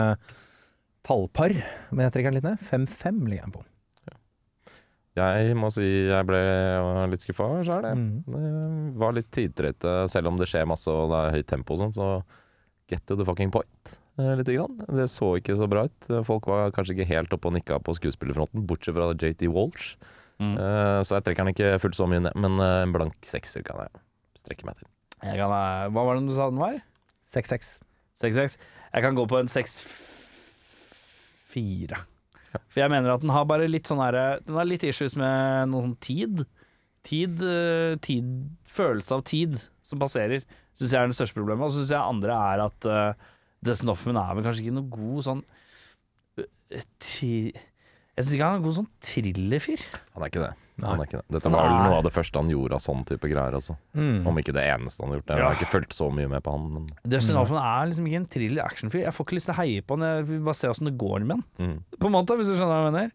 tallpar, 1.06 1.54
men 1.92 2.08
jeg 2.08 2.16
trekker 2.16 2.32
den 2.32 2.40
litt 2.40 2.48
ned. 2.50 2.66
5-5 2.66 3.22
ligger 3.30 3.46
den 3.46 3.54
på. 3.60 3.66
Jeg 5.12 5.56
må 5.60 5.68
si 5.68 5.84
jeg 6.08 6.24
ble 6.24 6.38
litt 7.12 7.20
skuffa 7.20 7.50
sjøl, 7.66 7.84
jeg. 7.84 7.98
Mm. 8.00 8.22
Det 8.32 9.00
var 9.02 9.14
litt 9.14 9.28
tidtrøyte, 9.34 9.96
selv 10.08 10.30
om 10.30 10.38
det 10.40 10.48
skjer 10.48 10.68
masse 10.68 10.88
og 10.90 11.12
det 11.12 11.18
er 11.18 11.34
høyt 11.36 11.50
tempo 11.52 11.76
og 11.76 11.82
sånn, 11.82 11.92
så 11.94 12.06
get 12.92 13.04
to 13.08 13.16
the 13.18 13.26
fucking 13.28 13.52
point. 13.54 13.96
Litt 14.20 14.50
grann. 14.52 14.76
Det 14.92 15.06
så 15.08 15.30
ikke 15.40 15.54
så 15.56 15.64
bra 15.72 15.86
ut. 15.88 16.08
Folk 16.28 16.44
var 16.50 16.72
kanskje 16.76 16.98
ikke 16.98 17.08
helt 17.14 17.32
oppe 17.32 17.48
og 17.48 17.54
nikka 17.56 17.78
på 17.80 17.94
skuespillerfronten, 17.96 18.66
bortsett 18.68 18.96
fra 18.96 19.06
JT 19.16 19.46
Walsh. 19.52 19.94
Mm. 20.42 20.56
Eh, 20.58 21.00
Så 21.06 21.16
jeg 21.16 21.24
trekker 21.26 21.46
den 21.46 21.54
ikke 21.54 21.78
fullt 21.82 21.96
så 21.96 22.08
mye 22.10 22.22
ned, 22.26 22.34
men 22.36 22.58
eh, 22.60 22.82
en 22.84 22.92
blank 22.94 23.16
sekser 23.26 23.64
kan 23.66 23.80
jeg 23.84 24.02
strekke 24.42 24.66
meg 24.68 24.78
til. 24.80 24.88
Jeg 25.22 25.38
kan, 25.40 25.54
eh, 25.54 25.88
hva 25.94 26.04
var 26.08 26.18
det 26.18 26.26
du 26.28 26.34
sa 26.36 26.50
den 26.50 26.60
var? 26.60 26.76
6-6. 27.32 27.76
6-6. 28.20 28.58
Jeg 28.92 29.04
kan 29.06 29.16
gå 29.16 29.24
på 29.30 29.38
en 29.40 29.48
6-4. 29.50 32.02
For 32.52 32.82
jeg 32.82 32.92
mener 32.92 33.14
at 33.14 33.22
den 33.24 33.32
har 33.32 33.46
bare 33.48 33.64
litt 33.70 33.88
sånn 33.88 34.02
her 34.02 34.16
Den 34.44 34.58
har 34.58 34.66
litt 34.68 34.82
issues 34.84 35.14
med 35.16 35.70
noe 35.72 35.86
sånn 35.86 35.96
tid. 36.04 36.42
Tid, 37.06 37.40
eh, 37.40 37.94
tid 38.04 38.26
Følelse 38.68 39.16
av 39.16 39.22
tid 39.28 39.56
som 39.82 39.98
passerer, 40.00 40.44
syns 40.78 40.94
jeg 40.94 40.98
er 41.00 41.12
det 41.12 41.18
største 41.18 41.38
problemet. 41.38 41.66
Og 41.66 41.74
så 41.74 41.82
syns 41.82 41.92
jeg 41.94 42.00
andre 42.14 42.38
er 42.52 42.64
at 42.68 42.88
uh, 42.88 43.28
Dustin 43.62 43.92
Hoffman 43.92 44.18
er 44.22 44.32
vel 44.38 44.46
kanskje 44.46 44.64
ikke 44.64 44.78
noe 44.78 44.90
god 44.90 45.26
sånn 45.28 45.42
eh, 46.40 46.82
ti, 47.02 47.52
Jeg 47.52 48.24
syns 48.24 48.34
ikke 48.36 48.48
han 48.48 48.56
er 48.56 48.60
en 48.62 48.66
god 48.66 48.76
sånn 48.80 48.90
thrillerfyr. 49.06 49.84
Han 50.16 50.24
er 50.24 50.32
ikke 50.32 50.42
det. 50.46 50.52
Han 50.82 50.98
er 50.98 51.06
ikke 51.06 51.20
det. 51.20 51.26
Dette 51.36 51.50
var 51.52 51.68
vel 51.68 51.76
noe 51.84 51.98
av 52.00 52.06
det 52.06 52.10
første 52.14 52.40
han 52.40 52.48
gjorde 52.50 52.74
av 52.78 52.82
sånn 52.82 53.04
type 53.06 53.28
greier 53.30 53.54
også. 53.54 53.76
Mm. 53.94 54.24
Om 54.26 54.40
ikke 54.40 54.54
det 54.56 54.64
eneste 54.72 55.04
han 55.04 55.12
har 55.12 55.20
gjort. 55.20 55.32
Jeg 55.36 55.44
har 55.46 55.58
ikke 55.58 55.68
fulgt 55.76 55.94
så 55.94 56.08
mye 56.10 56.30
med 56.32 56.42
på 56.42 56.54
han, 56.56 56.64
men 56.74 56.88
Dustin 57.12 57.38
Hoffman 57.38 57.62
er 57.62 57.90
liksom 57.90 58.08
ikke 58.08 58.20
en 58.22 58.26
thriller-actionfyr. 58.34 59.04
Jeg 59.04 59.14
får 59.14 59.28
ikke 59.28 59.36
lyst 59.38 59.48
til 59.50 59.54
å 59.54 59.58
heie 59.60 59.84
på 59.84 59.98
han, 59.98 60.06
jeg 60.08 60.26
vil 60.32 60.40
bare 60.48 60.58
se 60.58 60.72
åssen 60.72 60.88
det 60.88 60.94
går 60.98 61.28
med 61.28 61.36
han. 61.36 61.44
mm. 61.60 61.76
På 62.00 62.08
en 62.10 62.16
måte, 62.16 62.38
hvis 62.40 62.50
du 62.50 62.56
skjønner 62.56 62.72
hva 62.72 62.80
jeg 62.80 62.88
mener. 62.88 63.14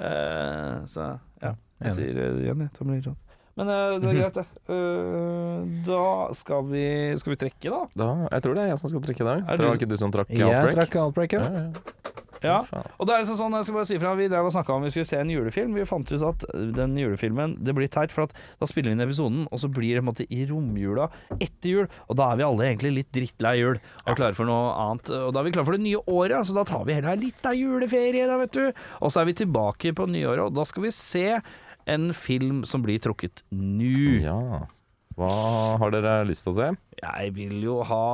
Uh, 0.00 0.76
så 0.88 1.08
ja, 1.42 1.50
jeg 1.80 1.88
Enig. 1.88 1.96
sier 1.96 2.14
det 2.20 2.28
igjen, 2.44 2.62
jeg. 2.68 2.72
Tommy 2.78 2.94
Lee 2.94 3.04
Jones. 3.08 3.29
Men 3.60 3.68
eh, 3.74 3.96
det 4.00 4.08
er 4.10 4.18
greit, 4.22 4.38
det. 4.40 4.46
Eh, 4.72 5.64
da 5.90 6.04
skal 6.36 6.64
vi 6.70 6.84
Skal 7.20 7.34
vi 7.36 7.40
trekke, 7.44 7.72
da? 7.74 7.82
da, 7.98 8.10
Jeg 8.32 8.46
tror 8.46 8.56
det 8.56 8.64
er 8.64 8.72
jeg 8.72 8.80
som 8.80 8.92
skal 8.94 9.04
trekke 9.04 9.26
i 9.26 9.28
dag. 9.28 9.44
Det 9.50 9.66
var 9.68 9.76
ikke 9.80 9.90
du 9.90 9.98
som 10.00 10.14
trakk 10.14 10.32
Jeg 10.32 10.48
Outbreak? 10.48 10.78
trakk 10.80 10.96
Outbreak, 11.04 11.36
ja. 11.36 11.44
Ja, 11.44 11.60
ja. 11.60 12.00
Ja. 12.40 12.62
Og 12.96 13.04
da 13.04 13.18
er 13.18 13.24
det 13.24 13.34
sånn, 13.36 13.52
jeg 13.52 13.66
skal 13.66 13.76
bare 13.76 13.88
si 13.90 13.98
fra 14.00 14.14
Vi 14.16 14.26
drev 14.32 14.46
og 14.48 14.52
snakka 14.54 14.72
om 14.72 14.84
vi 14.86 14.90
skulle 14.94 15.08
se 15.10 15.18
en 15.20 15.28
julefilm. 15.28 15.74
Vi 15.76 15.84
fant 15.88 16.08
ut 16.08 16.22
at 16.24 16.46
den 16.76 16.94
julefilmen 16.96 17.58
Det 17.60 17.74
blir 17.76 17.90
teit, 17.92 18.14
for 18.16 18.24
at 18.24 18.32
da 18.56 18.68
spiller 18.68 18.88
vi 18.92 18.96
inn 18.96 19.04
episoden, 19.04 19.42
og 19.52 19.60
så 19.60 19.68
blir 19.68 19.92
det 19.98 20.00
på 20.00 20.06
en 20.06 20.08
måte 20.08 20.24
i 20.32 20.46
romjula 20.48 21.10
etter 21.36 21.68
jul. 21.74 21.90
Og 22.08 22.16
da 22.16 22.30
er 22.32 22.40
vi 22.40 22.46
alle 22.48 22.68
egentlig 22.70 22.94
litt 22.96 23.12
drittlei 23.12 23.58
jul 23.60 23.76
og 24.06 24.16
klare 24.16 24.36
for 24.38 24.48
noe 24.48 24.72
annet. 24.86 25.12
Og 25.20 25.34
da 25.36 25.42
er 25.42 25.50
vi 25.50 25.54
klare 25.58 25.68
for 25.68 25.76
det 25.76 25.84
nye 25.84 26.00
året, 26.08 26.48
så 26.48 26.56
da 26.56 26.64
tar 26.64 26.86
vi 26.88 26.96
heller 26.96 27.20
litt 27.20 27.44
av 27.44 27.58
juleferie, 27.60 28.24
da, 28.30 28.40
vet 28.40 28.56
du. 28.56 28.84
Og 29.04 29.12
så 29.12 29.20
er 29.20 29.28
vi 29.28 29.36
tilbake 29.44 29.92
på 30.00 30.08
nyåret, 30.08 30.46
og 30.48 30.56
da 30.56 30.64
skal 30.68 30.88
vi 30.88 30.94
se 30.96 31.26
en 31.86 32.10
film 32.16 32.64
som 32.68 32.84
blir 32.84 33.00
trukket 33.02 33.44
nå. 33.50 33.94
Ja. 34.24 34.66
Hva 35.18 35.30
har 35.82 35.92
dere 35.92 36.12
lyst 36.28 36.46
til 36.46 36.52
å 36.52 36.56
se? 36.56 36.68
Jeg 37.00 37.32
vil 37.36 37.56
jo 37.64 37.80
ha 37.84 38.04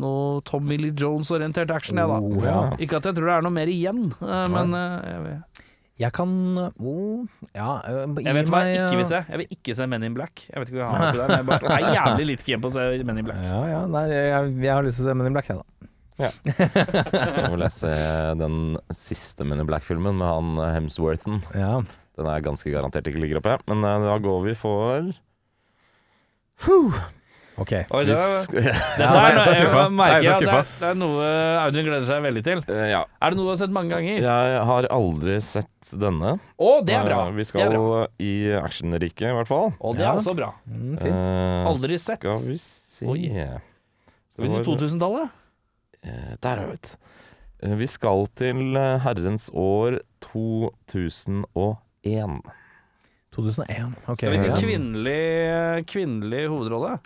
noe 0.00 0.40
Tommy 0.48 0.78
Lee 0.80 0.94
Jones-orientert 0.96 1.72
action, 1.74 2.00
jeg, 2.00 2.08
da. 2.08 2.20
Oh, 2.20 2.44
ja. 2.44 2.60
Ikke 2.80 3.00
at 3.00 3.08
jeg 3.10 3.18
tror 3.18 3.28
det 3.28 3.34
er 3.34 3.44
noe 3.44 3.56
mer 3.56 3.72
igjen, 3.72 4.06
eh, 4.24 4.46
men 4.54 4.76
eh, 4.76 4.94
jeg, 5.10 5.24
vet. 5.26 5.66
Jeg 6.00 6.14
kan 6.16 6.30
oh, 6.56 7.26
Ja, 7.52 7.74
gi 7.84 8.24
jeg 8.24 8.36
vet 8.38 8.52
hva 8.52 8.62
jeg 8.64 8.78
ikke 8.78 9.00
vil 9.02 9.08
se. 9.10 9.20
Jeg 9.26 9.42
vil 9.42 9.52
ikke 9.58 9.76
se 9.76 9.88
Men 9.90 10.06
in 10.06 10.16
Black. 10.16 10.46
Jeg 10.48 10.62
vet 10.62 10.72
ikke 10.72 10.80
hva 10.80 10.86
jeg 10.86 10.94
har 10.94 11.10
på 11.10 11.18
det, 11.18 11.26
men 11.26 11.36
jeg 11.36 11.48
bare 11.50 11.76
er 11.76 11.98
jævlig 11.98 12.28
litt 12.30 12.46
keen 12.46 12.62
på 12.62 12.70
å 12.70 12.76
se 12.78 12.86
Men 13.04 13.20
in 13.20 13.28
Black. 13.28 13.42
Ja, 13.44 13.60
ja, 13.74 13.82
nei, 13.90 14.06
jeg, 14.14 14.54
jeg 14.64 14.72
har 14.72 14.86
lyst 14.86 15.02
til 15.02 15.04
å 15.04 15.10
se 15.10 15.18
Men 15.20 15.28
in 15.28 15.36
Black, 15.36 15.52
jeg, 15.52 15.60
da. 15.60 15.80
Nå 16.20 17.50
vil 17.54 17.64
jeg 17.64 17.74
se 17.74 17.92
den 18.40 18.56
siste 18.92 19.46
Men 19.48 19.62
in 19.62 19.68
Black-filmen 19.68 20.16
med 20.20 20.28
han 20.28 20.56
eh, 20.60 20.72
Hemsworthen. 20.78 21.42
Ja. 21.56 21.80
Den 22.20 22.28
er 22.28 22.42
ganske 22.44 22.68
garantert 22.74 23.06
ikke 23.08 23.22
ligger 23.22 23.40
oppe, 23.40 23.56
men 23.72 23.80
eh, 23.88 24.04
da 24.04 24.18
går 24.20 24.42
vi 24.44 24.54
for 24.60 25.08
Ok. 27.60 27.72
Oi, 27.92 28.04
det, 28.08 28.14
dette 28.52 29.00
Ja, 29.00 29.08
er, 29.10 29.34
jeg 29.34 29.36
er 29.36 29.40
så 29.44 29.52
jeg 29.52 29.64
skuffa. 29.66 29.80
merker 29.92 30.14
Jeg 30.14 30.20
er 30.20 30.24
jeg 30.24 30.32
at 30.32 30.40
det, 30.40 30.48
er, 30.48 30.62
skuffa. 30.64 30.78
det 30.80 30.88
er 30.90 30.98
noe 31.00 31.24
Audun 31.60 31.84
gleder 31.88 32.06
seg 32.08 32.22
veldig 32.24 32.42
til. 32.46 32.62
Eh, 32.72 32.86
Ja. 32.94 33.00
Er 33.20 33.32
det 33.34 33.36
noe 33.40 33.48
du 33.48 33.52
har 33.52 33.58
sett 33.60 33.74
mange 33.76 33.92
ganger? 33.92 34.20
Jeg 34.24 34.62
har 34.70 34.88
aldri 34.96 35.34
sett 35.44 35.92
denne. 36.00 36.30
Å, 36.56 36.70
det 36.86 36.94
er 36.96 37.04
bra! 37.08 37.18
Eh, 37.26 37.34
Vi 37.36 37.42
Det 37.44 37.48
skal 37.50 37.66
er 37.66 37.74
bra. 37.76 38.06
i 38.24 38.32
actionriket, 38.60 39.26
i 39.28 39.34
hvert 39.36 39.50
fall. 39.50 39.72
Å, 39.76 39.92
det 39.96 40.04
er 40.04 40.08
Ja. 40.08 40.14
også 40.20 40.36
bra. 40.38 40.50
Mm, 40.70 40.94
fint. 41.02 41.20
Eh, 41.34 41.68
Aldri 41.72 41.98
sett. 42.00 42.20
Skal 42.24 42.44
vi 42.46 42.56
se 42.62 43.06
Oi. 43.10 43.28
Skal 44.30 44.44
vi 44.46 44.52
til 44.54 44.64
2000-tallet? 44.70 45.36
Eh, 46.04 46.32
Der, 46.40 46.64
vet 46.70 46.94
du. 46.94 46.96
Eh, 47.68 47.76
Vi 47.76 47.86
skal 47.92 48.24
til 48.40 48.76
eh, 48.76 48.98
herrens 49.04 49.50
år 49.52 50.00
2001. 50.32 51.76
2001. 52.04 53.92
Ok. 54.08 54.16
Skal 54.18 54.32
vi 54.34 54.40
til 54.42 54.54
kvinnelig, 54.58 55.84
kvinnelig 55.90 56.42
hovedrolle? 56.50 56.96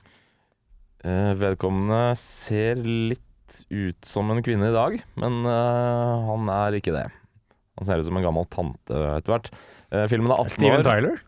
Eh, 1.04 1.32
Vedkommende 1.36 2.14
ser 2.18 2.80
litt 2.80 3.20
ut 3.70 4.08
som 4.08 4.30
en 4.32 4.40
kvinne 4.42 4.70
i 4.70 4.74
dag, 4.74 4.96
men 5.20 5.42
eh, 5.44 6.24
han 6.30 6.48
er 6.54 6.78
ikke 6.78 6.94
det. 6.96 7.04
Han 7.78 7.86
ser 7.88 8.00
ut 8.00 8.06
som 8.06 8.16
en 8.18 8.24
gammel 8.24 8.46
tante 8.50 8.98
etter 9.18 9.34
hvert. 9.34 9.50
Eh, 9.92 10.06
Filmen 10.10 10.32
er 10.32 10.40
18 10.46 10.54
Steven 10.56 10.80
år. 10.80 10.86
Tyler? 10.88 11.22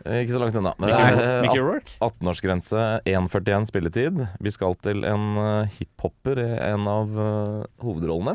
Eh, 0.00 0.22
Ikke 0.24 0.32
så 0.34 0.40
langt 0.42 0.56
unna. 0.56 0.72
Men 0.80 0.88
det 0.90 0.98
er 0.98 1.42
Mickey 1.44 1.60
eh, 1.60 1.66
Rourke? 1.66 1.96
18-årsgrense, 2.02 2.84
1,41 3.04 3.68
spilletid. 3.68 4.22
Vi 4.40 4.52
skal 4.54 4.74
til 4.82 5.04
en 5.06 5.26
eh, 5.44 5.74
hiphopper 5.78 6.40
i 6.40 6.48
en 6.72 6.88
av 6.90 7.12
eh, 7.20 7.66
hovedrollene. 7.84 8.34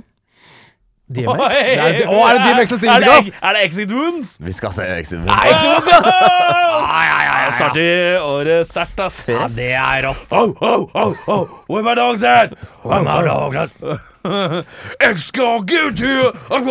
DMX? 1.06 1.38
Oi! 1.38 1.50
Det 1.54 1.74
er, 1.78 2.00
å, 2.10 2.22
er 2.26 2.38
det 2.40 2.46
DMX 2.48 2.72
og 2.74 2.80
Steven 2.80 2.96
Er 2.96 3.04
Seagal? 3.04 3.28
det, 3.28 3.34
er 3.38 3.54
det 3.58 3.66
Exit 3.68 3.92
Wounds? 3.94 4.32
Vi 4.42 4.54
skal 4.58 4.72
se 4.74 4.88
Exit 4.96 5.20
Nei, 5.22 5.36
Exit 5.52 5.68
Wounds, 5.70 5.92
ja! 5.92 6.00
ja, 6.10 7.04
ja, 7.06 7.36
ja. 7.44 7.52
Starter 7.54 8.26
året 8.26 8.66
sterkt, 8.72 9.04
ass. 9.06 9.20
Ja, 9.30 9.46
det 9.54 9.70
er 9.78 10.08
rått. 10.08 10.26
Oh, 10.34 10.56
oh, 10.66 10.90
oh, 10.98 11.30
oh. 11.30 11.56
Where 11.70 11.86
my 11.86 11.94
dogs 12.00 12.26
at? 12.26 12.58
Where 12.82 13.06
my 13.06 13.22
dogs 13.28 13.68
at? 13.68 14.12
Jeg 14.26 15.20
skal 15.22 15.64
ikke 15.64 15.92
here, 16.00 16.32
I'm 16.50 16.68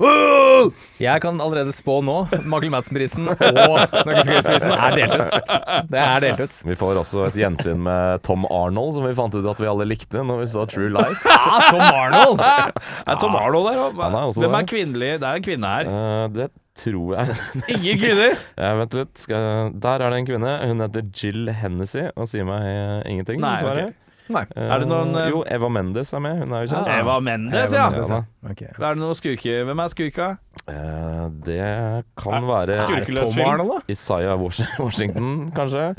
oh. 0.00 0.72
Jeg 1.00 1.20
kan 1.20 1.40
allerede 1.44 1.72
spå 1.76 1.98
nå. 2.04 2.16
Michael 2.48 2.72
Madsen-prisen 2.72 3.28
og 3.28 3.42
Norgesgøyprisen 3.42 4.72
er 4.72 4.96
delt 4.96 5.16
ut. 5.16 5.34
Det 5.92 6.00
er 6.00 6.24
delt 6.24 6.40
ut. 6.46 6.60
Vi 6.70 6.76
får 6.80 7.00
også 7.02 7.26
et 7.28 7.36
gjensyn 7.42 7.82
med 7.84 8.22
Tom 8.26 8.46
Arnold, 8.48 8.94
som 8.96 9.04
vi 9.04 9.14
fant 9.18 9.36
ut 9.36 9.48
at 9.52 9.60
vi 9.60 9.68
alle 9.68 9.88
likte 9.88 10.24
når 10.24 10.44
vi 10.44 10.50
så 10.54 10.64
True 10.70 10.92
Lies. 10.94 11.26
Ja, 11.46 11.58
Tom 11.70 11.82
Arnold! 11.84 12.40
Er 12.42 13.18
Tom 13.20 13.36
Arnold 13.38 13.68
der 13.70 13.82
òg? 13.84 14.00
Han 14.00 14.16
er 14.16 14.30
også 14.30 14.42
Hvem 14.44 14.56
er 14.58 14.70
kvinnelig? 14.72 15.10
Det 15.20 15.28
er 15.28 15.40
en 15.40 15.44
kvinne 15.46 15.74
her. 15.76 15.90
Eh, 15.90 16.24
det 16.34 16.48
tror 16.76 17.14
jeg 17.16 17.36
Ingen 17.76 18.00
kvinner? 18.00 18.40
Ja, 18.56 18.72
Vent 18.80 18.96
litt. 18.96 19.12
Skal 19.20 19.46
jeg... 19.46 19.76
Der 19.84 20.02
er 20.04 20.12
det 20.12 20.22
en 20.22 20.28
kvinne. 20.32 20.56
Hun 20.64 20.84
heter 20.84 21.06
Jill 21.16 21.52
Hennessy 21.60 22.08
og 22.14 22.28
sier 22.30 22.48
meg 22.48 22.66
ingenting, 23.08 23.44
dessverre. 23.44 23.90
ok. 23.92 24.02
Nei. 24.28 24.42
Er 24.56 24.78
det 24.82 24.88
noen, 24.90 25.14
eh, 25.16 25.28
Jo, 25.30 25.42
Eva 25.46 25.68
Mendes 25.70 26.12
er 26.14 26.20
med. 26.20 26.38
Hun 26.42 26.52
er 26.52 26.66
jo 26.66 26.72
kjent. 26.74 26.86
Ah. 26.88 26.98
Eva 27.00 27.20
Mendes, 27.20 27.72
ja. 27.72 27.86
Eva 27.88 27.90
Mendes, 27.96 28.10
Ja, 28.10 28.50
Okay. 28.50 28.68
Er 28.74 28.94
det 28.94 28.98
noen 28.98 29.14
skurker? 29.14 29.64
Hvem 29.68 29.80
er 29.84 29.88
skurka? 29.94 30.28
Eh, 30.66 31.28
det 31.46 32.04
kan 32.16 32.42
Er- 32.42 32.46
være 32.46 32.74
Skurkeløs 32.82 33.34
film? 33.34 33.46
Arnold, 33.48 33.68
da? 33.70 33.80
Isaiah 33.88 34.36
Washington, 34.80 35.50
kanskje. 35.52 35.94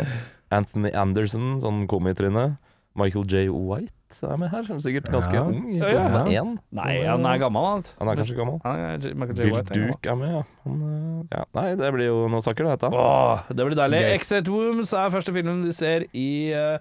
Anthony 0.52 0.92
Anderson, 0.94 1.60
sånn 1.62 1.86
komitryne. 1.88 2.58
Michael 2.98 3.26
J. 3.30 3.48
White 3.54 3.94
er 4.24 4.38
med 4.42 4.50
her. 4.50 4.64
Er 4.74 4.80
Sikkert 4.82 5.12
ganske 5.12 5.34
Ja. 5.36 5.44
ung. 5.44 5.68
I 5.72 5.78
Ja, 5.78 5.88
ja. 5.92 6.02
2001. 6.02 6.58
Nei, 6.72 7.06
han 7.06 7.26
er 7.26 7.38
gammel, 7.38 7.62
han. 7.68 7.84
Han 8.00 8.08
er 8.10 8.16
kanskje 8.24 8.36
gammel. 8.40 8.62
Er 8.66 8.98
J- 8.98 9.14
Michael 9.14 9.36
J. 9.38 9.44
Bill 9.44 9.54
White. 9.54 9.72
er. 9.72 9.88
Duke 9.92 10.10
er 10.10 10.16
med, 10.16 10.30
ja. 10.34 10.44
Han, 10.66 11.28
eh, 11.30 11.38
ja. 11.38 11.44
Nei, 11.54 11.76
det 11.76 11.94
blir 11.94 12.06
jo 12.08 12.28
noe 12.28 12.42
saker, 12.42 12.64
det, 12.66 12.80
dette. 12.80 12.92
Åh, 12.92 13.44
det 13.50 13.66
blir 13.68 13.76
deilig. 13.76 14.00
Gøy. 14.02 14.14
Exit 14.16 14.48
Wombs 14.50 14.94
er 14.94 15.10
første 15.14 15.32
filmen 15.36 15.64
de 15.64 15.72
ser 15.72 16.06
i 16.16 16.52
eh, 16.54 16.80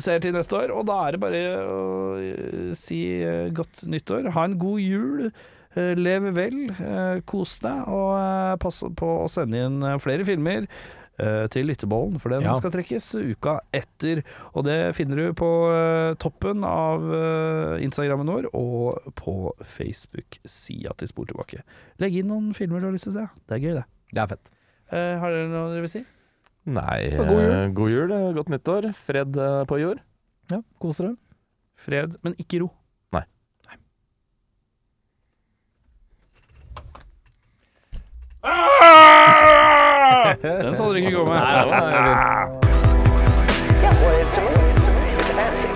Ser 0.00 0.18
til 0.24 0.32
neste 0.36 0.56
år, 0.56 0.70
og 0.74 0.86
da 0.88 0.96
er 1.08 1.12
det 1.16 1.20
bare 1.20 1.42
å 1.68 1.80
eh, 2.20 2.72
si 2.78 3.00
eh, 3.22 3.50
godt 3.54 3.84
nyttår. 3.90 4.30
Ha 4.34 4.44
en 4.48 4.58
god 4.58 4.80
jul. 4.80 5.30
Lev 5.74 5.98
Leve 5.98 6.30
vel, 6.36 6.58
eh, 6.70 7.16
kos 7.26 7.56
deg, 7.64 7.80
og 7.90 8.12
eh, 8.14 8.52
pass 8.62 8.76
på 8.94 9.08
å 9.24 9.30
sende 9.32 9.58
inn 9.66 9.80
eh, 9.82 9.96
flere 9.98 10.22
filmer. 10.24 10.68
eh, 11.18 11.44
til 11.46 11.66
lyttebollen, 11.70 12.16
for 12.18 12.28
den 12.30 12.42
Ja. 12.42 12.54
skal 12.58 12.72
trekkes 12.74 13.04
uka 13.14 13.60
etter. 13.72 14.24
Og 14.54 14.64
det 14.66 14.94
finner 14.96 15.16
du 15.16 15.32
på 15.38 15.50
eh, 15.70 16.14
toppen 16.18 16.64
av 16.66 17.04
eh, 17.06 17.82
Instagrammen 17.86 18.26
vår 18.26 18.48
og 18.54 19.12
på 19.18 19.52
Facebook-sida 19.62 20.94
til 20.98 21.08
Spor 21.10 21.26
tilbake. 21.30 21.62
Legg 22.02 22.16
inn 22.18 22.30
noen 22.32 22.52
filmer 22.56 22.80
du 22.82 22.86
har 22.88 22.94
lyst 22.96 23.06
til 23.08 23.14
å 23.14 23.20
se. 23.20 23.26
Det 23.46 23.58
er 23.58 23.62
gøy, 23.62 23.74
det. 23.78 23.84
Det 24.14 24.22
er 24.24 24.32
fett. 24.34 24.50
Eh, 24.94 25.14
har 25.22 25.30
dere 25.34 25.48
noe 25.50 25.70
dere 25.74 25.84
vil 25.86 25.92
si? 25.94 26.04
Nei, 26.64 27.10
god 27.16 27.28
jul. 27.28 27.40
eh, 27.52 27.68
god 27.76 27.90
jul, 27.92 28.12
eh, 28.12 28.32
godt 28.34 28.48
nyttår. 28.48 28.92
Fred 29.06 29.36
eh, 29.36 29.64
på 29.68 29.78
jord. 29.82 30.00
Ja, 30.50 30.60
Kos 30.80 30.96
dere. 31.00 31.16
Fred, 31.76 32.16
men 32.24 32.34
ikke 32.40 32.62
ro. 32.62 32.70
Nei. 33.12 33.24
Den 40.42 40.74
så 40.74 40.84
dere 40.88 40.98
ikke 41.02 41.10
gå 41.18 41.24
med. 41.28 41.34
Nei, 41.34 41.52
det 41.54 41.66
var, 41.70 41.82
a 41.84 42.00
movie. 42.00 42.54
It's 44.14 45.30
a 45.30 45.34
fantasy. 45.38 45.68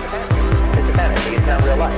It's 0.79 0.89
a 0.89 0.93
fantasy. 0.93 1.35
It's 1.35 1.45
not 1.47 1.61
real 1.65 1.77
life. 1.77 1.93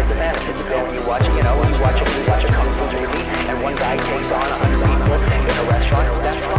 It's 0.00 0.10
a 0.10 0.18
fantasy. 0.18 0.50
You 0.52 0.64
go 0.68 0.78
and 0.86 0.94
you 0.96 1.02
watch, 1.06 1.24
you 1.26 1.42
know, 1.46 1.56
you 1.62 1.78
watch 1.84 2.00
a, 2.00 2.04
you 2.16 2.24
watch 2.30 2.44
a 2.44 2.48
kung 2.56 2.70
fu 2.76 2.84
movie, 2.96 3.24
and 3.50 3.56
one 3.62 3.76
guy 3.76 3.96
takes 3.96 4.30
on 4.32 4.42
a 4.42 4.56
hundred 4.60 4.80
people 4.84 5.14
in 5.14 5.56
a 5.62 5.64
restaurant. 5.72 6.06
That's 6.24 6.44
fun. 6.44 6.55